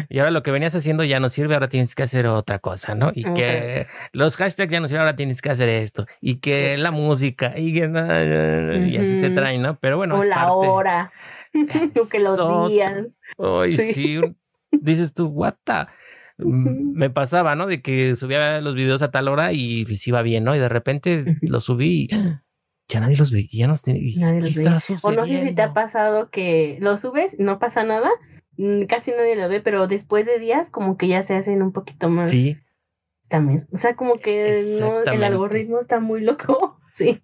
y 0.09 0.17
ahora 0.17 0.31
lo 0.31 0.41
que 0.41 0.49
venías 0.49 0.75
haciendo 0.75 1.03
ya 1.03 1.19
no 1.19 1.29
sirve, 1.29 1.53
ahora 1.53 1.69
tienes 1.69 1.93
que 1.93 2.01
hacer 2.01 2.25
otra 2.25 2.57
cosa, 2.57 2.95
¿no? 2.95 3.11
Y 3.13 3.25
que 3.33 3.85
los 4.11 4.37
hashtags 4.37 4.71
ya 4.71 4.79
no 4.79 4.87
sirven, 4.87 5.01
ahora 5.01 5.15
tienes 5.15 5.43
que 5.43 5.51
hacer 5.51 5.69
esto, 5.69 6.07
y 6.19 6.37
que 6.37 6.77
la 6.79 6.89
música, 6.89 7.53
y, 7.55 7.73
que, 7.73 7.81
y 8.89 8.97
así 8.97 9.21
te 9.21 9.29
traen, 9.29 9.61
¿no? 9.61 9.77
Pero 9.79 9.97
bueno. 9.97 10.17
O 10.17 10.23
la 10.23 10.51
hora, 10.51 11.11
tú 11.93 12.09
que 12.09 12.19
los 12.19 12.69
días. 12.69 13.05
Ay, 13.37 13.77
sí. 13.77 14.19
dices 14.71 15.13
tú, 15.13 15.27
what 15.27 15.53
the? 15.63 15.85
Me 16.39 17.09
pasaba, 17.09 17.55
¿no? 17.55 17.67
De 17.67 17.81
que 17.81 18.15
subía 18.15 18.61
los 18.61 18.75
videos 18.75 19.01
a 19.01 19.11
tal 19.11 19.27
hora 19.27 19.51
y 19.53 19.85
les 19.85 20.07
iba 20.07 20.21
bien, 20.21 20.43
¿no? 20.43 20.55
Y 20.55 20.59
de 20.59 20.69
repente 20.69 21.37
los 21.41 21.65
subí 21.65 22.07
y 22.09 22.09
ya 22.87 22.99
nadie 22.99 23.17
los 23.17 23.31
veía, 23.31 23.49
ya 23.51 23.67
no 23.67 23.73
nadie 24.17 24.41
los 24.41 24.55
veía. 24.55 24.77
O 25.03 25.11
no 25.11 25.25
sé 25.25 25.43
si 25.43 25.53
te 25.53 25.61
ha 25.61 25.73
pasado 25.73 26.29
que 26.29 26.77
lo 26.81 26.97
subes, 26.97 27.37
no 27.39 27.59
pasa 27.59 27.83
nada, 27.83 28.09
mm, 28.57 28.83
casi 28.83 29.11
nadie 29.11 29.35
lo 29.35 29.47
ve, 29.49 29.61
pero 29.61 29.87
después 29.87 30.25
de 30.25 30.39
días 30.39 30.69
como 30.69 30.97
que 30.97 31.07
ya 31.07 31.23
se 31.23 31.35
hacen 31.35 31.61
un 31.61 31.71
poquito 31.71 32.09
más. 32.09 32.29
Sí. 32.29 32.57
También. 33.27 33.67
O 33.71 33.77
sea, 33.77 33.95
como 33.95 34.19
que 34.19 34.77
no, 34.79 35.03
el 35.03 35.23
algoritmo 35.23 35.81
está 35.81 35.99
muy 35.99 36.21
loco. 36.21 36.75
Sí. 36.91 37.21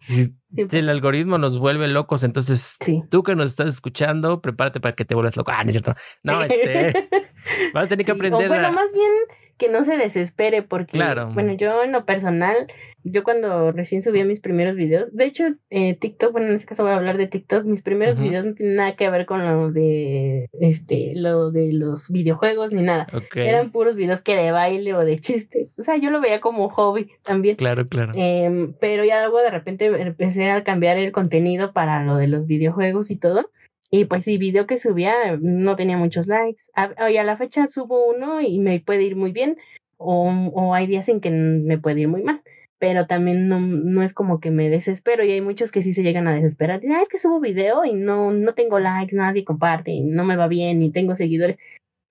El 0.55 0.89
algoritmo 0.89 1.37
nos 1.37 1.57
vuelve 1.57 1.87
locos, 1.87 2.23
entonces 2.23 2.77
tú 3.09 3.23
que 3.23 3.35
nos 3.35 3.47
estás 3.47 3.67
escuchando, 3.67 4.41
prepárate 4.41 4.79
para 4.79 4.93
que 4.93 5.05
te 5.05 5.15
vuelvas 5.15 5.35
loco. 5.37 5.51
Ah, 5.53 5.63
no 5.63 5.69
es 5.69 5.73
cierto. 5.73 5.95
No, 6.23 6.41
este, 6.43 7.09
vas 7.73 7.85
a 7.85 7.87
tener 7.87 8.05
que 8.05 8.11
aprender. 8.11 8.47
bueno, 8.47 8.71
más 8.71 8.91
bien 8.93 9.11
que 9.57 9.69
no 9.69 9.83
se 9.83 9.97
desespere 9.97 10.61
porque, 10.63 10.93
claro. 10.93 11.29
bueno, 11.33 11.53
yo 11.53 11.83
en 11.83 11.91
lo 11.91 12.05
personal, 12.05 12.67
yo 13.03 13.23
cuando 13.23 13.71
recién 13.71 14.03
subía 14.03 14.25
mis 14.25 14.41
primeros 14.41 14.75
videos, 14.75 15.13
de 15.13 15.25
hecho, 15.25 15.45
eh, 15.69 15.95
TikTok, 15.95 16.31
bueno, 16.31 16.47
en 16.47 16.55
este 16.55 16.67
caso 16.67 16.83
voy 16.83 16.91
a 16.91 16.97
hablar 16.97 17.17
de 17.17 17.27
TikTok, 17.27 17.63
mis 17.63 17.81
primeros 17.81 18.19
videos 18.19 18.45
no 18.45 18.53
tienen 18.55 18.75
nada 18.75 18.95
que 18.95 19.09
ver 19.09 19.25
con 19.25 19.45
lo 19.45 19.71
de, 19.71 20.49
este, 20.59 21.13
lo 21.15 21.51
de 21.51 21.71
los 21.71 22.09
videojuegos 22.09 22.71
ni 22.71 22.81
nada. 22.81 23.07
Eran 23.35 23.71
puros 23.71 23.95
videos 23.95 24.21
que 24.21 24.35
de 24.35 24.51
baile 24.51 24.93
o 24.93 25.05
de 25.05 25.19
chiste. 25.19 25.69
O 25.77 25.83
sea, 25.83 25.97
yo 25.97 26.09
lo 26.09 26.19
veía 26.19 26.41
como 26.41 26.69
hobby 26.69 27.11
también. 27.23 27.55
Claro, 27.55 27.87
claro. 27.87 28.11
Em, 28.15 28.73
pero 28.79 29.05
ya 29.05 29.21
luego 29.21 29.39
de 29.41 29.51
repente 29.51 29.85
empecé 29.85 30.49
a 30.49 30.63
cambiar 30.63 30.97
el 30.97 31.11
contenido 31.11 31.71
para 31.71 32.03
lo 32.03 32.17
de 32.17 32.27
los 32.27 32.45
videojuegos 32.47 33.11
y 33.11 33.15
todo. 33.15 33.49
Y 33.91 34.05
pues 34.05 34.25
sí, 34.25 34.37
video 34.37 34.65
que 34.65 34.77
subía 34.77 35.37
no 35.39 35.75
tenía 35.75 35.97
muchos 35.97 36.27
likes. 36.27 36.63
Hoy 37.01 37.17
a 37.17 37.23
la 37.23 37.37
fecha 37.37 37.67
subo 37.67 38.07
uno 38.07 38.41
y 38.41 38.59
me 38.59 38.79
puede 38.79 39.03
ir 39.03 39.15
muy 39.15 39.31
bien, 39.31 39.57
o, 39.97 40.29
o 40.53 40.73
hay 40.73 40.87
días 40.87 41.07
en 41.09 41.21
que 41.21 41.29
me 41.29 41.77
puede 41.77 42.01
ir 42.01 42.07
muy 42.07 42.23
mal. 42.23 42.41
Pero 42.77 43.07
también 43.07 43.47
no, 43.47 43.59
no 43.61 44.03
es 44.03 44.13
como 44.13 44.39
que 44.39 44.51
me 44.51 44.69
desespero 44.69 45.23
y 45.23 45.31
hay 45.31 45.41
muchos 45.41 45.71
que 45.71 45.81
sí 45.81 45.93
se 45.93 46.03
llegan 46.03 46.27
a 46.27 46.35
desesperar. 46.35 46.81
Dicen, 46.81 46.97
es 46.97 47.07
que 47.07 47.19
subo 47.19 47.39
video 47.39 47.85
y 47.85 47.93
no, 47.93 48.31
no 48.31 48.53
tengo 48.53 48.79
likes, 48.79 49.15
nadie 49.15 49.45
comparte, 49.45 49.91
y 49.91 50.01
no 50.01 50.25
me 50.25 50.35
va 50.35 50.47
bien, 50.47 50.79
ni 50.79 50.91
tengo 50.91 51.15
seguidores. 51.15 51.57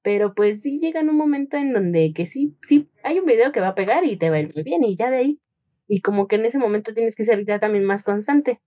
Pero 0.02 0.34
pues 0.34 0.62
sí 0.62 0.78
llega 0.78 1.00
un 1.00 1.16
momento 1.16 1.56
en 1.56 1.72
donde 1.72 2.12
que 2.14 2.26
sí, 2.26 2.56
sí, 2.62 2.88
hay 3.02 3.18
un 3.18 3.26
video 3.26 3.52
que 3.52 3.60
va 3.60 3.68
a 3.68 3.74
pegar 3.74 4.04
y 4.04 4.16
te 4.16 4.30
va 4.30 4.36
a 4.36 4.40
ir 4.40 4.54
muy 4.54 4.62
bien 4.62 4.84
y 4.84 4.96
ya 4.96 5.10
de 5.10 5.16
ahí. 5.18 5.38
Y 5.86 6.00
como 6.00 6.28
que 6.28 6.36
en 6.36 6.46
ese 6.46 6.58
momento 6.58 6.94
tienes 6.94 7.14
que 7.14 7.24
ser 7.24 7.44
ya 7.44 7.58
también 7.58 7.84
más 7.84 8.02
constante 8.02 8.60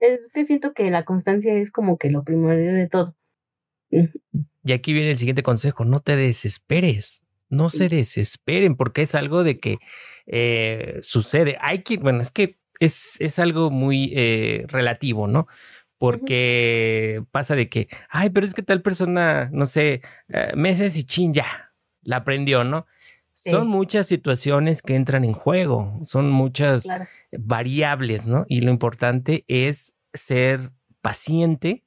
es 0.00 0.30
que 0.32 0.44
siento 0.44 0.72
que 0.72 0.90
la 0.90 1.04
constancia 1.04 1.54
es 1.54 1.70
como 1.70 1.98
que 1.98 2.10
lo 2.10 2.24
primordial 2.24 2.76
de 2.76 2.88
todo. 2.88 3.16
Y 3.90 4.72
aquí 4.72 4.92
viene 4.92 5.10
el 5.10 5.18
siguiente 5.18 5.42
consejo, 5.42 5.84
no 5.84 6.00
te 6.00 6.16
desesperes, 6.16 7.22
no 7.48 7.70
se 7.70 7.88
desesperen 7.88 8.76
porque 8.76 9.02
es 9.02 9.14
algo 9.14 9.42
de 9.42 9.58
que 9.58 9.78
eh, 10.26 10.98
sucede. 11.02 11.56
Hay 11.60 11.82
que, 11.82 11.96
bueno, 11.96 12.20
es 12.20 12.30
que 12.30 12.58
es, 12.80 13.16
es 13.20 13.38
algo 13.38 13.70
muy 13.70 14.12
eh, 14.14 14.66
relativo, 14.68 15.26
¿no? 15.26 15.46
Porque 15.96 17.24
pasa 17.32 17.56
de 17.56 17.68
que, 17.68 17.88
ay, 18.08 18.30
pero 18.30 18.46
es 18.46 18.54
que 18.54 18.62
tal 18.62 18.82
persona, 18.82 19.50
no 19.52 19.66
sé, 19.66 20.02
eh, 20.28 20.52
meses 20.54 20.96
y 20.96 21.04
chin, 21.04 21.32
ya, 21.32 21.72
la 22.02 22.18
aprendió, 22.18 22.62
¿no? 22.62 22.86
Son 23.38 23.68
muchas 23.68 24.08
situaciones 24.08 24.82
que 24.82 24.96
entran 24.96 25.24
en 25.24 25.32
juego, 25.32 26.00
son 26.02 26.28
muchas 26.30 26.86
variables, 27.30 28.26
¿no? 28.26 28.44
Y 28.48 28.62
lo 28.62 28.70
importante 28.72 29.44
es 29.46 29.94
ser 30.12 30.72
paciente 31.00 31.84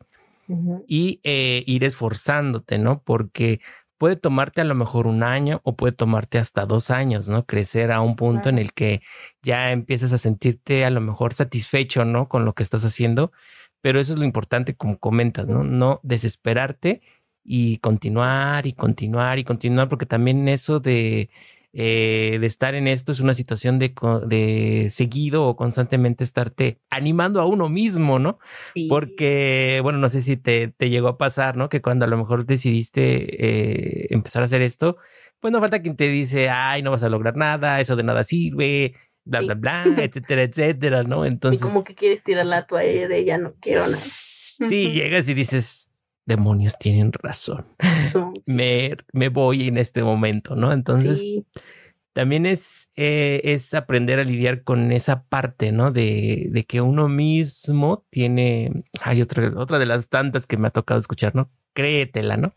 y 0.88 1.20
eh, 1.24 1.64
ir 1.68 1.84
esforzándote, 1.84 2.78
¿no? 2.78 3.04
Porque 3.04 3.60
puede 3.98 4.16
tomarte 4.16 4.62
a 4.62 4.64
lo 4.64 4.76
mejor 4.76 5.08
un 5.08 5.24
año 5.24 5.62
o 5.64 5.76
puede 5.76 5.92
tomarte 5.92 6.40
hasta 6.40 6.66
dos 6.66 6.90
años, 6.90 7.28
¿no? 7.28 7.46
Crecer 7.46 7.92
a 7.92 8.02
un 8.02 8.16
punto 8.16 8.50
en 8.50 8.58
el 8.58 8.74
que 8.74 9.02
ya 9.42 9.72
empiezas 9.72 10.14
a 10.14 10.18
sentirte 10.18 10.86
a 10.86 10.90
lo 10.90 11.02
mejor 11.02 11.34
satisfecho, 11.34 12.06
¿no? 12.06 12.30
Con 12.30 12.46
lo 12.46 12.54
que 12.54 12.64
estás 12.64 12.86
haciendo, 12.86 13.32
pero 13.82 14.00
eso 14.00 14.14
es 14.14 14.20
lo 14.20 14.26
importante, 14.26 14.76
como 14.76 14.98
comentas, 15.00 15.48
¿no? 15.48 15.64
No 15.64 16.00
desesperarte 16.04 17.02
y 17.44 17.78
continuar 17.78 18.68
y 18.68 18.74
continuar 18.74 19.40
y 19.40 19.44
continuar, 19.44 19.90
porque 19.90 20.06
también 20.06 20.48
eso 20.48 20.80
de, 20.80 21.30
eh, 21.74 22.38
de 22.40 22.48
estar 22.48 22.76
en 22.76 22.88
esto 22.88 23.12
es 23.12 23.22
una 23.22 23.34
situación 23.34 23.80
de, 23.80 23.94
de, 24.28 24.88
seguido 24.90 25.46
o 25.46 25.56
constantemente 25.56 26.24
estarte 26.24 26.80
animando 26.90 27.40
a 27.40 27.46
uno 27.46 27.70
mismo, 27.70 28.20
¿no? 28.20 28.40
Porque, 28.90 29.80
bueno, 29.82 29.98
no 30.00 30.10
sé 30.10 30.22
si 30.22 30.36
te, 30.36 30.68
te, 30.68 30.90
llegó 30.90 31.08
a 31.08 31.18
pasar, 31.18 31.56
¿no? 31.56 31.70
Que 31.70 31.82
cuando 31.82 32.06
a 32.06 32.10
lo 32.10 32.18
mejor 32.18 32.46
decidiste 32.46 34.04
eh, 34.04 34.08
empezar 34.12 34.42
a 34.42 34.46
hacer 34.46 34.62
esto, 34.62 34.98
pues 35.40 35.54
no 35.54 35.62
falta 35.62 35.82
quien 35.82 35.96
te 35.96 36.10
dice, 36.10 36.50
ay, 36.50 36.84
no 36.84 36.92
vas 36.92 37.04
a 37.04 37.10
lograr 37.10 37.38
nada, 37.38 37.80
eso 37.80 37.96
de 37.96 38.04
nada 38.04 38.24
sirve, 38.24 38.94
bla, 39.24 39.40
bla, 39.40 39.54
bla, 39.56 39.84
etcétera, 39.98 40.44
etcétera, 40.44 41.04
¿no? 41.04 41.26
Entonces... 41.26 41.62
Y 41.62 41.64
como 41.64 41.84
que 41.84 41.96
quieres 41.96 42.22
tirar 42.22 42.46
la 42.46 42.68
toalla 42.68 43.08
de 43.08 43.24
ya 43.24 43.38
no 43.38 43.54
quiero 43.62 43.80
nada. 43.80 43.96
Sí, 43.96 44.92
llegas 44.92 45.30
y 45.30 45.34
dices, 45.34 45.91
demonios 46.32 46.78
tienen 46.78 47.12
razón. 47.12 47.66
Me, 48.46 48.96
me, 49.14 49.30
voy 49.30 49.68
en 49.68 49.78
este 49.78 50.04
momento, 50.04 50.56
¿no? 50.56 50.72
Entonces, 50.72 51.22
también 52.14 52.46
es, 52.46 52.90
eh, 52.96 53.42
es 53.44 53.74
aprender 53.74 54.20
a 54.20 54.24
lidiar 54.24 54.64
con 54.64 54.92
esa 54.92 55.24
parte, 55.24 55.72
¿no? 55.72 55.92
De, 55.92 56.48
de, 56.50 56.64
que 56.66 56.82
uno 56.82 57.08
mismo 57.08 58.06
tiene, 58.10 58.84
hay 59.02 59.22
otra, 59.22 59.52
otra 59.56 59.80
de 59.80 59.86
las 59.86 60.10
tantas 60.10 60.48
que 60.48 60.58
me 60.58 60.68
ha 60.68 60.72
tocado 60.72 61.00
escuchar, 61.00 61.36
¿no? 61.36 61.50
Créetela, 61.74 62.38
¿no? 62.38 62.54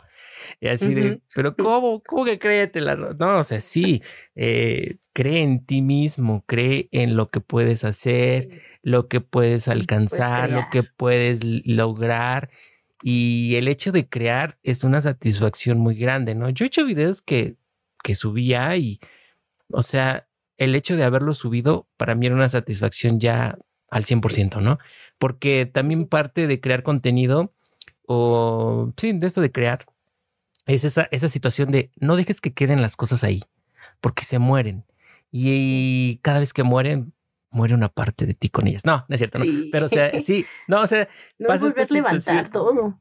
Y 0.60 0.68
así 0.68 0.94
de, 0.94 1.20
pero 1.34 1.54
¿cómo? 1.56 2.02
¿Cómo 2.06 2.24
que 2.24 2.38
créetela? 2.38 2.96
No, 2.96 3.38
o 3.38 3.44
sea, 3.44 3.60
sí, 3.60 4.02
eh, 4.34 4.96
cree 5.12 5.40
en 5.40 5.64
ti 5.64 5.82
mismo, 5.82 6.44
cree 6.46 6.88
en 6.92 7.16
lo 7.16 7.30
que 7.30 7.40
puedes 7.40 7.84
hacer, 7.84 8.60
lo 8.82 9.08
que 9.08 9.20
puedes 9.20 9.68
alcanzar, 9.68 10.50
lo 10.50 10.66
que 10.70 10.82
puedes 10.82 11.42
lograr 11.44 12.50
y 13.06 13.56
el 13.56 13.68
hecho 13.68 13.92
de 13.92 14.08
crear 14.08 14.56
es 14.62 14.82
una 14.82 14.98
satisfacción 15.02 15.78
muy 15.78 15.94
grande, 15.94 16.34
¿no? 16.34 16.48
Yo 16.48 16.64
he 16.64 16.68
hecho 16.68 16.86
videos 16.86 17.20
que, 17.20 17.56
que 18.02 18.14
subía 18.14 18.74
y, 18.78 18.98
o 19.68 19.82
sea, 19.82 20.26
el 20.56 20.74
hecho 20.74 20.96
de 20.96 21.04
haberlo 21.04 21.34
subido 21.34 21.86
para 21.98 22.14
mí 22.14 22.24
era 22.24 22.34
una 22.34 22.48
satisfacción 22.48 23.20
ya 23.20 23.58
al 23.90 24.06
100%, 24.06 24.62
¿no? 24.62 24.78
Porque 25.18 25.66
también 25.66 26.06
parte 26.06 26.46
de 26.46 26.62
crear 26.62 26.82
contenido, 26.82 27.52
o 28.06 28.94
sí, 28.96 29.12
de 29.12 29.26
esto 29.26 29.42
de 29.42 29.52
crear, 29.52 29.84
es 30.64 30.84
esa, 30.84 31.06
esa 31.10 31.28
situación 31.28 31.72
de 31.72 31.90
no 31.96 32.16
dejes 32.16 32.40
que 32.40 32.54
queden 32.54 32.80
las 32.80 32.96
cosas 32.96 33.22
ahí, 33.22 33.42
porque 34.00 34.24
se 34.24 34.38
mueren. 34.38 34.86
Y 35.30 36.20
cada 36.22 36.38
vez 36.38 36.54
que 36.54 36.62
mueren, 36.62 37.12
muere 37.54 37.74
una 37.74 37.88
parte 37.88 38.26
de 38.26 38.34
ti 38.34 38.50
con 38.50 38.66
ellas. 38.66 38.84
No, 38.84 39.04
no 39.08 39.14
es 39.14 39.18
cierto, 39.18 39.38
no. 39.38 39.44
Pero 39.70 39.86
o 39.86 39.88
sea, 39.88 40.20
sí, 40.20 40.44
no, 40.68 40.82
o 40.82 40.86
sea, 40.86 41.08
no 41.38 41.48
pasa 41.48 41.72
levantar 41.88 42.50
todo. 42.50 43.00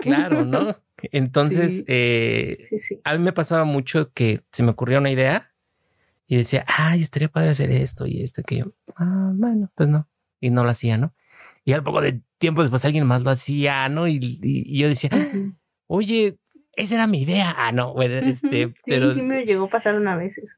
Claro, 0.00 0.44
¿no? 0.44 0.76
Entonces, 1.12 1.84
eh, 1.86 2.68
a 3.02 3.14
mí 3.14 3.18
me 3.24 3.32
pasaba 3.32 3.64
mucho 3.64 4.12
que 4.12 4.42
se 4.52 4.62
me 4.62 4.70
ocurría 4.70 4.98
una 4.98 5.10
idea 5.10 5.52
y 6.26 6.36
decía, 6.36 6.64
ay, 6.66 7.00
estaría 7.00 7.28
padre 7.28 7.50
hacer 7.50 7.70
esto 7.70 8.06
y 8.06 8.22
esto 8.22 8.42
que 8.42 8.58
yo, 8.58 8.72
ah, 8.96 9.32
bueno, 9.34 9.70
pues 9.74 9.88
no, 9.88 10.08
y 10.40 10.50
no 10.50 10.64
lo 10.64 10.70
hacía, 10.70 10.96
¿no? 10.98 11.14
Y 11.64 11.72
al 11.72 11.82
poco 11.82 12.00
de 12.00 12.20
tiempo 12.38 12.62
después 12.62 12.84
alguien 12.84 13.06
más 13.06 13.22
lo 13.22 13.30
hacía, 13.30 13.88
¿no? 13.88 14.06
Y, 14.06 14.38
yo 14.78 14.88
decía, 14.88 15.10
oye, 15.86 16.38
esa 16.76 16.94
era 16.96 17.06
mi 17.06 17.22
idea. 17.22 17.54
Ah, 17.56 17.72
no, 17.72 17.92
bueno, 17.94 18.14
este, 18.16 18.66
sí, 18.66 18.74
pero. 18.84 19.14
Sí, 19.14 19.22
me 19.22 19.44
llegó 19.44 19.64
a 19.66 19.70
pasar 19.70 19.94
una 19.94 20.16
vez 20.16 20.38
eso. 20.38 20.56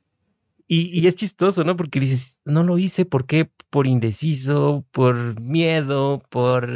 Y, 0.68 1.06
es 1.06 1.14
chistoso, 1.14 1.62
¿no? 1.62 1.76
Porque 1.76 2.00
dices, 2.00 2.38
no 2.44 2.64
lo 2.64 2.76
hice, 2.76 3.04
¿por 3.04 3.26
qué? 3.26 3.48
Por 3.70 3.86
indeciso, 3.86 4.84
por 4.90 5.40
miedo, 5.40 6.24
por, 6.28 6.68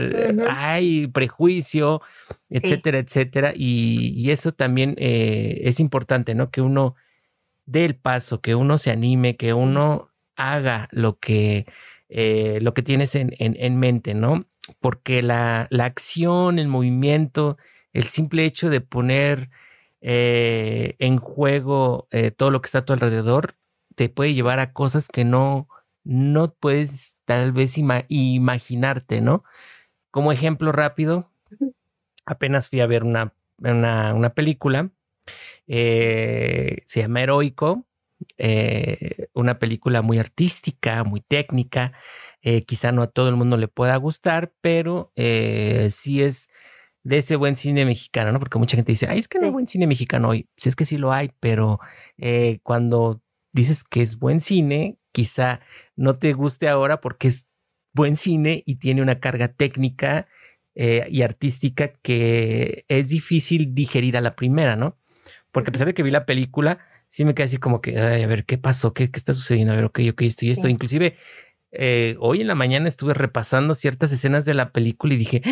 ay, 0.48 1.08
prejuicio, 1.08 2.00
etcétera, 2.48 2.98
etcétera. 2.98 3.52
Y, 3.54 4.30
eso 4.30 4.52
también 4.52 4.94
eh, 4.98 5.62
es 5.64 5.80
importante, 5.80 6.36
¿no? 6.36 6.50
Que 6.52 6.60
uno 6.60 6.94
dé 7.66 7.84
el 7.84 7.96
paso, 7.96 8.40
que 8.40 8.54
uno 8.54 8.78
se 8.78 8.92
anime, 8.92 9.36
que 9.36 9.54
uno 9.54 10.10
haga 10.36 10.88
lo 10.92 11.18
que, 11.18 11.66
eh, 12.08 12.60
lo 12.62 12.74
que 12.74 12.82
tienes 12.82 13.16
en, 13.16 13.34
en, 13.38 13.76
mente, 13.80 14.14
¿no? 14.14 14.46
Porque 14.78 15.20
la, 15.22 15.66
la, 15.70 15.86
acción, 15.86 16.60
el 16.60 16.68
movimiento, 16.68 17.58
el 17.92 18.04
simple 18.04 18.44
hecho 18.44 18.70
de 18.70 18.80
poner 18.80 19.50
eh, 20.00 20.94
en 21.00 21.18
juego 21.18 22.08
todo 22.36 22.50
lo 22.52 22.60
que 22.62 22.66
está 22.66 22.78
a 22.78 22.84
tu 22.84 22.92
alrededor, 22.92 23.56
te 24.00 24.08
puede 24.08 24.32
llevar 24.32 24.60
a 24.60 24.72
cosas 24.72 25.08
que 25.08 25.26
no, 25.26 25.68
no 26.04 26.54
puedes 26.54 27.16
tal 27.26 27.52
vez 27.52 27.76
imaginarte, 27.76 29.20
¿no? 29.20 29.44
Como 30.10 30.32
ejemplo 30.32 30.72
rápido, 30.72 31.30
apenas 32.24 32.70
fui 32.70 32.80
a 32.80 32.86
ver 32.86 33.04
una, 33.04 33.34
una, 33.58 34.32
película, 34.34 34.90
eh, 35.66 36.78
se 36.86 37.00
llama 37.02 37.20
Heroico, 37.20 37.86
eh, 38.38 39.28
una 39.34 39.58
película 39.58 40.00
muy 40.00 40.18
artística, 40.18 41.04
muy 41.04 41.20
técnica, 41.20 41.92
eh, 42.40 42.64
quizá 42.64 42.92
no 42.92 43.02
a 43.02 43.08
todo 43.08 43.28
el 43.28 43.36
mundo 43.36 43.58
le 43.58 43.68
pueda 43.68 43.96
gustar, 43.96 44.54
pero 44.62 45.12
sí 45.14 46.22
es 46.22 46.48
de 47.02 47.18
ese 47.18 47.36
buen 47.36 47.54
cine 47.54 47.84
mexicano, 47.84 48.32
¿no? 48.32 48.38
Porque 48.38 48.58
mucha 48.58 48.78
gente 48.78 48.92
dice, 48.92 49.08
ay, 49.10 49.18
es 49.18 49.28
que 49.28 49.38
no 49.38 49.44
hay 49.44 49.52
buen 49.52 49.66
cine 49.66 49.86
mexicano 49.86 50.30
hoy. 50.30 50.48
Sí, 50.56 50.70
es 50.70 50.74
que 50.74 50.86
sí 50.86 50.96
lo 50.96 51.12
hay, 51.12 51.32
pero 51.38 51.80
cuando 52.62 53.20
dices 53.52 53.84
que 53.84 54.02
es 54.02 54.18
buen 54.18 54.40
cine, 54.40 54.98
quizá 55.12 55.60
no 55.96 56.18
te 56.18 56.32
guste 56.32 56.68
ahora 56.68 57.00
porque 57.00 57.28
es 57.28 57.46
buen 57.92 58.16
cine 58.16 58.62
y 58.66 58.76
tiene 58.76 59.02
una 59.02 59.20
carga 59.20 59.48
técnica 59.48 60.26
eh, 60.74 61.06
y 61.10 61.22
artística 61.22 61.88
que 61.88 62.84
es 62.88 63.08
difícil 63.08 63.74
digerir 63.74 64.16
a 64.16 64.20
la 64.20 64.36
primera, 64.36 64.76
¿no? 64.76 64.96
Porque 65.52 65.70
a 65.70 65.72
pesar 65.72 65.88
de 65.88 65.94
que 65.94 66.02
vi 66.02 66.10
la 66.10 66.26
película, 66.26 66.78
sí 67.08 67.24
me 67.24 67.34
quedé 67.34 67.46
así 67.46 67.56
como 67.58 67.80
que, 67.80 67.98
a 67.98 68.26
ver, 68.26 68.44
¿qué 68.44 68.56
pasó? 68.56 68.94
¿Qué, 68.94 69.04
está 69.04 69.34
sucediendo? 69.34 69.72
A 69.72 69.76
ver, 69.76 69.86
ok, 69.86 70.00
ok, 70.12 70.22
esto 70.22 70.46
y 70.46 70.50
esto. 70.50 70.68
Inclusive, 70.68 71.16
eh, 71.72 72.16
hoy 72.20 72.40
en 72.40 72.46
la 72.46 72.54
mañana 72.54 72.88
estuve 72.88 73.14
repasando 73.14 73.74
ciertas 73.74 74.12
escenas 74.12 74.44
de 74.44 74.54
la 74.54 74.70
película 74.72 75.14
y 75.14 75.16
dije, 75.16 75.42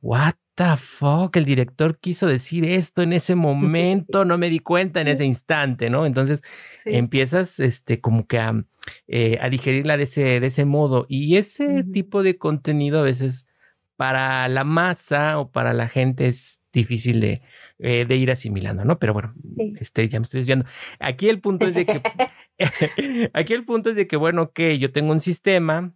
what 0.00 0.34
the 0.56 0.76
fuck, 0.76 1.36
el 1.36 1.44
director 1.44 1.98
quiso 1.98 2.26
decir 2.26 2.64
esto 2.64 3.02
en 3.02 3.12
ese 3.12 3.34
momento, 3.36 4.24
no 4.24 4.38
me 4.38 4.50
di 4.50 4.58
cuenta 4.58 5.00
en 5.00 5.08
ese 5.08 5.24
instante, 5.24 5.88
¿no? 5.88 6.04
Entonces 6.04 6.42
empiezas 6.84 7.60
este 7.60 8.00
como 8.00 8.26
que 8.26 8.38
a, 8.38 8.64
eh, 9.06 9.38
a, 9.40 9.48
digerirla 9.48 9.96
de 9.96 10.04
ese, 10.04 10.40
de 10.40 10.46
ese 10.46 10.64
modo 10.64 11.06
y 11.08 11.36
ese 11.36 11.84
tipo 11.84 12.22
de 12.22 12.36
contenido 12.36 13.00
a 13.00 13.02
veces 13.02 13.46
para 13.96 14.48
la 14.48 14.64
masa 14.64 15.38
o 15.38 15.50
para 15.50 15.72
la 15.72 15.88
gente 15.88 16.26
es 16.26 16.60
difícil 16.72 17.20
de, 17.20 17.42
eh, 17.78 18.04
de 18.06 18.16
ir 18.16 18.30
asimilando, 18.30 18.84
¿no? 18.84 18.98
Pero 18.98 19.12
bueno, 19.12 19.34
este, 19.78 20.08
ya 20.08 20.18
me 20.18 20.24
estoy 20.24 20.40
desviando. 20.40 20.66
Aquí 20.98 21.28
el 21.28 21.40
punto 21.40 21.66
es 21.66 21.74
de 21.74 21.86
que, 21.86 22.02
aquí 23.32 23.52
el 23.54 23.64
punto 23.64 23.90
es 23.90 23.96
de 23.96 24.06
que, 24.06 24.16
bueno, 24.16 24.52
que 24.52 24.78
yo 24.78 24.92
tengo 24.92 25.12
un 25.12 25.20
sistema, 25.20 25.92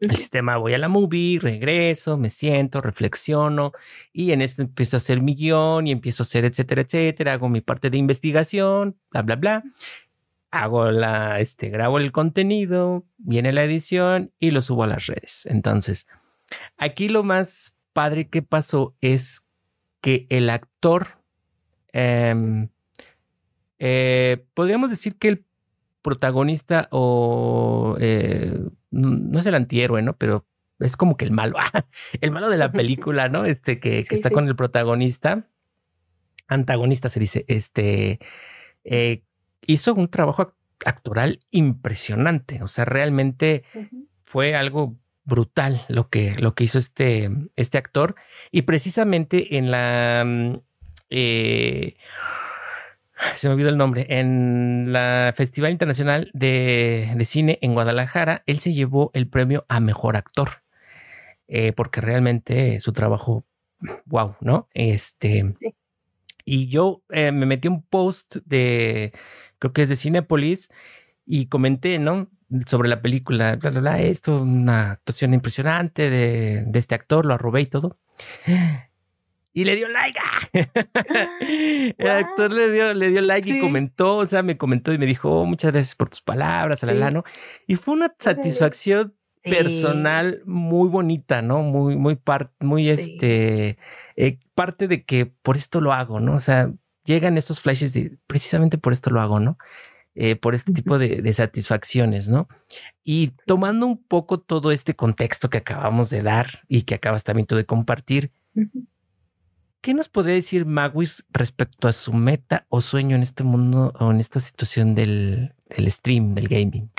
el 0.00 0.16
sistema 0.16 0.56
voy 0.56 0.74
a 0.74 0.78
la 0.78 0.88
movie, 0.88 1.38
regreso, 1.40 2.18
me 2.18 2.30
siento, 2.30 2.80
reflexiono 2.80 3.72
y 4.12 4.32
en 4.32 4.42
esto 4.42 4.62
empiezo 4.62 4.96
a 4.96 4.98
hacer 4.98 5.22
mi 5.22 5.34
guion 5.34 5.86
y 5.86 5.92
empiezo 5.92 6.22
a 6.22 6.24
hacer 6.24 6.44
etcétera, 6.44 6.82
etcétera, 6.82 7.32
hago 7.34 7.48
mi 7.48 7.60
parte 7.60 7.90
de 7.90 7.98
investigación, 7.98 8.96
bla, 9.10 9.22
bla, 9.22 9.36
bla. 9.36 9.64
Hago 10.50 10.90
la, 10.90 11.40
este, 11.40 11.70
grabo 11.70 11.98
el 11.98 12.12
contenido, 12.12 13.04
viene 13.18 13.52
la 13.52 13.64
edición 13.64 14.32
y 14.38 14.52
lo 14.52 14.62
subo 14.62 14.84
a 14.84 14.86
las 14.86 15.06
redes. 15.06 15.44
Entonces, 15.46 16.06
aquí 16.76 17.08
lo 17.08 17.24
más 17.24 17.74
padre 17.92 18.28
que 18.28 18.42
pasó 18.42 18.94
es 19.00 19.42
que 20.00 20.26
el 20.30 20.50
actor, 20.50 21.18
em, 21.92 22.68
eh, 23.78 24.44
podríamos 24.54 24.90
decir 24.90 25.16
que 25.16 25.28
el 25.28 25.44
protagonista 26.02 26.88
o 26.92 27.96
eh, 27.98 28.60
no 28.96 29.38
es 29.38 29.46
el 29.46 29.54
antihéroe, 29.54 30.02
¿no? 30.02 30.16
Pero 30.16 30.46
es 30.78 30.96
como 30.96 31.16
que 31.16 31.24
el 31.24 31.30
malo, 31.30 31.56
el 32.20 32.30
malo 32.30 32.48
de 32.48 32.56
la 32.56 32.72
película, 32.72 33.28
¿no? 33.28 33.44
Este 33.44 33.80
que, 33.80 34.06
está 34.10 34.30
con 34.30 34.48
el 34.48 34.56
protagonista, 34.56 35.46
antagonista 36.48 37.08
se 37.08 37.20
dice, 37.20 37.44
este, 37.48 38.20
eh, 38.84 39.22
hizo 39.66 39.94
un 39.94 40.08
trabajo 40.08 40.54
actoral 40.84 41.40
impresionante, 41.50 42.62
o 42.62 42.68
sea, 42.68 42.84
realmente 42.84 43.64
fue 44.24 44.54
algo 44.54 44.96
brutal 45.24 45.84
lo 45.88 46.08
que, 46.08 46.36
lo 46.38 46.54
que 46.54 46.64
hizo 46.64 46.78
este, 46.78 47.30
este 47.56 47.78
actor 47.78 48.14
y 48.50 48.62
precisamente 48.62 49.56
en 49.56 49.70
la... 49.70 50.24
Mm, 50.26 50.60
eh, 51.08 51.96
se 53.36 53.48
me 53.48 53.54
olvidó 53.54 53.68
el 53.68 53.76
nombre, 53.76 54.06
en 54.08 54.92
la 54.92 55.32
Festival 55.36 55.72
Internacional 55.72 56.30
de, 56.34 57.16
Cine 57.24 57.58
en 57.62 57.74
Guadalajara, 57.74 58.42
él 58.46 58.60
se 58.60 58.72
llevó 58.72 59.10
el 59.14 59.28
premio 59.28 59.64
a 59.68 59.80
Mejor 59.80 60.16
Actor, 60.16 60.62
eh, 61.48 61.72
porque 61.72 62.00
realmente 62.00 62.80
su 62.80 62.92
trabajo, 62.92 63.46
wow, 64.04 64.36
¿no? 64.40 64.68
Este, 64.74 65.54
y 66.44 66.68
yo 66.68 67.02
eh, 67.10 67.32
me 67.32 67.46
metí 67.46 67.68
un 67.68 67.82
post 67.82 68.36
de, 68.44 69.12
creo 69.58 69.72
que 69.72 69.82
es 69.82 69.88
de 69.88 69.96
Cinepolis, 69.96 70.70
y 71.24 71.46
comenté, 71.46 71.98
¿no? 71.98 72.30
Sobre 72.66 72.88
la 72.88 73.02
película, 73.02 73.56
bla, 73.56 73.70
bla, 73.70 73.80
bla, 73.80 74.00
esto, 74.00 74.42
una 74.42 74.92
actuación 74.92 75.34
impresionante 75.34 76.10
de, 76.10 76.62
de 76.64 76.78
este 76.78 76.94
actor, 76.94 77.26
lo 77.26 77.34
arrobé 77.34 77.62
y 77.62 77.66
todo 77.66 77.98
y 79.56 79.64
le 79.64 79.74
dio 79.74 79.88
like. 79.88 80.20
el 81.96 82.10
actor 82.10 82.52
le 82.52 82.70
dio, 82.70 82.92
le 82.92 83.08
dio 83.08 83.22
like 83.22 83.48
y 83.48 83.58
comentó, 83.58 84.18
o 84.18 84.26
sea, 84.26 84.42
me 84.42 84.58
comentó 84.58 84.92
y 84.92 84.98
me 84.98 85.06
dijo, 85.06 85.30
oh, 85.30 85.46
muchas 85.46 85.72
gracias 85.72 85.94
por 85.94 86.10
tus 86.10 86.20
palabras, 86.20 86.84
Alalano. 86.84 87.24
Y 87.66 87.76
fue 87.76 87.94
una 87.94 88.14
satisfacción 88.18 89.14
personal 89.42 90.42
muy 90.44 90.90
bonita, 90.90 91.40
¿no? 91.40 91.62
Muy, 91.62 91.96
muy, 91.96 92.16
parte, 92.16 92.52
muy, 92.62 92.90
este, 92.90 93.78
eh, 94.16 94.38
parte 94.54 94.88
de 94.88 95.04
que 95.04 95.24
por 95.24 95.56
esto 95.56 95.80
lo 95.80 95.94
hago, 95.94 96.20
¿no? 96.20 96.34
O 96.34 96.38
sea, 96.38 96.70
llegan 97.06 97.38
estos 97.38 97.62
flashes 97.62 97.96
y 97.96 98.10
precisamente 98.26 98.76
por 98.76 98.92
esto 98.92 99.08
lo 99.08 99.22
hago, 99.22 99.40
¿no? 99.40 99.56
Eh, 100.14 100.36
por 100.36 100.54
este 100.54 100.74
tipo 100.74 100.98
de, 100.98 101.22
de, 101.22 101.32
satisfacciones, 101.32 102.28
¿no? 102.28 102.46
Y 103.02 103.32
tomando 103.46 103.86
un 103.86 104.02
poco 104.02 104.38
todo 104.38 104.70
este 104.70 104.94
contexto 104.94 105.48
que 105.48 105.58
acabamos 105.58 106.10
de 106.10 106.20
dar 106.20 106.46
y 106.68 106.82
que 106.82 106.94
acabas 106.94 107.24
también 107.24 107.46
tú 107.46 107.56
de 107.56 107.64
compartir, 107.64 108.32
¿Qué 109.86 109.94
nos 109.94 110.08
podría 110.08 110.34
decir 110.34 110.66
Magwis 110.66 111.24
respecto 111.30 111.86
a 111.86 111.92
su 111.92 112.12
meta 112.12 112.66
o 112.70 112.80
sueño 112.80 113.14
en 113.14 113.22
este 113.22 113.44
mundo 113.44 113.92
o 114.00 114.10
en 114.10 114.18
esta 114.18 114.40
situación 114.40 114.96
del, 114.96 115.54
stream, 115.86 116.34
del 116.34 116.48
gaming? 116.48 116.90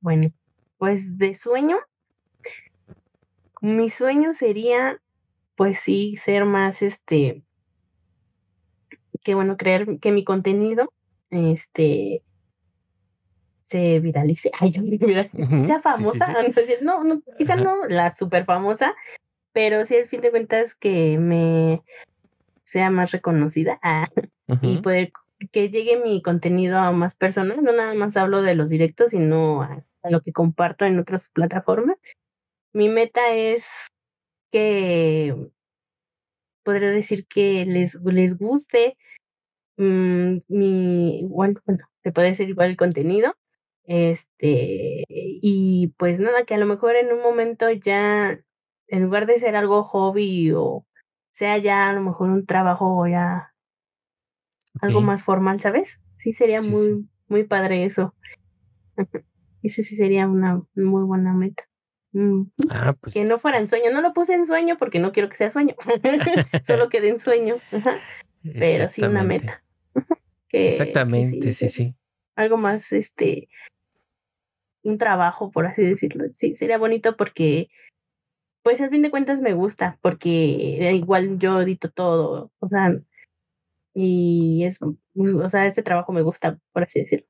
Bueno, 0.00 0.30
pues 0.78 1.18
de 1.18 1.34
sueño, 1.34 1.76
mi 3.60 3.90
sueño 3.90 4.32
sería, 4.32 5.00
pues 5.56 5.80
sí, 5.80 6.14
ser 6.18 6.44
más 6.44 6.82
este, 6.82 7.42
que 9.24 9.34
bueno, 9.34 9.56
creer 9.56 9.98
que 9.98 10.12
mi 10.12 10.22
contenido, 10.22 10.92
este, 11.30 12.22
se 13.64 13.98
viralice, 13.98 14.52
ay, 14.60 14.70
yo 14.70 14.82
sea 15.66 15.82
famosa, 15.82 16.32
no, 16.82 17.02
no, 17.02 17.22
quizá 17.36 17.56
no 17.56 17.88
la 17.88 18.12
super 18.12 18.44
famosa, 18.44 18.94
pero 19.52 19.84
sí 19.84 19.96
al 19.96 20.08
fin 20.08 20.20
de 20.20 20.30
cuentas 20.30 20.74
que 20.74 21.18
me 21.18 21.82
sea 22.64 22.90
más 22.90 23.10
reconocida 23.10 23.78
ah, 23.82 24.08
y 24.62 24.78
poder 24.78 25.12
que 25.50 25.70
llegue 25.70 26.00
mi 26.02 26.22
contenido 26.22 26.78
a 26.78 26.92
más 26.92 27.16
personas, 27.16 27.62
no 27.62 27.72
nada 27.72 27.94
más 27.94 28.16
hablo 28.16 28.42
de 28.42 28.54
los 28.54 28.70
directos, 28.70 29.10
sino 29.10 29.62
a, 29.62 29.84
lo 30.08 30.20
que 30.22 30.32
comparto 30.32 30.84
en 30.84 30.98
otras 30.98 31.28
plataformas. 31.30 31.96
Mi 32.72 32.88
meta 32.88 33.34
es 33.34 33.64
que 34.50 35.34
podría 36.62 36.90
decir 36.90 37.26
que 37.26 37.64
les, 37.66 37.94
les 38.04 38.36
guste 38.38 38.96
mm, 39.76 40.38
mi, 40.48 41.26
bueno, 41.28 41.60
bueno, 41.66 41.84
se 42.02 42.12
puede 42.12 42.28
decir 42.28 42.48
igual 42.48 42.70
el 42.70 42.76
contenido, 42.76 43.34
Este, 43.84 45.04
y 45.08 45.88
pues 45.98 46.18
nada, 46.20 46.44
que 46.44 46.54
a 46.54 46.58
lo 46.58 46.66
mejor 46.66 46.96
en 46.96 47.12
un 47.12 47.20
momento 47.20 47.70
ya, 47.70 48.40
en 48.92 49.02
lugar 49.02 49.26
de 49.26 49.38
ser 49.38 49.56
algo 49.56 49.82
hobby 49.82 50.52
o 50.52 50.86
sea 51.32 51.56
ya 51.56 51.88
a 51.88 51.92
lo 51.94 52.02
mejor 52.02 52.28
un 52.28 52.44
trabajo 52.44 52.98
o 52.98 53.06
ya 53.06 53.52
algo 54.80 55.00
más 55.00 55.22
formal, 55.22 55.60
¿sabes? 55.60 55.98
Sí 56.16 56.32
sería 56.32 56.62
muy, 56.62 57.06
muy 57.28 57.44
padre 57.44 57.84
eso. 57.84 58.14
Ese 59.62 59.82
sí 59.82 59.96
sería 59.96 60.26
una 60.26 60.62
muy 60.74 61.04
buena 61.04 61.32
meta. 61.34 61.64
Mm. 62.12 62.44
Ah, 62.70 62.94
pues. 62.98 63.14
Que 63.14 63.24
no 63.24 63.38
fuera 63.38 63.58
en 63.58 63.68
sueño. 63.68 63.90
No 63.92 64.00
lo 64.00 64.12
puse 64.12 64.34
en 64.34 64.46
sueño 64.46 64.76
porque 64.78 64.98
no 64.98 65.12
quiero 65.12 65.28
que 65.28 65.36
sea 65.36 65.50
sueño. 65.50 65.74
Solo 66.66 66.88
quede 66.88 67.08
en 67.08 67.20
sueño. 67.20 67.56
Pero 68.42 68.88
sí 68.88 69.02
una 69.02 69.22
meta. 69.22 69.62
Exactamente, 70.50 71.54
sí, 71.54 71.70
sí, 71.70 71.94
Algo 72.36 72.58
más, 72.58 72.92
este, 72.92 73.48
un 74.82 74.98
trabajo, 74.98 75.50
por 75.50 75.66
así 75.66 75.82
decirlo. 75.82 76.24
Sí, 76.36 76.54
sería 76.54 76.76
bonito 76.76 77.16
porque, 77.16 77.68
pues 78.62 78.80
al 78.80 78.90
fin 78.90 79.02
de 79.02 79.10
cuentas 79.10 79.40
me 79.40 79.54
gusta, 79.54 79.98
porque 80.02 80.28
igual 80.94 81.38
yo 81.38 81.60
edito 81.60 81.90
todo, 81.90 82.50
o 82.58 82.68
sea, 82.68 82.96
y 83.94 84.64
es, 84.64 84.78
o 84.80 85.48
sea, 85.48 85.66
este 85.66 85.82
trabajo 85.82 86.12
me 86.12 86.22
gusta, 86.22 86.58
por 86.72 86.84
así 86.84 87.00
decirlo. 87.00 87.26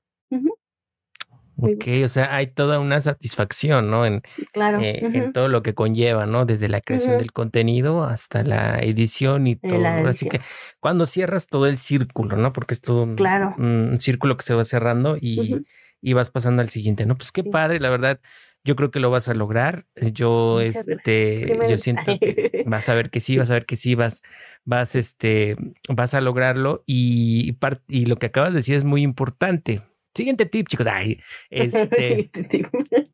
Ok, 1.57 1.85
o 2.05 2.09
sea, 2.09 2.35
hay 2.35 2.49
toda 2.49 2.80
una 2.80 3.01
satisfacción, 3.01 3.89
¿no? 3.89 4.05
En, 4.05 4.22
claro. 4.53 4.80
Eh, 4.80 4.99
en 5.01 5.33
todo 5.33 5.47
lo 5.47 5.62
que 5.62 5.74
conlleva, 5.74 6.26
¿no? 6.26 6.45
Desde 6.45 6.68
la 6.68 6.80
creación 6.80 7.18
del 7.18 7.30
contenido 7.30 8.03
hasta 8.03 8.43
la 8.43 8.80
edición 8.80 9.47
y 9.47 9.57
todo. 9.57 9.87
Así 10.09 10.28
que 10.28 10.41
cuando 10.80 11.07
cierras 11.07 11.47
todo 11.47 11.66
el 11.66 11.78
círculo, 11.78 12.37
¿no? 12.37 12.53
Porque 12.53 12.74
es 12.74 12.80
todo 12.80 13.05
un, 13.05 13.14
claro. 13.14 13.55
un 13.59 13.99
círculo 14.01 14.37
que 14.37 14.43
se 14.43 14.55
va 14.55 14.64
cerrando 14.64 15.16
y, 15.20 15.64
y, 16.01 16.12
vas 16.14 16.30
pasando 16.30 16.62
al 16.62 16.68
siguiente, 16.68 17.07
¿no? 17.07 17.16
Pues 17.16 17.30
qué 17.30 17.45
padre, 17.45 17.78
la 17.78 17.91
verdad. 17.91 18.20
Yo 18.65 18.77
creo 18.77 18.91
que 18.91 19.01
lo 19.01 19.11
vas 19.11 19.29
a 19.29 19.35
lograr. 19.35 19.87
Yo, 20.13 20.61
este, 20.61 21.59
yo 21.69 21.79
siento 21.79 22.19
que 22.21 22.63
vas 22.67 22.89
a 22.89 22.95
ver 22.95 23.11
que 23.11 23.21
sí, 23.21 23.37
vas 23.37 23.51
a 23.51 23.55
ver 23.55 23.67
que 23.67 23.77
sí, 23.77 23.95
vas, 23.95 24.23
vas, 24.65 24.95
este, 24.95 25.57
vas 25.89 26.15
a 26.15 26.21
lograrlo. 26.21 26.85
Y, 26.87 27.57
y 27.89 28.07
lo 28.07 28.17
que 28.17 28.27
acabas 28.27 28.53
de 28.53 28.59
decir 28.59 28.77
es 28.77 28.85
muy 28.85 29.03
importante 29.03 29.83
Siguiente 30.15 30.47
tip, 30.47 30.69
chicos. 30.69 30.87
Ay, 30.87 31.21
este, 31.51 32.31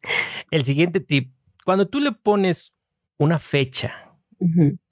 el 0.50 0.64
siguiente 0.64 1.00
tip. 1.00 1.32
Cuando 1.64 1.88
tú 1.88 2.00
le 2.00 2.12
pones 2.12 2.74
una 3.18 3.38
fecha 3.38 4.14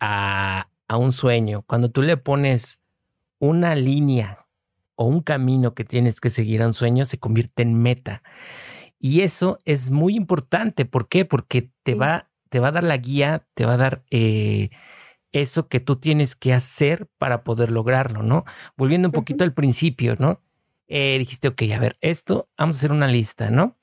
a, 0.01 0.69
a 0.89 0.97
un 0.97 1.13
sueño, 1.13 1.63
cuando 1.63 1.91
tú 1.91 2.03
le 2.03 2.17
pones 2.17 2.81
una 3.39 3.75
línea 3.75 4.47
o 4.95 5.07
un 5.07 5.21
camino 5.23 5.75
que 5.75 5.85
tienes 5.85 6.21
que 6.21 6.31
seguir 6.31 6.63
a 6.63 6.67
un 6.67 6.75
sueño, 6.75 7.07
se 7.07 7.19
convierte 7.19 7.63
en 7.63 7.81
meta. 7.83 8.23
Y 8.99 9.21
eso 9.21 9.59
es 9.65 9.91
muy 9.91 10.17
importante. 10.17 10.85
¿Por 10.85 11.09
qué? 11.09 11.25
Porque 11.25 11.71
te, 11.83 11.95
va, 11.95 12.31
te 12.49 12.61
va 12.61 12.69
a 12.69 12.73
dar 12.73 12.85
la 12.85 12.97
guía, 12.97 13.47
te 13.55 13.67
va 13.67 13.75
a 13.75 13.79
dar 13.79 14.05
eh, 14.11 14.71
eso 15.33 15.69
que 15.69 15.81
tú 15.81 15.97
tienes 15.97 16.35
que 16.35 16.53
hacer 16.53 17.09
para 17.19 17.45
poder 17.45 17.71
lograrlo, 17.71 18.23
¿no? 18.23 18.45
Volviendo 18.77 19.09
un 19.09 19.13
poquito 19.13 19.45
al 19.45 19.53
principio, 19.53 20.17
¿no? 20.19 20.41
eh, 20.89 21.17
dijiste, 21.19 21.49
ok, 21.49 21.63
a 21.75 21.79
ver, 21.79 21.99
esto, 22.01 22.49
vamos 22.57 22.77
a 22.77 22.79
hacer 22.79 22.93
una 22.93 23.09
lista, 23.09 23.51
¿no? 23.51 23.77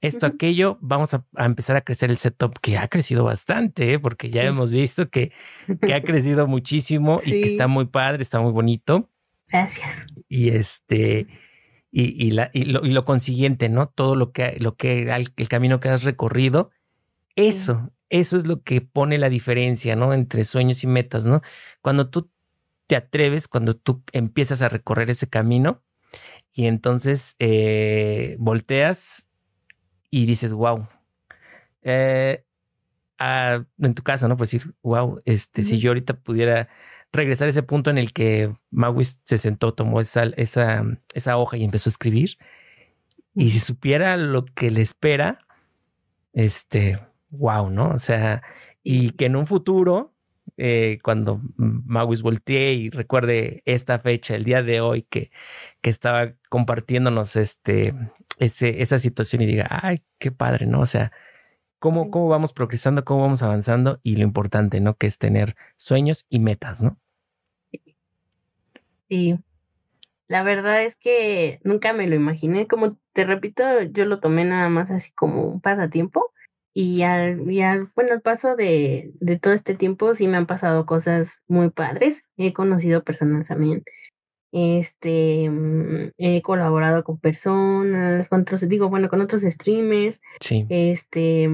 Esto, 0.00 0.26
aquello, 0.26 0.78
vamos 0.80 1.14
a, 1.14 1.24
empezar 1.36 1.76
a 1.76 1.82
crecer 1.82 2.10
el 2.10 2.18
setup 2.18 2.58
que 2.60 2.78
ha 2.78 2.88
crecido 2.88 3.24
bastante, 3.24 3.92
¿eh? 3.92 3.98
porque 3.98 4.30
ya 4.30 4.42
hemos 4.42 4.72
visto 4.72 5.10
que, 5.10 5.32
que 5.80 5.94
ha 5.94 6.02
crecido 6.02 6.46
muchísimo 6.46 7.20
y 7.24 7.40
que 7.40 7.46
está 7.46 7.68
muy 7.68 7.86
padre, 7.86 8.22
está 8.22 8.40
muy 8.40 8.52
bonito. 8.52 9.08
Gracias. 9.48 10.06
Y 10.28 10.48
este, 10.48 11.28
y, 11.90 12.26
y, 12.26 12.30
la, 12.32 12.50
y, 12.52 12.64
lo, 12.64 12.84
y 12.84 12.90
lo 12.90 13.04
consiguiente, 13.04 13.68
¿no? 13.68 13.88
Todo 13.88 14.16
lo 14.16 14.32
que, 14.32 14.56
lo 14.60 14.76
que 14.76 15.02
el, 15.02 15.32
el 15.36 15.48
camino 15.48 15.80
que 15.80 15.88
has 15.88 16.02
recorrido, 16.04 16.70
eso, 17.36 17.92
eso 18.08 18.36
es 18.36 18.46
lo 18.46 18.62
que 18.62 18.80
pone 18.80 19.18
la 19.18 19.28
diferencia, 19.28 19.96
¿no? 19.96 20.12
Entre 20.12 20.44
sueños 20.44 20.84
y 20.84 20.86
metas, 20.86 21.26
¿no? 21.26 21.42
Cuando 21.82 22.08
tú 22.10 22.30
te 22.86 22.96
atreves, 22.96 23.48
cuando 23.48 23.74
tú 23.74 24.02
empiezas 24.12 24.62
a 24.62 24.68
recorrer 24.68 25.10
ese 25.10 25.28
camino, 25.28 25.82
y 26.52 26.66
entonces 26.66 27.36
eh, 27.38 28.36
volteas 28.38 29.26
y 30.10 30.24
dices, 30.24 30.54
wow. 30.54 30.88
Eh, 31.82 32.44
ah, 33.18 33.64
en 33.78 33.94
tu 33.94 34.02
caso, 34.02 34.26
¿no? 34.26 34.36
Pues 34.36 34.52
decir, 34.52 34.74
wow, 34.82 35.20
este, 35.26 35.62
si 35.62 35.78
yo 35.78 35.90
ahorita 35.90 36.14
pudiera 36.14 36.68
regresar 37.16 37.46
a 37.46 37.50
ese 37.50 37.62
punto 37.62 37.90
en 37.90 37.98
el 37.98 38.12
que 38.12 38.54
Maui 38.70 39.04
se 39.04 39.38
sentó, 39.38 39.74
tomó 39.74 40.00
esa, 40.00 40.24
esa, 40.36 40.84
esa 41.14 41.36
hoja 41.38 41.56
y 41.56 41.64
empezó 41.64 41.88
a 41.88 41.92
escribir. 41.92 42.38
Y 43.34 43.50
si 43.50 43.60
supiera 43.60 44.16
lo 44.16 44.44
que 44.44 44.70
le 44.70 44.82
espera, 44.82 45.40
este, 46.32 46.98
wow, 47.30 47.70
¿no? 47.70 47.90
O 47.90 47.98
sea, 47.98 48.42
y 48.82 49.10
que 49.12 49.26
en 49.26 49.36
un 49.36 49.46
futuro 49.46 50.16
eh, 50.58 50.98
cuando 51.02 51.40
Magus 51.56 52.22
voltee 52.22 52.74
y 52.74 52.90
recuerde 52.90 53.62
esta 53.66 53.98
fecha, 53.98 54.34
el 54.34 54.44
día 54.44 54.62
de 54.62 54.80
hoy, 54.80 55.02
que, 55.02 55.30
que 55.82 55.90
estaba 55.90 56.34
compartiéndonos 56.48 57.36
este, 57.36 57.94
ese, 58.38 58.82
esa 58.82 58.98
situación 58.98 59.42
y 59.42 59.46
diga, 59.46 59.66
ay, 59.70 60.02
qué 60.18 60.32
padre, 60.32 60.66
¿no? 60.66 60.80
O 60.80 60.86
sea, 60.86 61.12
cómo, 61.78 62.10
cómo 62.10 62.28
vamos 62.28 62.52
progresando, 62.52 63.04
cómo 63.04 63.22
vamos 63.22 63.42
avanzando 63.42 64.00
y 64.02 64.16
lo 64.16 64.22
importante, 64.22 64.80
¿no? 64.80 64.96
Que 64.96 65.06
es 65.06 65.18
tener 65.18 65.56
sueños 65.76 66.24
y 66.28 66.40
metas, 66.40 66.82
¿no? 66.82 66.98
Sí, 69.08 69.38
la 70.28 70.42
verdad 70.42 70.82
es 70.82 70.96
que 70.96 71.60
nunca 71.62 71.92
me 71.92 72.08
lo 72.08 72.16
imaginé, 72.16 72.66
como 72.66 72.98
te 73.12 73.24
repito, 73.24 73.82
yo 73.82 74.04
lo 74.06 74.18
tomé 74.20 74.44
nada 74.44 74.68
más 74.68 74.90
así 74.90 75.12
como 75.12 75.44
un 75.44 75.60
pasatiempo 75.60 76.32
y 76.74 77.02
al, 77.02 77.50
y 77.50 77.62
al, 77.62 77.90
bueno, 77.94 78.12
al 78.12 78.20
paso 78.20 78.56
de, 78.56 79.12
de 79.20 79.38
todo 79.38 79.54
este 79.54 79.74
tiempo 79.74 80.14
sí 80.14 80.26
me 80.28 80.36
han 80.36 80.46
pasado 80.46 80.84
cosas 80.84 81.38
muy 81.48 81.70
padres. 81.70 82.24
He 82.36 82.52
conocido 82.52 83.02
personas 83.02 83.48
también. 83.48 83.82
Este, 84.52 85.48
mm, 85.48 86.10
he 86.18 86.42
colaborado 86.42 87.02
con 87.04 87.18
personas, 87.18 88.28
con 88.28 88.42
otros, 88.42 88.68
digo, 88.68 88.90
bueno, 88.90 89.08
con 89.08 89.20
otros 89.22 89.42
streamers. 89.42 90.20
Sí. 90.40 90.66
Este, 90.68 91.48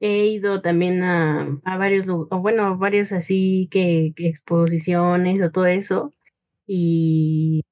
he 0.00 0.26
ido 0.26 0.60
también 0.60 1.02
a, 1.02 1.58
a 1.64 1.78
varios, 1.78 2.06
o 2.08 2.38
bueno, 2.38 2.76
varios 2.78 3.12
así 3.12 3.68
que, 3.70 4.12
que, 4.14 4.28
exposiciones 4.28 5.42
o 5.42 5.50
todo 5.50 5.66
eso. 5.66 6.12
Y 6.66 7.62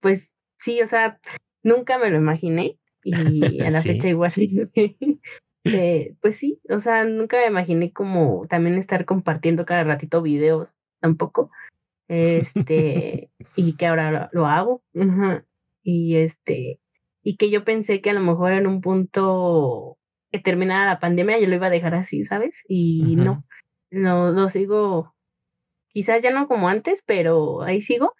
pues 0.00 0.30
sí, 0.58 0.80
o 0.82 0.86
sea, 0.86 1.20
nunca 1.62 1.98
me 1.98 2.10
lo 2.10 2.18
imaginé. 2.18 2.78
Y 3.04 3.60
a 3.62 3.70
la 3.70 3.82
fecha 3.82 4.08
igual 4.08 4.32
Eh, 5.64 6.16
pues 6.20 6.36
sí, 6.38 6.60
o 6.70 6.80
sea, 6.80 7.04
nunca 7.04 7.36
me 7.36 7.46
imaginé 7.46 7.92
como 7.92 8.48
también 8.48 8.78
estar 8.78 9.04
compartiendo 9.04 9.64
cada 9.64 9.84
ratito 9.84 10.20
videos, 10.20 10.68
tampoco. 11.00 11.52
Este, 12.08 13.30
y 13.56 13.76
que 13.76 13.86
ahora 13.86 14.28
lo, 14.32 14.46
hago. 14.46 14.82
Y 15.84 16.16
este, 16.16 16.80
y 17.22 17.36
que 17.36 17.50
yo 17.50 17.64
pensé 17.64 18.00
que 18.00 18.10
a 18.10 18.14
lo 18.14 18.20
mejor 18.20 18.52
en 18.52 18.66
un 18.66 18.80
punto 18.80 19.98
que 20.32 20.40
terminara 20.40 20.86
la 20.86 20.98
pandemia 20.98 21.38
yo 21.38 21.46
lo 21.46 21.54
iba 21.54 21.68
a 21.68 21.70
dejar 21.70 21.94
así, 21.94 22.24
¿sabes? 22.24 22.64
Y 22.66 23.16
no, 23.16 23.44
no, 23.90 24.32
lo 24.32 24.48
sigo, 24.48 25.11
quizás 25.92 26.22
ya 26.22 26.30
no 26.30 26.48
como 26.48 26.68
antes, 26.68 27.02
pero 27.06 27.62
ahí 27.62 27.82
sigo. 27.82 28.14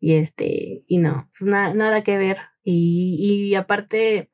Y 0.00 0.14
este, 0.14 0.82
y 0.86 0.98
no, 0.98 1.28
pues 1.38 1.50
nada 1.50 2.02
que 2.02 2.16
ver. 2.16 2.38
Y, 2.64 3.48
y 3.50 3.54
aparte, 3.54 4.30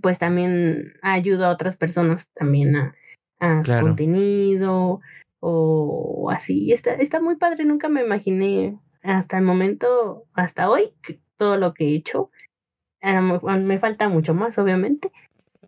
pues 0.00 0.18
también 0.18 0.94
ayudo 1.02 1.46
a 1.46 1.50
otras 1.50 1.76
personas 1.76 2.28
también 2.34 2.76
a, 2.76 2.94
a 3.38 3.64
su 3.64 3.72
contenido 3.72 5.00
o 5.40 6.30
así. 6.30 6.72
Está, 6.72 6.94
está 6.94 7.20
muy 7.20 7.36
padre, 7.36 7.64
nunca 7.64 7.88
me 7.88 8.02
imaginé 8.02 8.78
hasta 9.02 9.38
el 9.38 9.44
momento, 9.44 10.24
hasta 10.32 10.70
hoy, 10.70 10.94
todo 11.36 11.56
lo 11.56 11.74
que 11.74 11.88
he 11.88 11.94
hecho. 11.96 12.30
me 13.02 13.78
falta 13.78 14.08
mucho 14.08 14.34
más, 14.34 14.58
obviamente, 14.58 15.10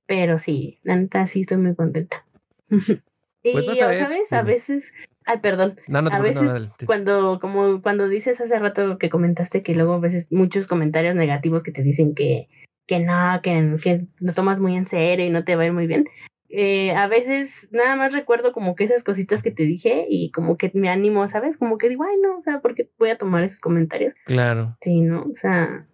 pero 0.07 0.39
sí, 0.39 0.79
la 0.83 0.97
neta 0.97 1.27
sí 1.27 1.43
estoy 1.43 1.59
muy 1.59 1.75
contenta. 1.75 2.25
y, 3.43 3.53
pues 3.53 3.79
¿sabes? 3.79 4.33
A 4.33 4.43
veces, 4.43 4.85
ay, 5.25 5.39
perdón, 5.39 5.79
a 5.93 6.21
veces 6.21 6.69
cuando, 6.87 7.39
como 7.41 7.83
cuando 7.83 8.09
dices 8.09 8.41
hace 8.41 8.59
rato 8.59 8.99
que 8.99 9.11
comentaste 9.11 9.63
que 9.63 9.75
luego 9.75 9.95
a 9.95 10.01
veces 10.01 10.27
muchos 10.31 10.67
comentarios 10.67 11.15
negativos 11.15 11.63
que 11.63 11.73
te 11.73 11.83
dicen 11.83 12.15
que 12.15 12.49
que 12.87 13.01
no, 13.01 13.41
que, 13.43 13.77
que 13.83 14.07
lo 14.19 14.35
tomas 14.35 14.61
muy 14.61 14.77
en 14.77 14.87
serio 14.87 15.27
y 15.27 15.31
no 15.31 15.45
te 15.45 15.57
va 15.57 15.63
a 15.63 15.67
ir 15.67 15.73
muy 15.73 15.87
bien. 15.87 16.07
Eh, 16.51 16.93
a 16.93 17.09
veces 17.09 17.69
nada 17.73 17.97
más 17.97 18.13
recuerdo 18.13 18.53
como 18.53 18.77
que 18.77 18.85
esas 18.85 19.03
cositas 19.03 19.43
que 19.43 19.51
te 19.51 19.65
dije 19.65 20.07
y 20.09 20.31
como 20.31 20.57
que 20.57 20.71
me 20.75 20.89
animo, 20.89 21.29
¿sabes? 21.29 21.57
Como 21.57 21.79
que 21.79 21.89
digo, 21.89 22.05
ay, 22.05 22.17
no, 22.23 22.39
o 22.39 22.43
sea, 22.43 22.61
¿por 22.61 22.75
qué 22.75 22.91
voy 22.99 23.11
a 23.11 23.19
tomar 23.19 23.43
esos 23.43 23.61
comentarios? 23.61 24.15
Claro. 24.27 24.77
Sí, 24.81 25.01
¿no? 25.01 25.23
O 25.23 25.37
sea, 25.37 25.87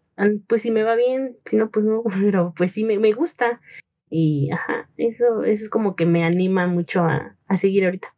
pues 0.49 0.63
si 0.63 0.71
me 0.71 0.83
va 0.83 0.97
bien, 0.97 1.37
si 1.47 1.57
no, 1.57 1.71
pues 1.71 1.87
no, 1.87 2.03
pero 2.21 2.53
pues 2.57 2.73
sí 2.73 2.85
me, 2.85 2.99
me 2.99 3.13
gusta. 3.13 3.61
Y, 4.11 4.51
ajá, 4.51 4.89
eso, 4.97 5.45
eso 5.45 5.65
es 5.65 5.71
como 5.71 5.95
que 5.95 6.05
me 6.05 6.25
anima 6.25 6.67
mucho 6.67 7.05
a, 7.05 7.37
a 7.47 7.57
seguir 7.57 7.85
ahorita. 7.85 8.15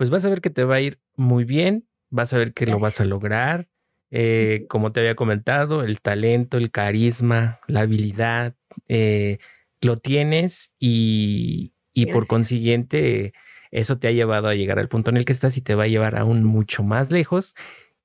Pues 0.00 0.08
vas 0.08 0.24
a 0.24 0.30
ver 0.30 0.40
que 0.40 0.48
te 0.48 0.64
va 0.64 0.76
a 0.76 0.80
ir 0.80 0.98
muy 1.14 1.44
bien, 1.44 1.86
vas 2.08 2.32
a 2.32 2.38
ver 2.38 2.54
que 2.54 2.64
lo 2.64 2.78
vas 2.78 3.00
a 3.02 3.04
lograr 3.04 3.68
Eh, 4.12 4.64
como 4.68 4.90
te 4.92 5.00
había 5.00 5.14
comentado, 5.14 5.84
el 5.84 6.00
talento, 6.00 6.56
el 6.58 6.70
carisma, 6.72 7.60
la 7.68 7.80
habilidad, 7.82 8.56
eh, 8.88 9.38
lo 9.80 9.98
tienes 9.98 10.72
y, 10.80 11.74
y 11.92 12.06
por 12.06 12.26
consiguiente 12.26 13.34
eso 13.70 13.98
te 13.98 14.08
ha 14.08 14.12
llevado 14.12 14.48
a 14.48 14.54
llegar 14.56 14.78
al 14.80 14.88
punto 14.88 15.10
en 15.10 15.18
el 15.18 15.24
que 15.24 15.32
estás 15.32 15.56
y 15.56 15.60
te 15.62 15.76
va 15.76 15.84
a 15.84 15.88
llevar 15.88 16.16
aún 16.18 16.42
mucho 16.44 16.82
más 16.82 17.12
lejos 17.12 17.54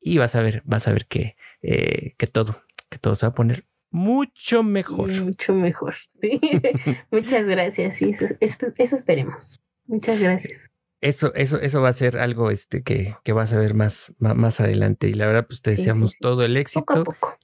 y 0.01 0.17
vas 0.19 0.35
a 0.35 0.41
ver, 0.41 0.61
vas 0.65 0.87
a 0.87 0.93
ver 0.93 1.07
que, 1.07 1.37
eh, 1.63 2.13
que 2.17 2.27
todo, 2.27 2.61
que 2.91 2.99
todo 2.99 3.15
se 3.15 3.25
va 3.25 3.31
a 3.31 3.35
poner 3.35 3.65
mucho 3.89 4.63
mejor. 4.63 5.09
Mucho 5.09 5.53
mejor. 5.53 5.95
Muchas 7.11 7.45
gracias. 7.45 7.97
Sí, 7.97 8.11
eso, 8.11 8.27
eso, 8.39 8.95
esperemos. 8.95 9.59
Muchas 9.87 10.19
gracias. 10.19 10.69
Eso, 11.05 11.31
eso, 11.35 11.61
eso 11.61 11.81
va 11.81 11.89
a 11.89 11.93
ser 11.93 12.17
algo 12.17 12.49
este 12.49 12.81
que, 12.81 13.15
que 13.23 13.31
vas 13.31 13.53
a 13.53 13.59
ver 13.59 13.75
más, 13.75 14.11
más, 14.17 14.59
adelante. 14.59 15.07
Y 15.07 15.13
la 15.13 15.27
verdad, 15.27 15.45
pues 15.45 15.61
te 15.61 15.69
deseamos 15.69 16.15
todo 16.19 16.43
el 16.43 16.57
éxito. 16.57 16.83
Poco 16.83 16.99
a 16.99 17.03
poco. 17.03 17.37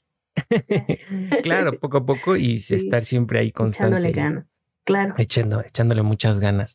claro, 1.43 1.79
poco 1.79 1.97
a 1.97 2.05
poco 2.07 2.35
y 2.35 2.55
estar 2.55 3.03
siempre 3.03 3.39
ahí 3.39 3.51
constante. 3.51 3.97
Echándole 3.97 4.11
ganas, 4.13 4.63
claro. 4.83 5.13
Echando, 5.19 5.61
echándole 5.61 6.01
muchas 6.01 6.39
ganas. 6.39 6.73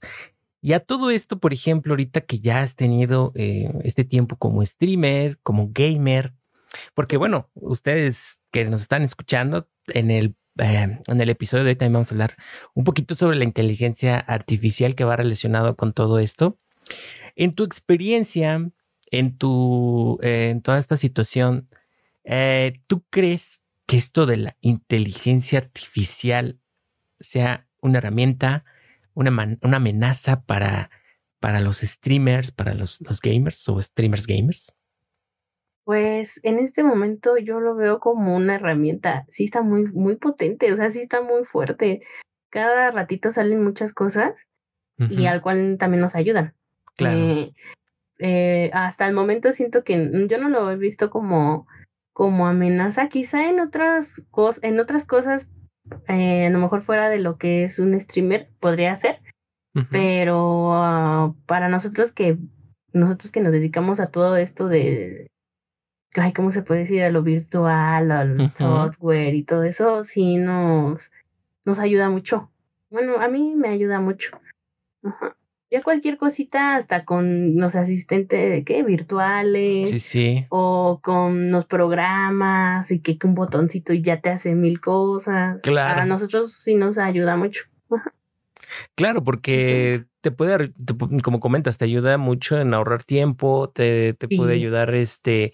Y 0.61 0.74
a 0.74 0.80
todo 0.80 1.11
esto, 1.11 1.41
por 1.41 1.53
ejemplo, 1.53 1.93
ahorita 1.93 2.20
que 2.20 2.39
ya 2.39 2.62
has 2.62 2.76
tenido 2.76 3.32
eh, 3.34 3.68
este 3.82 4.05
tiempo 4.05 4.37
como 4.37 4.64
streamer, 4.64 5.41
como 5.43 5.70
gamer, 5.72 6.34
porque 6.95 7.16
bueno, 7.16 7.51
ustedes 7.55 8.39
que 8.53 8.64
nos 8.64 8.82
están 8.82 9.03
escuchando 9.03 9.68
en 9.89 10.12
el, 10.12 10.37
eh, 10.59 11.01
en 11.05 11.20
el 11.20 11.30
episodio 11.30 11.64
de 11.64 11.70
hoy 11.70 11.76
también 11.76 11.95
vamos 11.95 12.12
a 12.12 12.14
hablar 12.14 12.37
un 12.74 12.84
poquito 12.84 13.16
sobre 13.16 13.39
la 13.39 13.45
inteligencia 13.45 14.20
artificial 14.20 14.95
que 14.95 15.03
va 15.03 15.16
relacionado 15.16 15.74
con 15.74 15.93
todo 15.93 16.20
esto. 16.20 16.61
En 17.34 17.55
tu 17.55 17.64
experiencia, 17.64 18.70
en, 19.11 19.39
tu, 19.39 20.18
eh, 20.22 20.51
en 20.51 20.62
toda 20.62 20.78
esta 20.78 20.97
situación, 20.97 21.68
¿tú 22.87 23.05
crees 23.11 23.62
que 23.87 23.97
esto 23.97 24.26
de 24.26 24.37
la 24.37 24.57
inteligencia 24.61 25.59
artificial 25.59 26.59
sea 27.20 27.68
una 27.80 27.99
herramienta? 27.99 28.64
una, 29.16 29.30
una 29.62 29.76
amenaza 29.78 30.43
para, 30.43 30.91
para 31.41 31.61
los 31.61 31.78
streamers, 31.78 32.53
para 32.53 32.74
los, 32.74 33.01
los 33.01 33.20
gamers 33.20 33.68
o 33.68 33.80
streamers 33.80 34.26
gamers? 34.26 34.72
Pues 35.84 36.39
en 36.43 36.59
este 36.59 36.82
momento 36.84 37.39
yo 37.39 37.61
lo 37.61 37.74
veo 37.74 37.99
como 37.99 38.37
una 38.37 38.57
herramienta, 38.57 39.24
sí 39.28 39.45
está 39.45 39.62
muy, 39.62 39.84
muy 39.84 40.16
potente, 40.16 40.72
o 40.72 40.76
sea, 40.76 40.91
sí 40.91 41.01
está 41.01 41.22
muy 41.22 41.45
fuerte. 41.45 42.03
Cada 42.51 42.91
ratito 42.91 43.32
salen 43.32 43.64
muchas 43.64 43.93
cosas 43.93 44.49
y 44.99 45.26
al 45.26 45.43
cual 45.43 45.76
también 45.78 46.01
nos 46.01 46.14
ayudan. 46.14 46.55
Claro. 46.97 47.18
Eh, 47.18 47.53
eh, 48.18 48.70
hasta 48.72 49.07
el 49.07 49.14
momento 49.14 49.53
siento 49.53 49.84
que 49.84 50.26
yo 50.28 50.38
no 50.38 50.49
lo 50.49 50.70
he 50.70 50.76
visto 50.76 51.11
como, 51.11 51.66
como 52.12 52.47
amenaza, 52.47 53.09
quizá 53.09 53.51
en 53.51 53.61
otras 53.61 54.14
cosas, 54.30 54.64
en 54.64 54.80
otras 54.80 55.05
cosas 55.05 55.49
eh, 56.09 56.47
a 56.47 56.51
lo 56.51 56.59
mejor 56.59 56.82
fuera 56.82 57.09
de 57.11 57.18
lo 57.18 57.36
que 57.36 57.64
es 57.64 57.78
un 57.78 57.99
streamer 58.01 58.49
podría 58.59 58.97
ser, 58.97 59.20
pero 59.90 60.72
ah, 60.72 61.34
para 61.44 61.68
nosotros 61.68 62.11
que 62.11 62.38
nosotros 62.94 63.30
que 63.30 63.40
nos 63.40 63.53
dedicamos 63.53 64.01
a 64.01 64.07
todo 64.07 64.36
esto 64.38 64.68
de 64.68 65.30
ay, 66.14 66.32
¿cómo 66.32 66.51
se 66.51 66.62
puede 66.62 66.80
decir? 66.80 67.03
a 67.03 67.11
lo 67.11 67.22
virtual, 67.22 68.11
al 68.11 68.53
software 68.57 69.34
y 69.34 69.44
todo 69.44 69.64
eso, 69.64 70.05
sí 70.05 70.36
nos, 70.36 71.11
nos 71.66 71.78
ayuda 71.78 72.09
mucho. 72.09 72.51
Bueno, 72.88 73.20
a 73.20 73.28
mí 73.28 73.55
me 73.55 73.68
ayuda 73.68 74.01
mucho. 74.01 74.40
Ajá 75.03 75.36
ya 75.71 75.83
cualquier 75.83 76.17
cosita, 76.17 76.77
hasta 76.77 77.05
con 77.05 77.57
los 77.57 77.75
asistentes 77.75 78.51
de 78.51 78.64
qué, 78.64 78.83
virtuales. 78.83 79.91
Sí, 79.91 80.01
sí. 80.01 80.47
O 80.49 81.01
con 81.03 81.51
los 81.51 81.67
programas 81.67 82.91
y 82.91 83.01
que 83.01 83.19
un 83.25 83.35
botoncito 83.35 83.93
y 83.93 84.03
ya 84.03 84.21
te 84.21 84.31
hace 84.31 84.55
mil 84.55 84.81
cosas. 84.81 85.61
Claro. 85.62 86.03
A 86.03 86.05
nosotros 86.05 86.53
sí 86.53 86.75
nos 86.75 86.99
ayuda 86.99 87.37
mucho. 87.37 87.64
Claro, 88.95 89.23
porque 89.23 90.05
te 90.21 90.31
puede, 90.31 90.73
como 91.23 91.41
comentas, 91.41 91.79
te 91.79 91.85
ayuda 91.85 92.19
mucho 92.19 92.61
en 92.61 92.75
ahorrar 92.75 93.05
tiempo, 93.05 93.71
te, 93.71 94.14
te 94.14 94.29
puede 94.29 94.55
ayudar, 94.55 94.95
este, 94.95 95.53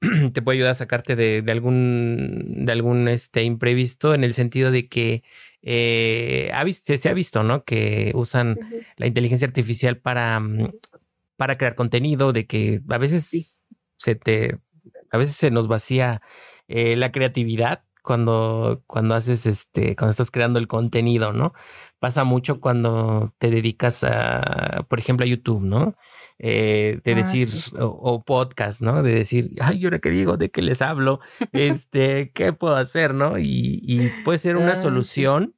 te 0.32 0.42
puede 0.42 0.58
ayudar 0.58 0.72
a 0.72 0.76
sacarte 0.76 1.16
de, 1.16 1.42
de 1.42 1.52
algún, 1.52 2.64
de 2.64 2.72
algún, 2.72 3.08
este, 3.08 3.42
imprevisto 3.42 4.14
en 4.14 4.24
el 4.24 4.34
sentido 4.34 4.70
de 4.70 4.88
que 4.88 5.24
eh, 5.66 6.52
se, 6.72 7.08
ha 7.08 7.14
visto, 7.14 7.42
¿no? 7.42 7.64
Que 7.64 8.12
usan 8.14 8.58
la 8.96 9.06
inteligencia 9.06 9.48
artificial 9.48 9.96
para, 9.96 10.38
mm, 10.38 10.72
para 11.36 11.56
crear 11.56 11.74
contenido, 11.74 12.32
de 12.32 12.46
que 12.46 12.82
a 12.88 12.98
veces 12.98 13.62
se 13.96 14.14
te, 14.14 14.58
a 15.10 15.16
veces 15.16 15.36
se 15.36 15.50
nos 15.50 15.66
vacía 15.66 16.20
eh, 16.68 16.96
la 16.96 17.12
creatividad 17.12 17.84
cuando, 18.02 18.82
cuando 18.86 19.14
haces 19.14 19.46
este, 19.46 19.96
cuando 19.96 20.10
estás 20.10 20.30
creando 20.30 20.58
el 20.58 20.68
contenido, 20.68 21.32
¿no? 21.32 21.54
Pasa 21.98 22.24
mucho 22.24 22.60
cuando 22.60 23.32
te 23.38 23.50
dedicas 23.50 24.04
a, 24.04 24.84
por 24.88 24.98
ejemplo, 24.98 25.24
a 25.24 25.28
YouTube, 25.28 25.62
¿no? 25.62 25.96
Eh, 26.38 27.00
de 27.04 27.12
ah, 27.12 27.14
decir, 27.14 27.48
o, 27.78 28.24
podcast, 28.24 28.80
¿no? 28.80 29.02
De 29.02 29.14
decir, 29.14 29.52
ay, 29.60 29.84
¿ahora 29.84 30.00
qué 30.00 30.10
digo? 30.10 30.36
¿De 30.36 30.50
qué 30.50 30.62
les 30.62 30.82
hablo? 30.82 31.20
Este, 31.52 32.32
¿qué 32.32 32.52
puedo 32.52 32.74
hacer, 32.74 33.14
no? 33.14 33.38
Y, 33.38 34.12
puede 34.24 34.38
ser 34.38 34.56
una 34.56 34.76
solución 34.76 35.54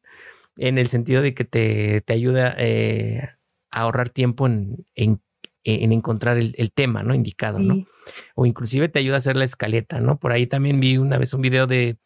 en 0.59 0.79
el 0.79 0.89
sentido 0.89 1.23
de 1.23 1.35
que 1.35 1.45
te, 1.45 2.03
te 2.03 2.13
ayuda 2.13 2.55
eh, 2.59 3.31
a 3.71 3.81
ahorrar 3.81 4.11
tiempo 4.11 4.47
en, 4.47 4.85
en, 4.95 5.21
encontrar 5.65 6.37
el, 6.37 6.73
tema, 6.73 7.03
¿no? 7.03 7.15
Indicado, 7.15 7.59
¿no? 7.59 7.87
O 8.35 8.47
inclusive 8.47 8.89
te 8.89 8.99
ayuda 8.99 9.17
a 9.17 9.19
hacer 9.19 9.37
la 9.37 9.45
escaleta, 9.45 10.01
¿no? 10.01 10.19
Por 10.19 10.33
ahí 10.33 10.47
también 10.47 10.79
vi 10.79 10.99
una 10.99 11.19
vez 11.19 11.35
un 11.35 11.41
video 11.41 11.67
de, 11.67 11.97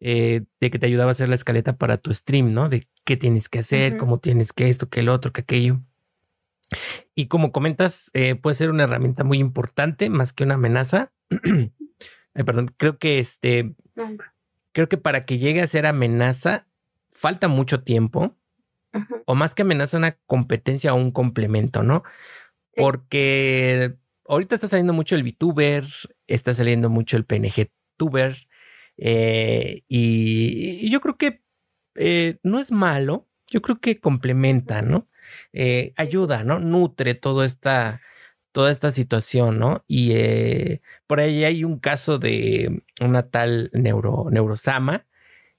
eh, 0.00 0.42
de 0.60 0.70
que 0.70 0.78
te 0.78 0.86
ayudaba 0.86 1.10
a 1.10 1.12
hacer 1.12 1.28
la 1.28 1.34
escaleta 1.34 1.76
para 1.76 1.98
tu 1.98 2.12
stream, 2.12 2.52
¿no? 2.52 2.68
De 2.68 2.86
qué 3.04 3.16
tienes 3.16 3.48
que 3.48 3.60
hacer, 3.60 3.96
cómo 3.96 4.18
tienes 4.18 4.52
que 4.52 4.68
esto, 4.68 4.88
que 4.88 5.00
el 5.00 5.08
otro, 5.08 5.32
que 5.32 5.42
aquello. 5.42 5.80
Y 7.14 7.26
como 7.26 7.52
comentas, 7.52 8.10
eh, 8.14 8.34
puede 8.34 8.54
ser 8.54 8.70
una 8.70 8.84
herramienta 8.84 9.24
muy 9.24 9.38
importante, 9.38 10.10
más 10.10 10.32
que 10.32 10.44
una 10.44 10.54
amenaza. 10.54 11.12
perdón, 12.34 12.68
creo 12.76 12.98
que 12.98 13.18
este, 13.18 13.74
creo 14.72 14.88
que 14.88 14.98
para 14.98 15.24
que 15.24 15.38
llegue 15.38 15.62
a 15.62 15.66
ser 15.66 15.86
amenaza, 15.86 16.66
falta 17.12 17.48
mucho 17.48 17.82
tiempo. 17.82 18.36
O 19.26 19.34
más 19.34 19.54
que 19.54 19.60
amenaza, 19.60 19.98
una 19.98 20.16
competencia 20.26 20.94
o 20.94 20.96
un 20.96 21.10
complemento, 21.10 21.82
¿no? 21.82 22.02
Porque 22.74 23.94
ahorita 24.26 24.54
está 24.54 24.68
saliendo 24.68 24.94
mucho 24.94 25.16
el 25.16 25.22
VTuber, 25.22 25.86
está 26.26 26.54
saliendo 26.54 26.88
mucho 26.88 27.18
el 27.18 27.26
PNG 27.26 27.70
Tuber. 27.98 28.48
Eh, 28.96 29.82
y, 29.88 30.90
yo 30.90 31.00
creo 31.00 31.16
que 31.18 31.42
eh, 31.94 32.38
no 32.42 32.58
es 32.58 32.72
malo, 32.72 33.28
yo 33.48 33.60
creo 33.60 33.80
que 33.80 34.00
complementa, 34.00 34.80
¿no? 34.80 35.08
Eh, 35.52 35.92
ayuda, 35.96 36.44
¿no? 36.44 36.58
Nutre 36.60 37.14
toda 37.14 37.44
esta, 37.44 38.00
toda 38.52 38.70
esta 38.70 38.90
situación, 38.90 39.58
¿no? 39.58 39.84
Y 39.86 40.12
eh, 40.12 40.82
por 41.06 41.20
ahí 41.20 41.44
hay 41.44 41.64
un 41.64 41.78
caso 41.78 42.18
de 42.18 42.82
una 43.00 43.30
tal 43.30 43.70
neuro, 43.72 44.28
Neurosama 44.30 45.06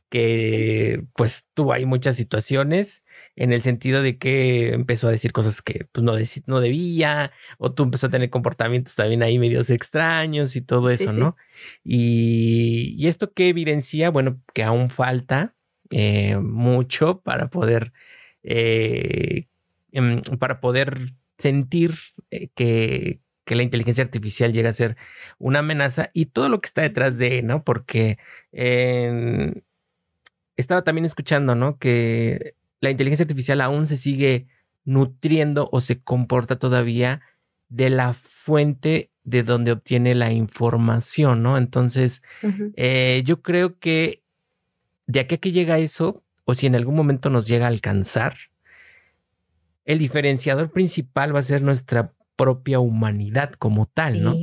que 0.10 1.04
pues 1.16 1.46
tuvo 1.54 1.74
ahí 1.74 1.86
muchas 1.86 2.16
situaciones 2.16 3.04
en 3.36 3.52
el 3.52 3.62
sentido 3.62 4.02
de 4.02 4.18
que 4.18 4.74
empezó 4.74 5.08
a 5.08 5.12
decir 5.12 5.34
cosas 5.34 5.62
que 5.62 5.86
pues 5.92 6.04
no, 6.04 6.14
no 6.46 6.62
debía, 6.62 7.32
o 7.58 7.74
tú 7.74 7.84
empezó 7.84 8.08
a 8.08 8.10
tener 8.10 8.30
comportamientos 8.30 8.96
también 8.96 9.22
ahí 9.24 9.38
medios 9.38 9.70
extraños 9.70 10.56
y 10.56 10.62
todo 10.62 10.90
eso, 10.90 11.12
¿no? 11.12 11.36
Y, 11.84 12.96
y, 12.98 13.08
esto 13.08 13.34
que 13.34 13.50
evidencia, 13.50 14.10
bueno, 14.10 14.42
que 14.54 14.64
aún 14.64 14.90
falta 14.90 15.56
eh, 15.90 16.38
mucho 16.38 17.22
para 17.22 17.50
poder 17.50 17.92
eh, 18.44 19.48
em, 19.92 20.22
para 20.40 20.60
poder 20.60 21.14
sentir 21.38 21.96
eh, 22.32 22.50
que, 22.56 23.20
la 23.46 23.64
inteligencia 23.64 24.04
artificial 24.04 24.52
llega 24.52 24.70
a 24.70 24.74
ser 24.74 24.98
una 25.40 25.60
amenaza 25.60 26.10
y 26.14 26.26
todo 26.26 26.50
lo 26.50 26.60
que 26.60 26.68
está 26.68 26.82
detrás 26.82 27.18
de, 27.18 27.44
¿no? 27.44 27.64
Porque 27.64 28.18
estaba 30.58 30.84
también 30.84 31.06
escuchando, 31.06 31.56
¿no? 31.56 31.78
Que 31.78 32.56
la 32.82 32.92
inteligencia 32.92 33.24
artificial 33.24 33.62
aún 33.62 33.88
se 33.88 33.96
sigue 33.96 34.48
nutriendo 34.84 35.70
o 35.72 35.80
se 35.80 36.02
comporta 36.02 36.58
todavía 36.58 37.22
de 37.70 37.90
la 37.90 38.14
fuente 38.14 39.12
de 39.24 39.44
donde 39.44 39.74
obtiene 39.74 40.16
la 40.16 40.32
información, 40.32 41.44
¿no? 41.44 41.58
Entonces, 41.58 42.22
eh, 42.76 43.22
yo 43.26 43.42
creo 43.42 43.78
que 43.78 44.24
de 45.06 45.20
aquí 45.20 45.36
a 45.36 45.38
que 45.38 45.52
llega 45.52 45.80
eso, 45.80 46.24
o 46.46 46.56
si 46.56 46.66
en 46.66 46.76
algún 46.76 46.96
momento 46.96 47.30
nos 47.30 47.48
llega 47.48 47.66
a 47.66 47.70
alcanzar, 47.70 48.38
el 49.88 49.98
diferenciador 49.98 50.72
principal 50.72 51.36
va 51.36 51.40
a 51.40 51.44
ser 51.44 51.64
nuestra 51.64 52.14
propia 52.36 52.80
humanidad 52.80 53.54
como 53.54 53.88
tal, 53.88 54.22
¿no? 54.22 54.36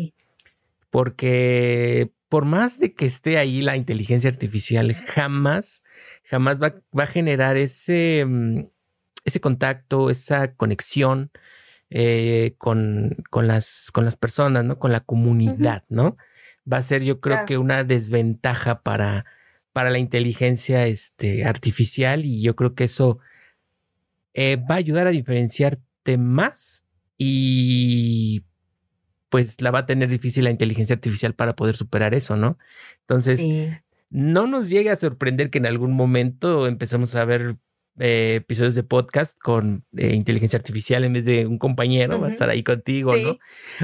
Porque 0.91 2.11
por 2.29 2.45
más 2.45 2.81
de 2.81 2.95
que 2.95 3.07
esté 3.07 3.39
ahí 3.39 3.63
la 3.63 3.77
inteligencia 3.77 4.29
artificial, 4.29 4.93
jamás, 4.95 5.85
jamás 6.25 6.61
va, 6.61 6.75
a 7.01 7.07
generar 7.07 7.57
ese, 7.57 8.25
mm, 8.27 8.65
ese 9.25 9.41
contacto, 9.41 10.11
esa 10.11 10.55
conexión 10.55 11.31
eh, 11.91 12.57
con, 12.59 13.17
con, 13.31 13.47
las, 13.47 13.91
con 13.93 14.05
las 14.05 14.17
personas, 14.17 14.65
¿no? 14.65 14.81
Con 14.81 14.91
la 14.91 15.01
comunidad, 15.01 15.85
¿no? 15.89 16.17
va 16.71 16.79
a 16.79 16.83
ser 16.83 17.03
yo 17.03 17.21
creo 17.21 17.45
que 17.47 17.59
una 17.59 17.85
desventaja 17.85 18.83
para, 18.83 19.27
para 19.73 19.91
la 19.91 19.99
inteligencia 19.99 20.87
este, 20.87 21.45
artificial 21.45 22.25
y 22.25 22.43
yo 22.43 22.57
creo 22.57 22.75
que 22.75 22.85
eso 22.85 23.19
eh, 24.35 24.57
va 24.57 24.75
a 24.75 24.79
ayudar 24.79 25.07
a 25.07 25.11
diferenciarte 25.11 26.19
más 26.19 26.85
y 27.17 28.45
pues 29.31 29.61
la 29.61 29.71
va 29.71 29.81
a 29.81 29.87
tener 29.87 30.09
difícil 30.09 30.45
la 30.45 30.51
inteligencia 30.51 30.95
artificial 30.95 31.35
para 31.35 31.57
poder 31.57 31.77
superar 31.77 32.15
eso, 32.15 32.37
¿no? 32.37 32.59
Entonces, 33.01 33.45
no 34.11 34.47
nos 34.47 34.69
llegue 34.69 34.91
a 34.91 34.97
sorprender 34.97 35.51
que 35.51 35.59
en 35.59 35.67
algún 35.67 35.93
momento 35.93 36.69
empecemos 36.69 37.15
a 37.17 37.25
ver 37.25 37.57
eh, 37.99 38.37
episodios 38.37 38.75
de 38.75 38.83
podcast 38.83 39.39
con 39.39 39.85
eh, 39.97 40.15
inteligencia 40.15 40.57
artificial 40.57 41.05
en 41.05 41.13
vez 41.13 41.25
de 41.25 41.47
un 41.47 41.59
compañero, 41.59 42.21
va 42.21 42.27
a 42.27 42.31
estar 42.31 42.51
ahí 42.51 42.65
contigo, 42.65 43.17
¿no? 43.17 43.39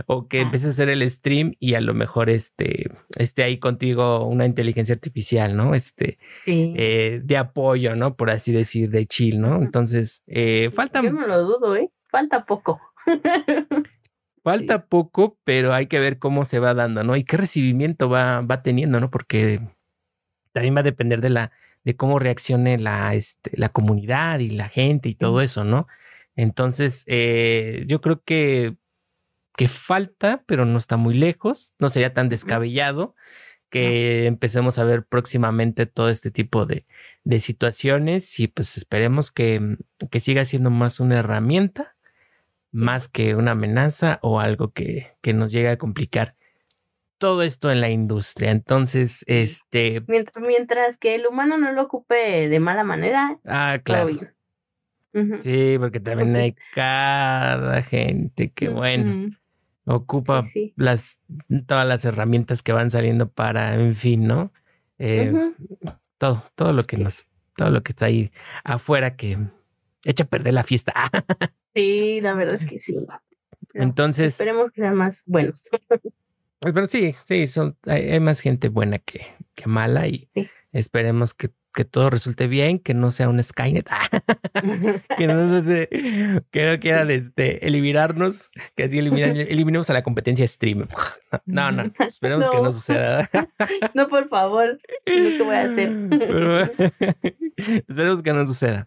O 0.07 0.27
que 0.27 0.39
ah. 0.39 0.43
empieces 0.43 0.69
a 0.69 0.71
hacer 0.71 0.89
el 0.89 1.09
stream 1.09 1.55
y 1.61 1.75
a 1.75 1.81
lo 1.81 1.95
mejor 1.95 2.29
este, 2.29 2.91
esté 3.17 3.45
ahí 3.45 3.59
contigo 3.59 4.27
una 4.27 4.47
inteligencia 4.47 4.95
artificial, 4.95 5.57
¿no? 5.57 5.75
Este, 5.75 6.19
eh, 6.47 7.21
de 7.23 7.37
apoyo, 7.37 7.95
¿no? 7.95 8.17
Por 8.17 8.31
así 8.31 8.53
decir, 8.53 8.91
de 8.91 9.07
chill, 9.07 9.41
¿no? 9.41 9.57
Entonces, 9.57 10.25
falta... 10.73 11.03
Yo 11.03 11.13
no 11.13 11.27
lo 11.27 11.43
dudo, 11.45 11.77
¿eh? 11.77 11.91
Falta 12.09 12.45
poco. 12.45 12.81
Falta 14.43 14.87
poco, 14.87 15.39
pero 15.45 15.75
hay 15.75 15.87
que 15.87 16.01
ver 16.01 16.19
cómo 16.19 16.47
se 16.47 16.61
va 16.61 16.73
dando, 16.73 17.05
¿no? 17.05 17.15
Y 17.15 17.25
qué 17.25 17.37
recibimiento 17.37 18.09
va, 18.09 18.41
va 18.41 18.63
teniendo, 18.63 18.99
¿no? 18.99 19.11
Porque 19.11 19.61
también 20.53 20.77
va 20.77 20.81
a 20.81 20.85
depender 20.85 21.21
de 21.21 21.31
la 21.31 21.53
de 21.85 21.97
cómo 21.97 22.19
reaccione 22.19 22.79
la, 22.79 23.15
este, 23.15 23.51
la 23.57 23.71
comunidad 23.71 24.41
y 24.41 24.49
la 24.51 24.69
gente 24.69 25.09
y 25.09 25.15
todo 25.15 25.41
eso, 25.41 25.65
¿no? 25.65 25.87
Entonces, 26.37 27.05
eh, 27.07 27.85
yo 27.87 28.01
creo 28.01 28.23
que, 28.23 28.77
que 29.57 29.69
falta, 29.69 30.45
pero 30.47 30.65
no 30.65 30.79
está 30.79 30.97
muy 30.97 31.15
lejos, 31.15 31.75
no 31.79 31.91
sería 31.91 32.15
tan 32.15 32.29
descabellado 32.29 33.15
que 33.71 34.27
empecemos 34.27 34.79
a 34.79 34.85
ver 34.85 35.05
próximamente 35.05 35.87
todo 35.87 36.11
este 36.11 36.31
tipo 36.31 36.67
de, 36.67 36.87
de 37.25 37.41
situaciones 37.41 38.41
y 38.41 38.49
pues 38.49 38.77
esperemos 38.77 39.31
que, 39.31 39.77
que, 40.11 40.21
siga 40.21 40.45
siendo 40.45 40.71
más 40.71 40.99
una 40.99 41.19
herramienta, 41.19 41.97
más 42.73 43.09
que 43.09 43.37
una 43.37 43.53
amenaza 43.53 44.19
o 44.23 44.41
algo 44.41 44.73
que, 44.73 45.13
que 45.21 45.35
nos 45.35 45.53
llegue 45.53 45.69
a 45.71 45.79
complicar 45.79 46.37
todo 47.21 47.43
esto 47.43 47.71
en 47.71 47.83
la 47.83 47.91
industria. 47.91 48.51
Entonces, 48.51 49.25
este... 49.29 50.03
Mientras, 50.09 50.97
que 50.97 51.15
el 51.15 51.27
humano 51.27 51.59
no 51.59 51.71
lo 51.71 51.83
ocupe 51.83 52.49
de 52.49 52.61
mala 52.61 52.83
manera. 52.83 53.39
Ah, 53.45 53.79
claro. 53.85 54.09
Sí, 55.39 55.77
porque 55.79 56.01
también 56.01 56.35
hay 56.35 56.57
cada 56.73 57.83
gente 57.83 58.51
que, 58.53 58.71
bueno, 58.71 59.37
ocupa 59.85 60.49
las 60.77 61.21
todas 61.67 61.87
las 61.87 62.05
herramientas 62.05 62.63
que 62.63 62.73
van 62.73 62.91
saliendo 62.91 63.29
para, 63.29 63.75
en 63.75 63.95
fin, 63.95 64.27
¿no? 64.27 64.53
Eh, 64.99 65.53
todo, 66.17 66.45
todo 66.55 66.73
lo 66.73 66.85
que 66.85 66.97
nos, 66.97 67.27
todo 67.57 67.71
lo 67.71 67.83
que 67.83 67.93
está 67.93 68.07
ahí 68.07 68.31
afuera 68.65 69.17
que 69.17 69.37
echa 70.05 70.25
a 70.25 70.29
perder 70.29 70.55
la 70.55 70.63
fiesta. 70.63 70.95
sí, 71.75 72.21
la 72.23 72.35
verdad 72.35 72.55
es 72.55 72.65
que 72.65 72.81
sí. 72.81 72.95
Entonces. 73.75 74.35
Esperemos 74.35 74.73
que 74.73 74.81
sean 74.81 74.95
más 74.95 75.23
buenos. 75.27 75.63
Pues, 76.61 76.75
pero 76.75 76.87
sí, 76.89 77.15
sí, 77.25 77.47
son, 77.47 77.77
hay, 77.87 78.21
más 78.21 78.41
gente 78.41 78.69
buena 78.69 78.99
que, 78.99 79.27
que 79.55 79.67
mala 79.67 80.07
y 80.09 80.29
esperemos 80.73 81.33
que, 81.33 81.49
que, 81.73 81.87
todo 81.87 82.11
resulte 82.11 82.49
bien, 82.49 82.79
que 82.79 82.93
no 82.93 83.11
sea 83.13 83.31
un 83.31 83.43
Skynet, 83.43 83.89
que 85.17 85.27
no, 85.27 85.63
que 86.51 86.67
no 86.67 86.79
quieran 86.79 87.11
este, 87.11 87.67
eliminarnos, 87.67 88.51
que 88.77 88.85
así 88.85 88.99
eliminemos 88.99 89.89
a 89.89 89.95
la 89.95 90.03
competencia 90.03 90.47
stream. 90.47 90.87
No, 91.47 91.73
no, 91.73 91.91
esperemos 91.99 92.47
que 92.51 92.61
no 92.61 92.71
suceda. 92.71 93.31
no, 93.95 94.09
por 94.09 94.29
favor, 94.29 94.79
no 95.07 95.15
te 95.15 95.43
voy 95.43 95.55
a 95.55 95.63
hacer. 95.63 95.91
esperemos 97.89 98.23
que 98.23 98.33
no 98.35 98.47
suceda. 98.47 98.87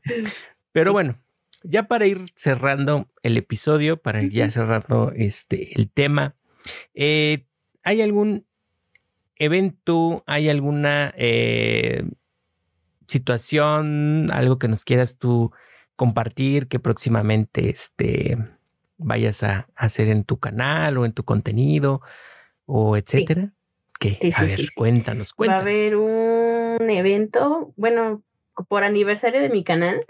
Pero 0.74 0.92
bueno, 0.92 1.18
ya 1.64 1.88
para 1.88 2.06
ir 2.06 2.26
cerrando 2.36 3.10
el 3.24 3.36
episodio, 3.36 3.98
para 3.98 4.22
ir 4.22 4.32
ya 4.32 4.52
cerrando 4.52 5.12
este, 5.16 5.76
el 5.76 5.90
tema, 5.90 6.36
eh, 6.94 7.48
¿hay 7.84 8.02
algún 8.02 8.46
evento, 9.36 10.24
hay 10.26 10.50
alguna 10.50 11.14
eh, 11.18 12.04
situación, 13.08 14.30
algo 14.32 14.60
que 14.60 14.68
nos 14.68 14.86
quieras 14.86 15.18
tú 15.18 15.52
compartir 15.96 16.68
que 16.68 16.80
próximamente 16.80 17.70
este, 17.70 18.38
vayas 18.98 19.44
a, 19.44 19.68
hacer 19.76 20.08
en 20.08 20.24
tu 20.24 20.40
canal 20.40 20.98
o 20.98 21.06
en 21.06 21.14
tu 21.14 21.24
contenido 21.24 22.02
o 22.66 22.98
etcétera? 22.98 23.54
Que, 24.00 24.34
a 24.36 24.44
ver, 24.44 24.74
cuéntanos, 24.76 25.34
cuéntanos. 25.34 25.64
Va 25.64 25.70
a 25.70 25.72
haber 25.72 25.96
un 25.96 26.90
evento, 26.90 27.74
bueno, 27.78 28.24
por 28.68 28.84
aniversario 28.84 29.42
de 29.42 29.50
mi 29.50 29.64
canal, 29.64 30.06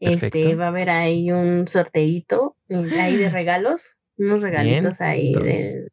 este, 0.00 0.54
va 0.54 0.66
a 0.66 0.68
haber 0.68 0.90
ahí 0.90 1.30
un 1.30 1.66
sorteito 1.66 2.56
ahí 2.98 3.16
de 3.16 3.30
regalos, 3.30 3.82
unos 4.16 4.42
regalitos 4.42 5.00
ahí 5.00 5.32
de, 5.32 5.88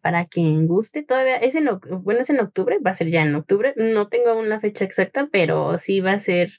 para 0.00 0.26
quien 0.26 0.66
guste, 0.66 1.02
todavía 1.02 1.36
es 1.36 1.54
en, 1.54 1.68
bueno, 2.02 2.20
es 2.20 2.30
en 2.30 2.40
octubre, 2.40 2.78
va 2.84 2.90
a 2.90 2.94
ser 2.94 3.08
ya 3.10 3.22
en 3.22 3.34
octubre, 3.34 3.74
no 3.76 4.08
tengo 4.08 4.38
una 4.38 4.60
fecha 4.60 4.84
exacta, 4.84 5.28
pero 5.30 5.78
sí 5.78 6.00
va 6.00 6.12
a 6.12 6.20
ser 6.20 6.52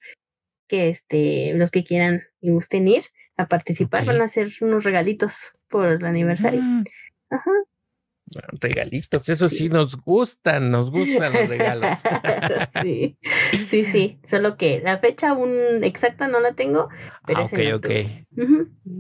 que 0.67 0.89
este, 0.89 1.53
los 1.53 1.71
que 1.71 1.83
quieran 1.83 2.23
y 2.39 2.51
gusten 2.51 2.87
ir 2.87 3.03
a 3.37 3.47
participar 3.47 4.05
van 4.05 4.21
a 4.21 4.25
hacer 4.25 4.51
unos 4.61 4.83
regalitos 4.83 5.53
por 5.69 5.87
el 5.87 6.05
aniversario. 6.05 6.61
Mm. 6.61 6.83
Ajá. 7.29 7.51
Regalitos, 8.59 9.27
eso 9.27 9.47
sí. 9.49 9.67
nos 9.67 9.97
gustan, 9.97 10.71
nos 10.71 10.89
gustan 10.89 11.33
los 11.33 11.49
regalos. 11.49 11.91
sí, 12.81 13.17
sí, 13.69 13.85
sí, 13.85 14.19
solo 14.27 14.57
que 14.57 14.79
la 14.79 14.99
fecha 14.99 15.29
aún 15.29 15.83
exacta 15.83 16.27
no 16.27 16.39
la 16.39 16.53
tengo, 16.53 16.89
pero 17.25 17.41
ah, 17.41 17.49
es 17.51 17.73
ok, 17.73 17.85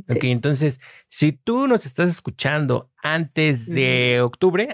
ok. 0.07 0.23
entonces, 0.23 0.81
si 1.07 1.31
tú 1.31 1.67
nos 1.67 1.85
estás 1.85 2.09
escuchando 2.09 2.91
antes 3.01 3.67
de 3.67 4.19
octubre, 4.21 4.67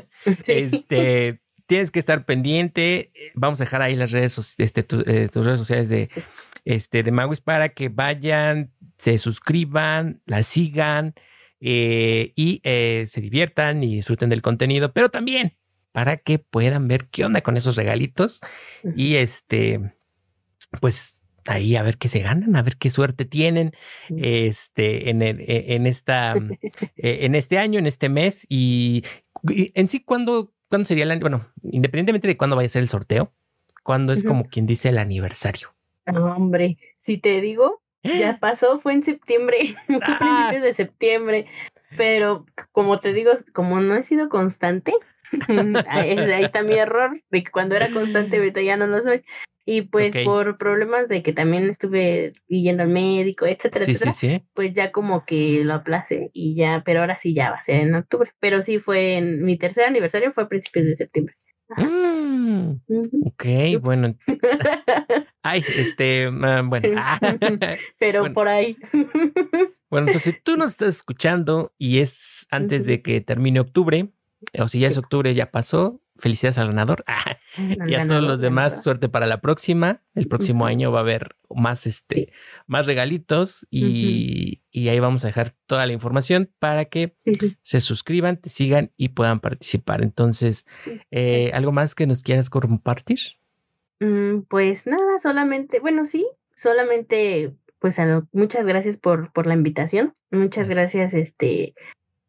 este, 0.46 1.40
tienes 1.66 1.90
que 1.90 1.98
estar 1.98 2.24
pendiente. 2.24 3.12
Vamos 3.34 3.60
a 3.60 3.64
dejar 3.64 3.82
ahí 3.82 3.94
las 3.94 4.12
redes, 4.12 4.56
este, 4.58 4.86
eh, 5.06 5.28
tus 5.30 5.44
redes 5.44 5.58
sociales 5.58 5.90
de, 5.90 6.08
este, 6.64 7.02
de 7.02 7.12
Maguis 7.12 7.40
para 7.40 7.68
que 7.68 7.90
vayan, 7.90 8.72
se 8.96 9.18
suscriban, 9.18 10.22
la 10.24 10.42
sigan 10.42 11.14
eh, 11.60 12.32
y 12.36 12.60
eh, 12.64 13.04
se 13.08 13.20
diviertan 13.20 13.82
y 13.82 13.96
disfruten 13.96 14.30
del 14.30 14.42
contenido, 14.42 14.92
pero 14.92 15.08
también 15.08 15.56
para 15.92 16.18
que 16.18 16.38
puedan 16.38 16.86
ver 16.88 17.08
qué 17.08 17.24
onda 17.24 17.40
con 17.40 17.56
esos 17.56 17.76
regalitos 17.76 18.40
y 18.94 19.16
este, 19.16 19.94
pues 20.80 21.24
ahí 21.46 21.76
a 21.76 21.82
ver 21.82 21.96
qué 21.96 22.08
se 22.08 22.20
ganan, 22.20 22.54
a 22.56 22.62
ver 22.62 22.76
qué 22.76 22.90
suerte 22.90 23.24
tienen 23.24 23.72
este, 24.16 25.10
en, 25.10 25.22
el, 25.22 25.40
e, 25.40 25.74
en, 25.74 25.86
esta, 25.86 26.34
e, 26.96 27.24
en 27.24 27.34
este 27.34 27.58
año, 27.58 27.78
en 27.78 27.86
este 27.86 28.08
mes 28.08 28.46
y, 28.48 29.02
en 29.48 29.88
sí, 29.88 30.00
¿cuándo, 30.00 30.52
¿cuándo 30.68 30.84
sería 30.84 31.04
el 31.04 31.10
año? 31.10 31.20
Bueno, 31.20 31.46
independientemente 31.62 32.28
de 32.28 32.36
cuándo 32.36 32.54
vaya 32.54 32.66
a 32.66 32.70
ser 32.70 32.82
el 32.82 32.88
sorteo, 32.88 33.32
¿cuándo 33.82 34.12
es 34.12 34.22
como 34.24 34.44
quien 34.44 34.66
dice 34.66 34.90
el 34.90 34.98
aniversario? 34.98 35.74
hombre, 36.06 36.78
si 37.00 37.18
te 37.18 37.40
digo, 37.40 37.77
ya 38.02 38.38
pasó, 38.38 38.80
fue 38.80 38.92
en 38.92 39.04
septiembre, 39.04 39.76
fue 39.86 39.96
a 39.96 40.18
principios 40.18 40.62
de 40.62 40.72
septiembre, 40.72 41.46
pero 41.96 42.46
como 42.72 43.00
te 43.00 43.12
digo, 43.12 43.32
como 43.52 43.80
no 43.80 43.96
he 43.96 44.02
sido 44.02 44.28
constante, 44.28 44.92
ahí 45.88 46.44
está 46.44 46.62
mi 46.62 46.74
error, 46.74 47.22
de 47.30 47.42
que 47.42 47.50
cuando 47.50 47.74
era 47.74 47.90
constante 47.90 48.36
ahorita 48.38 48.62
ya 48.62 48.76
no 48.76 48.86
lo 48.86 49.02
soy. 49.02 49.22
Y 49.70 49.82
pues 49.82 50.14
por 50.24 50.56
problemas 50.56 51.08
de 51.08 51.22
que 51.22 51.34
también 51.34 51.68
estuve 51.68 52.32
yendo 52.48 52.84
al 52.84 52.88
médico, 52.88 53.44
etcétera, 53.44 53.84
etcétera, 53.84 54.42
pues 54.54 54.72
ya 54.72 54.92
como 54.92 55.26
que 55.26 55.62
lo 55.62 55.74
aplacé 55.74 56.30
y 56.32 56.54
ya, 56.54 56.82
pero 56.86 57.00
ahora 57.00 57.18
sí 57.18 57.34
ya 57.34 57.50
va 57.50 57.58
a 57.58 57.62
ser 57.62 57.82
en 57.82 57.94
octubre. 57.94 58.32
Pero 58.40 58.62
sí 58.62 58.78
fue 58.78 59.18
en 59.18 59.44
mi 59.44 59.58
tercer 59.58 59.84
aniversario, 59.84 60.32
fue 60.32 60.44
a 60.44 60.48
principios 60.48 60.86
de 60.86 60.96
septiembre. 60.96 61.36
Mm, 61.76 62.76
ok, 63.26 63.44
bueno. 63.80 64.16
Ay, 65.42 65.64
este, 65.76 66.26
ah, 66.26 66.62
bueno. 66.64 66.88
Pero 67.98 68.32
por 68.32 68.48
ahí. 68.48 68.76
bueno, 69.90 70.06
entonces 70.06 70.34
tú 70.42 70.56
nos 70.56 70.68
estás 70.68 70.96
escuchando 70.96 71.72
y 71.78 71.98
es 71.98 72.46
antes 72.50 72.86
de 72.86 73.02
que 73.02 73.20
termine 73.20 73.60
octubre, 73.60 74.08
o 74.58 74.68
si 74.68 74.80
ya 74.80 74.88
es 74.88 74.98
octubre, 74.98 75.34
ya 75.34 75.50
pasó, 75.50 76.00
felicidades 76.18 76.58
al 76.58 76.68
ganador. 76.68 77.04
y 77.86 77.94
a 77.94 78.06
todos 78.06 78.22
los 78.22 78.40
demás, 78.40 78.82
suerte 78.82 79.08
para 79.08 79.26
la 79.26 79.40
próxima. 79.40 80.02
El 80.14 80.28
próximo 80.28 80.66
año 80.66 80.90
va 80.92 80.98
a 80.98 81.02
haber 81.02 81.36
más, 81.48 81.86
este, 81.86 82.32
más 82.66 82.86
regalitos 82.86 83.66
y, 83.70 84.62
ahí 84.74 85.00
vamos 85.00 85.24
a 85.24 85.28
dejar 85.28 85.54
toda 85.66 85.86
la 85.86 85.92
información 85.92 86.50
para 86.58 86.86
que 86.86 87.16
se 87.62 87.80
suscriban, 87.80 88.36
te 88.36 88.48
sigan 88.48 88.92
y 88.96 89.10
puedan 89.10 89.40
participar. 89.40 90.02
Entonces, 90.02 90.66
eh, 91.10 91.50
¿algo 91.54 91.72
más 91.72 91.94
que 91.94 92.06
nos 92.06 92.22
quieras 92.22 92.50
compartir? 92.50 93.18
Mm, 94.00 94.42
pues 94.48 94.86
nada, 94.86 95.20
solamente, 95.20 95.80
bueno, 95.80 96.04
sí, 96.04 96.26
solamente, 96.54 97.54
pues 97.80 97.96
muchas 98.32 98.64
gracias 98.66 98.96
por, 98.96 99.32
por 99.32 99.46
la 99.46 99.54
invitación. 99.54 100.14
Muchas 100.30 100.68
gracias, 100.68 101.14
este, 101.14 101.74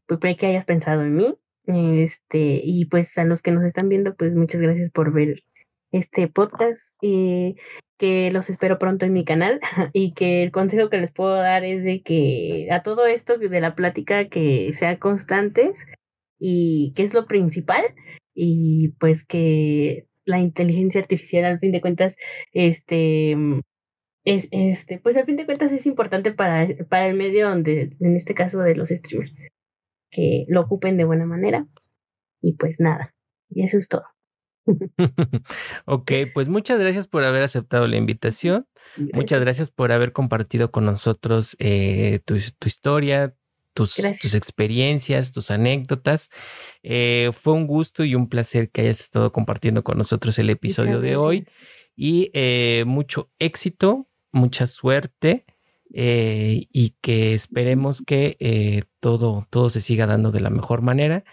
pues, 0.08 0.20
que 0.38 0.48
hayas 0.48 0.66
pensado 0.66 1.04
en 1.04 1.16
mí 1.16 1.38
Este, 1.70 2.62
y 2.64 2.86
pues 2.86 3.16
a 3.20 3.26
los 3.26 3.44
que 3.44 3.52
nos 3.52 3.64
están 3.64 3.90
viendo, 3.90 4.16
pues 4.16 4.34
muchas 4.34 4.60
gracias 4.60 4.92
por 4.92 5.14
ver 5.14 5.44
este 5.92 6.28
podcast 6.28 6.82
y 7.00 7.58
que 8.00 8.32
los 8.32 8.50
espero 8.50 8.80
pronto 8.80 9.06
en 9.06 9.14
mi 9.14 9.24
canal 9.24 9.60
y 9.94 10.14
que 10.14 10.42
el 10.42 10.52
consejo 10.52 10.90
que 10.90 10.98
les 10.98 11.12
puedo 11.12 11.36
dar 11.36 11.64
es 11.64 11.84
de 11.84 12.02
que 12.02 12.70
a 12.72 12.82
todo 12.82 13.06
esto 13.06 13.38
de 13.38 13.62
la 13.62 13.76
plática 13.76 14.30
que 14.30 14.74
sea 14.74 14.98
constantes 14.98 15.86
y 16.40 16.94
que 16.96 17.04
es 17.04 17.14
lo 17.14 17.28
principal 17.28 17.84
y 18.34 18.90
pues 19.00 19.24
que 19.26 20.08
la 20.26 20.40
inteligencia 20.40 21.02
artificial 21.02 21.46
al 21.46 21.60
fin 21.60 21.72
de 21.72 21.82
cuentas 21.82 22.16
este 22.54 23.36
es 24.24 24.48
este 24.52 25.00
pues 25.00 25.18
al 25.18 25.26
fin 25.26 25.38
de 25.38 25.46
cuentas 25.46 25.72
es 25.72 25.86
importante 25.86 26.32
para, 26.32 26.68
para 26.90 27.08
el 27.08 27.16
medio 27.16 27.50
donde 27.50 27.96
en 28.00 28.16
este 28.16 28.34
caso 28.34 28.60
de 28.60 28.76
los 28.76 28.90
streamers 28.90 29.34
que 30.12 30.46
lo 30.48 30.62
ocupen 30.62 30.98
de 30.98 31.06
buena 31.06 31.26
manera 31.26 31.68
y 32.42 32.54
pues 32.54 32.80
nada 32.80 33.14
y 33.50 33.64
eso 33.64 33.78
es 33.78 33.88
todo 33.88 34.04
ok, 35.86 36.12
pues 36.34 36.48
muchas 36.48 36.80
gracias 36.80 37.08
por 37.08 37.24
haber 37.24 37.44
aceptado 37.44 37.88
la 37.88 37.98
invitación. 37.98 38.68
Muchas 39.14 39.40
gracias 39.42 39.72
por 39.72 39.92
haber 39.92 40.12
compartido 40.12 40.72
con 40.72 40.86
nosotros 40.86 41.56
eh, 41.60 42.20
tu, 42.26 42.36
historia, 42.36 43.36
tus, 43.74 43.96
tus, 44.22 44.34
experiencias, 44.36 45.32
tus 45.32 45.52
anécdotas. 45.52 46.30
Eh, 46.84 47.32
fue 47.34 47.54
un 47.54 47.68
gusto 47.68 48.04
y 48.04 48.16
un 48.16 48.30
placer 48.30 48.70
que 48.70 48.82
hayas 48.82 49.00
estado 49.00 49.32
compartiendo 49.32 49.84
con 49.84 49.98
nosotros 49.98 50.38
el 50.40 50.50
episodio 50.50 51.00
de 51.00 51.16
hoy. 51.16 51.48
Y 51.96 52.32
eh, 52.34 52.84
mucho 52.88 53.32
éxito, 53.40 54.08
mucha 54.32 54.68
suerte. 54.68 55.46
Y 55.92 56.96
que 57.02 57.34
esperemos 57.34 58.04
que 58.06 58.84
todo, 59.00 59.48
todo 59.50 59.70
se 59.70 59.82
siga 59.82 60.06
dando 60.06 60.32
de 60.32 60.42
la 60.42 60.50
mejor 60.50 60.82
manera 60.82 61.24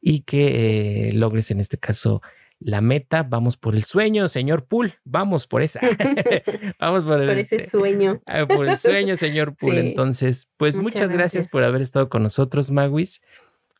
y 0.00 0.20
que 0.20 1.10
logres 1.14 1.50
en 1.50 1.60
este 1.60 1.78
caso 1.78 2.20
la 2.64 2.80
meta, 2.80 3.22
vamos 3.22 3.56
por 3.56 3.74
el 3.74 3.84
sueño, 3.84 4.28
señor 4.28 4.66
Pool, 4.66 4.94
vamos 5.04 5.46
por 5.46 5.62
esa. 5.62 5.80
vamos 6.78 7.04
por, 7.04 7.22
ese 7.22 7.56
este, 7.56 7.70
sueño. 7.70 8.22
Ah, 8.26 8.46
por 8.46 8.68
el 8.68 8.78
sueño, 8.78 9.16
señor 9.16 9.56
Pool. 9.56 9.78
Entonces, 9.78 10.48
pues 10.56 10.76
muchas, 10.76 11.10
gracias. 11.10 11.48
por 11.48 11.64
haber 11.64 11.82
estado 11.82 12.08
con 12.08 12.22
nosotros, 12.22 12.70
Maguis. 12.70 13.20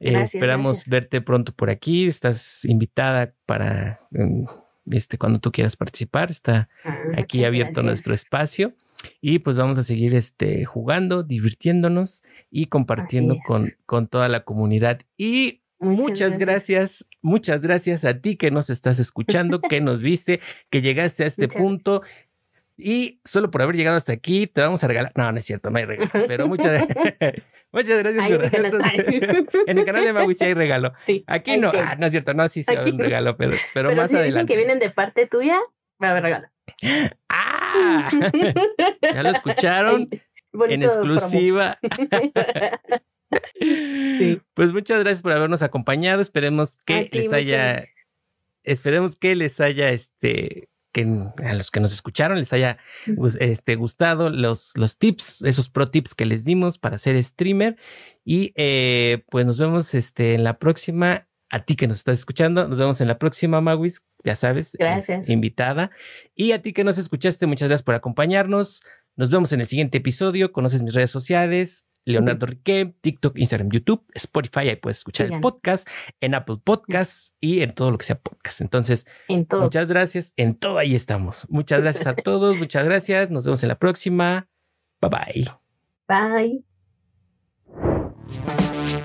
Eh, 0.00 0.20
esperamos 0.20 0.84
verte 0.86 1.20
pronto 1.20 1.52
por 1.52 1.70
aquí. 1.70 2.08
Estás 2.08 2.64
invitada 2.64 3.34
para 3.46 4.00
mm, 4.10 4.44
este 4.90 5.16
cuando 5.16 5.38
tú 5.38 5.52
quieras 5.52 5.76
participar. 5.76 6.30
Está 6.30 6.68
ah, 6.84 6.98
aquí 7.16 7.44
abierto 7.44 7.82
nuestro 7.82 8.14
espacio. 8.14 8.74
Y 9.20 9.40
pues 9.40 9.56
vamos 9.56 9.78
a 9.78 9.82
seguir 9.82 10.14
este, 10.14 10.64
jugando, 10.64 11.22
divirtiéndonos 11.22 12.22
y 12.50 12.66
compartiendo 12.66 13.36
con, 13.46 13.74
con 13.86 14.06
toda 14.06 14.28
la 14.28 14.44
comunidad. 14.44 15.00
Y 15.16 15.62
Muchas, 15.82 16.38
gracias. 16.38 17.08
muchas 17.22 17.62
gracias 17.62 18.04
a 18.04 18.20
ti 18.20 18.36
que 18.36 18.52
nos 18.52 18.70
estás 18.70 19.00
escuchando, 19.00 19.60
que 19.60 19.80
nos 19.80 20.00
viste, 20.00 20.40
que 20.70 20.80
llegaste 20.80 21.24
a 21.24 21.26
este 21.26 21.48
punto. 21.48 22.02
Y 22.78 23.20
solo 23.24 23.50
por 23.50 23.62
haber 23.62 23.76
llegado 23.76 23.96
hasta 23.96 24.12
aquí, 24.12 24.46
te 24.46 24.60
vamos 24.60 24.82
a 24.84 24.88
regalar. 24.88 25.12
No, 25.16 25.30
no 25.30 25.38
es 25.38 25.44
cierto, 25.44 25.70
no 25.70 25.78
hay 25.78 25.84
regalo. 25.84 26.10
Pero 26.28 26.46
muchas, 26.46 26.84
muchas 27.72 27.98
gracias. 27.98 28.28
Por... 28.28 28.44
en 29.68 29.78
el 29.78 29.84
canal 29.84 30.04
de 30.04 30.12
Maui 30.12 30.34
sí 30.34 30.44
hay 30.44 30.54
regalo. 30.54 30.92
aquí 31.26 31.56
no, 31.56 31.72
ah, 31.74 31.96
no 31.98 32.06
es 32.06 32.12
cierto, 32.12 32.32
no, 32.32 32.48
sí, 32.48 32.62
sí 32.62 32.74
hay 32.74 32.90
un 32.90 32.98
regalo, 32.98 33.36
pero, 33.36 33.56
pero, 33.74 33.94
más 33.94 34.10
si 34.10 34.16
adelante. 34.16 34.26
Dicen 34.26 34.46
que 34.46 34.56
vienen 34.56 34.78
de 34.78 34.90
parte 34.90 35.26
tuya, 35.26 35.58
va 36.02 36.08
a 36.08 36.10
haber 36.12 36.22
regalo. 36.22 36.48
¡Ah! 37.28 37.51
¿Ya 39.02 39.22
lo 39.22 39.30
escucharon? 39.30 40.08
en 40.68 40.82
exclusiva. 40.82 41.78
Pues 44.54 44.72
muchas 44.72 45.00
gracias 45.00 45.22
por 45.22 45.32
habernos 45.32 45.62
acompañado. 45.62 46.20
Esperemos 46.20 46.76
que 46.84 47.08
les 47.12 47.32
haya, 47.32 47.86
esperemos 48.62 49.16
que 49.16 49.34
les 49.36 49.60
haya, 49.60 49.90
este, 49.90 50.68
que 50.92 51.06
a 51.42 51.54
los 51.54 51.70
que 51.70 51.80
nos 51.80 51.92
escucharon 51.92 52.38
les 52.38 52.52
haya 52.52 52.78
este, 53.40 53.76
gustado 53.76 54.28
los, 54.28 54.72
los 54.76 54.98
tips, 54.98 55.42
esos 55.42 55.70
pro 55.70 55.86
tips 55.86 56.14
que 56.14 56.26
les 56.26 56.44
dimos 56.44 56.78
para 56.78 56.98
ser 56.98 57.22
streamer. 57.22 57.76
Y 58.24 58.52
eh, 58.56 59.24
pues 59.30 59.46
nos 59.46 59.58
vemos 59.58 59.94
este, 59.94 60.34
en 60.34 60.44
la 60.44 60.58
próxima. 60.58 61.28
A 61.52 61.60
ti 61.60 61.76
que 61.76 61.86
nos 61.86 61.98
estás 61.98 62.18
escuchando, 62.18 62.66
nos 62.66 62.78
vemos 62.78 63.02
en 63.02 63.08
la 63.08 63.18
próxima, 63.18 63.60
Maguis. 63.60 64.02
Ya 64.24 64.36
sabes, 64.36 64.74
invitada. 65.26 65.90
Y 66.34 66.52
a 66.52 66.62
ti 66.62 66.72
que 66.72 66.82
nos 66.82 66.96
escuchaste, 66.96 67.46
muchas 67.46 67.68
gracias 67.68 67.82
por 67.84 67.94
acompañarnos. 67.94 68.82
Nos 69.16 69.30
vemos 69.30 69.52
en 69.52 69.60
el 69.60 69.66
siguiente 69.66 69.98
episodio. 69.98 70.50
Conoces 70.50 70.82
mis 70.82 70.94
redes 70.94 71.10
sociales. 71.10 71.86
Leonardo 72.06 72.46
Riquet, 72.46 72.96
TikTok, 73.02 73.38
Instagram, 73.38 73.68
YouTube, 73.68 74.02
Spotify, 74.14 74.70
ahí 74.70 74.76
puedes 74.76 74.96
escuchar 74.96 75.26
el 75.32 75.40
podcast, 75.40 75.86
en 76.20 76.34
Apple 76.34 76.56
Podcasts 76.64 77.32
y 77.38 77.60
en 77.60 77.74
todo 77.74 77.92
lo 77.92 77.98
que 77.98 78.06
sea 78.06 78.18
podcast. 78.18 78.60
Entonces, 78.60 79.06
muchas 79.28 79.88
gracias, 79.88 80.32
en 80.36 80.54
todo 80.54 80.78
ahí 80.78 80.96
estamos. 80.96 81.46
Muchas 81.48 81.80
gracias 81.82 82.08
a 82.08 82.14
todos, 82.14 82.56
muchas 82.56 82.86
gracias, 82.86 83.30
nos 83.30 83.44
vemos 83.44 83.62
en 83.62 83.68
la 83.68 83.78
próxima. 83.78 84.48
Bye 85.00 85.10
bye. 85.10 86.64
Bye. 88.96 89.02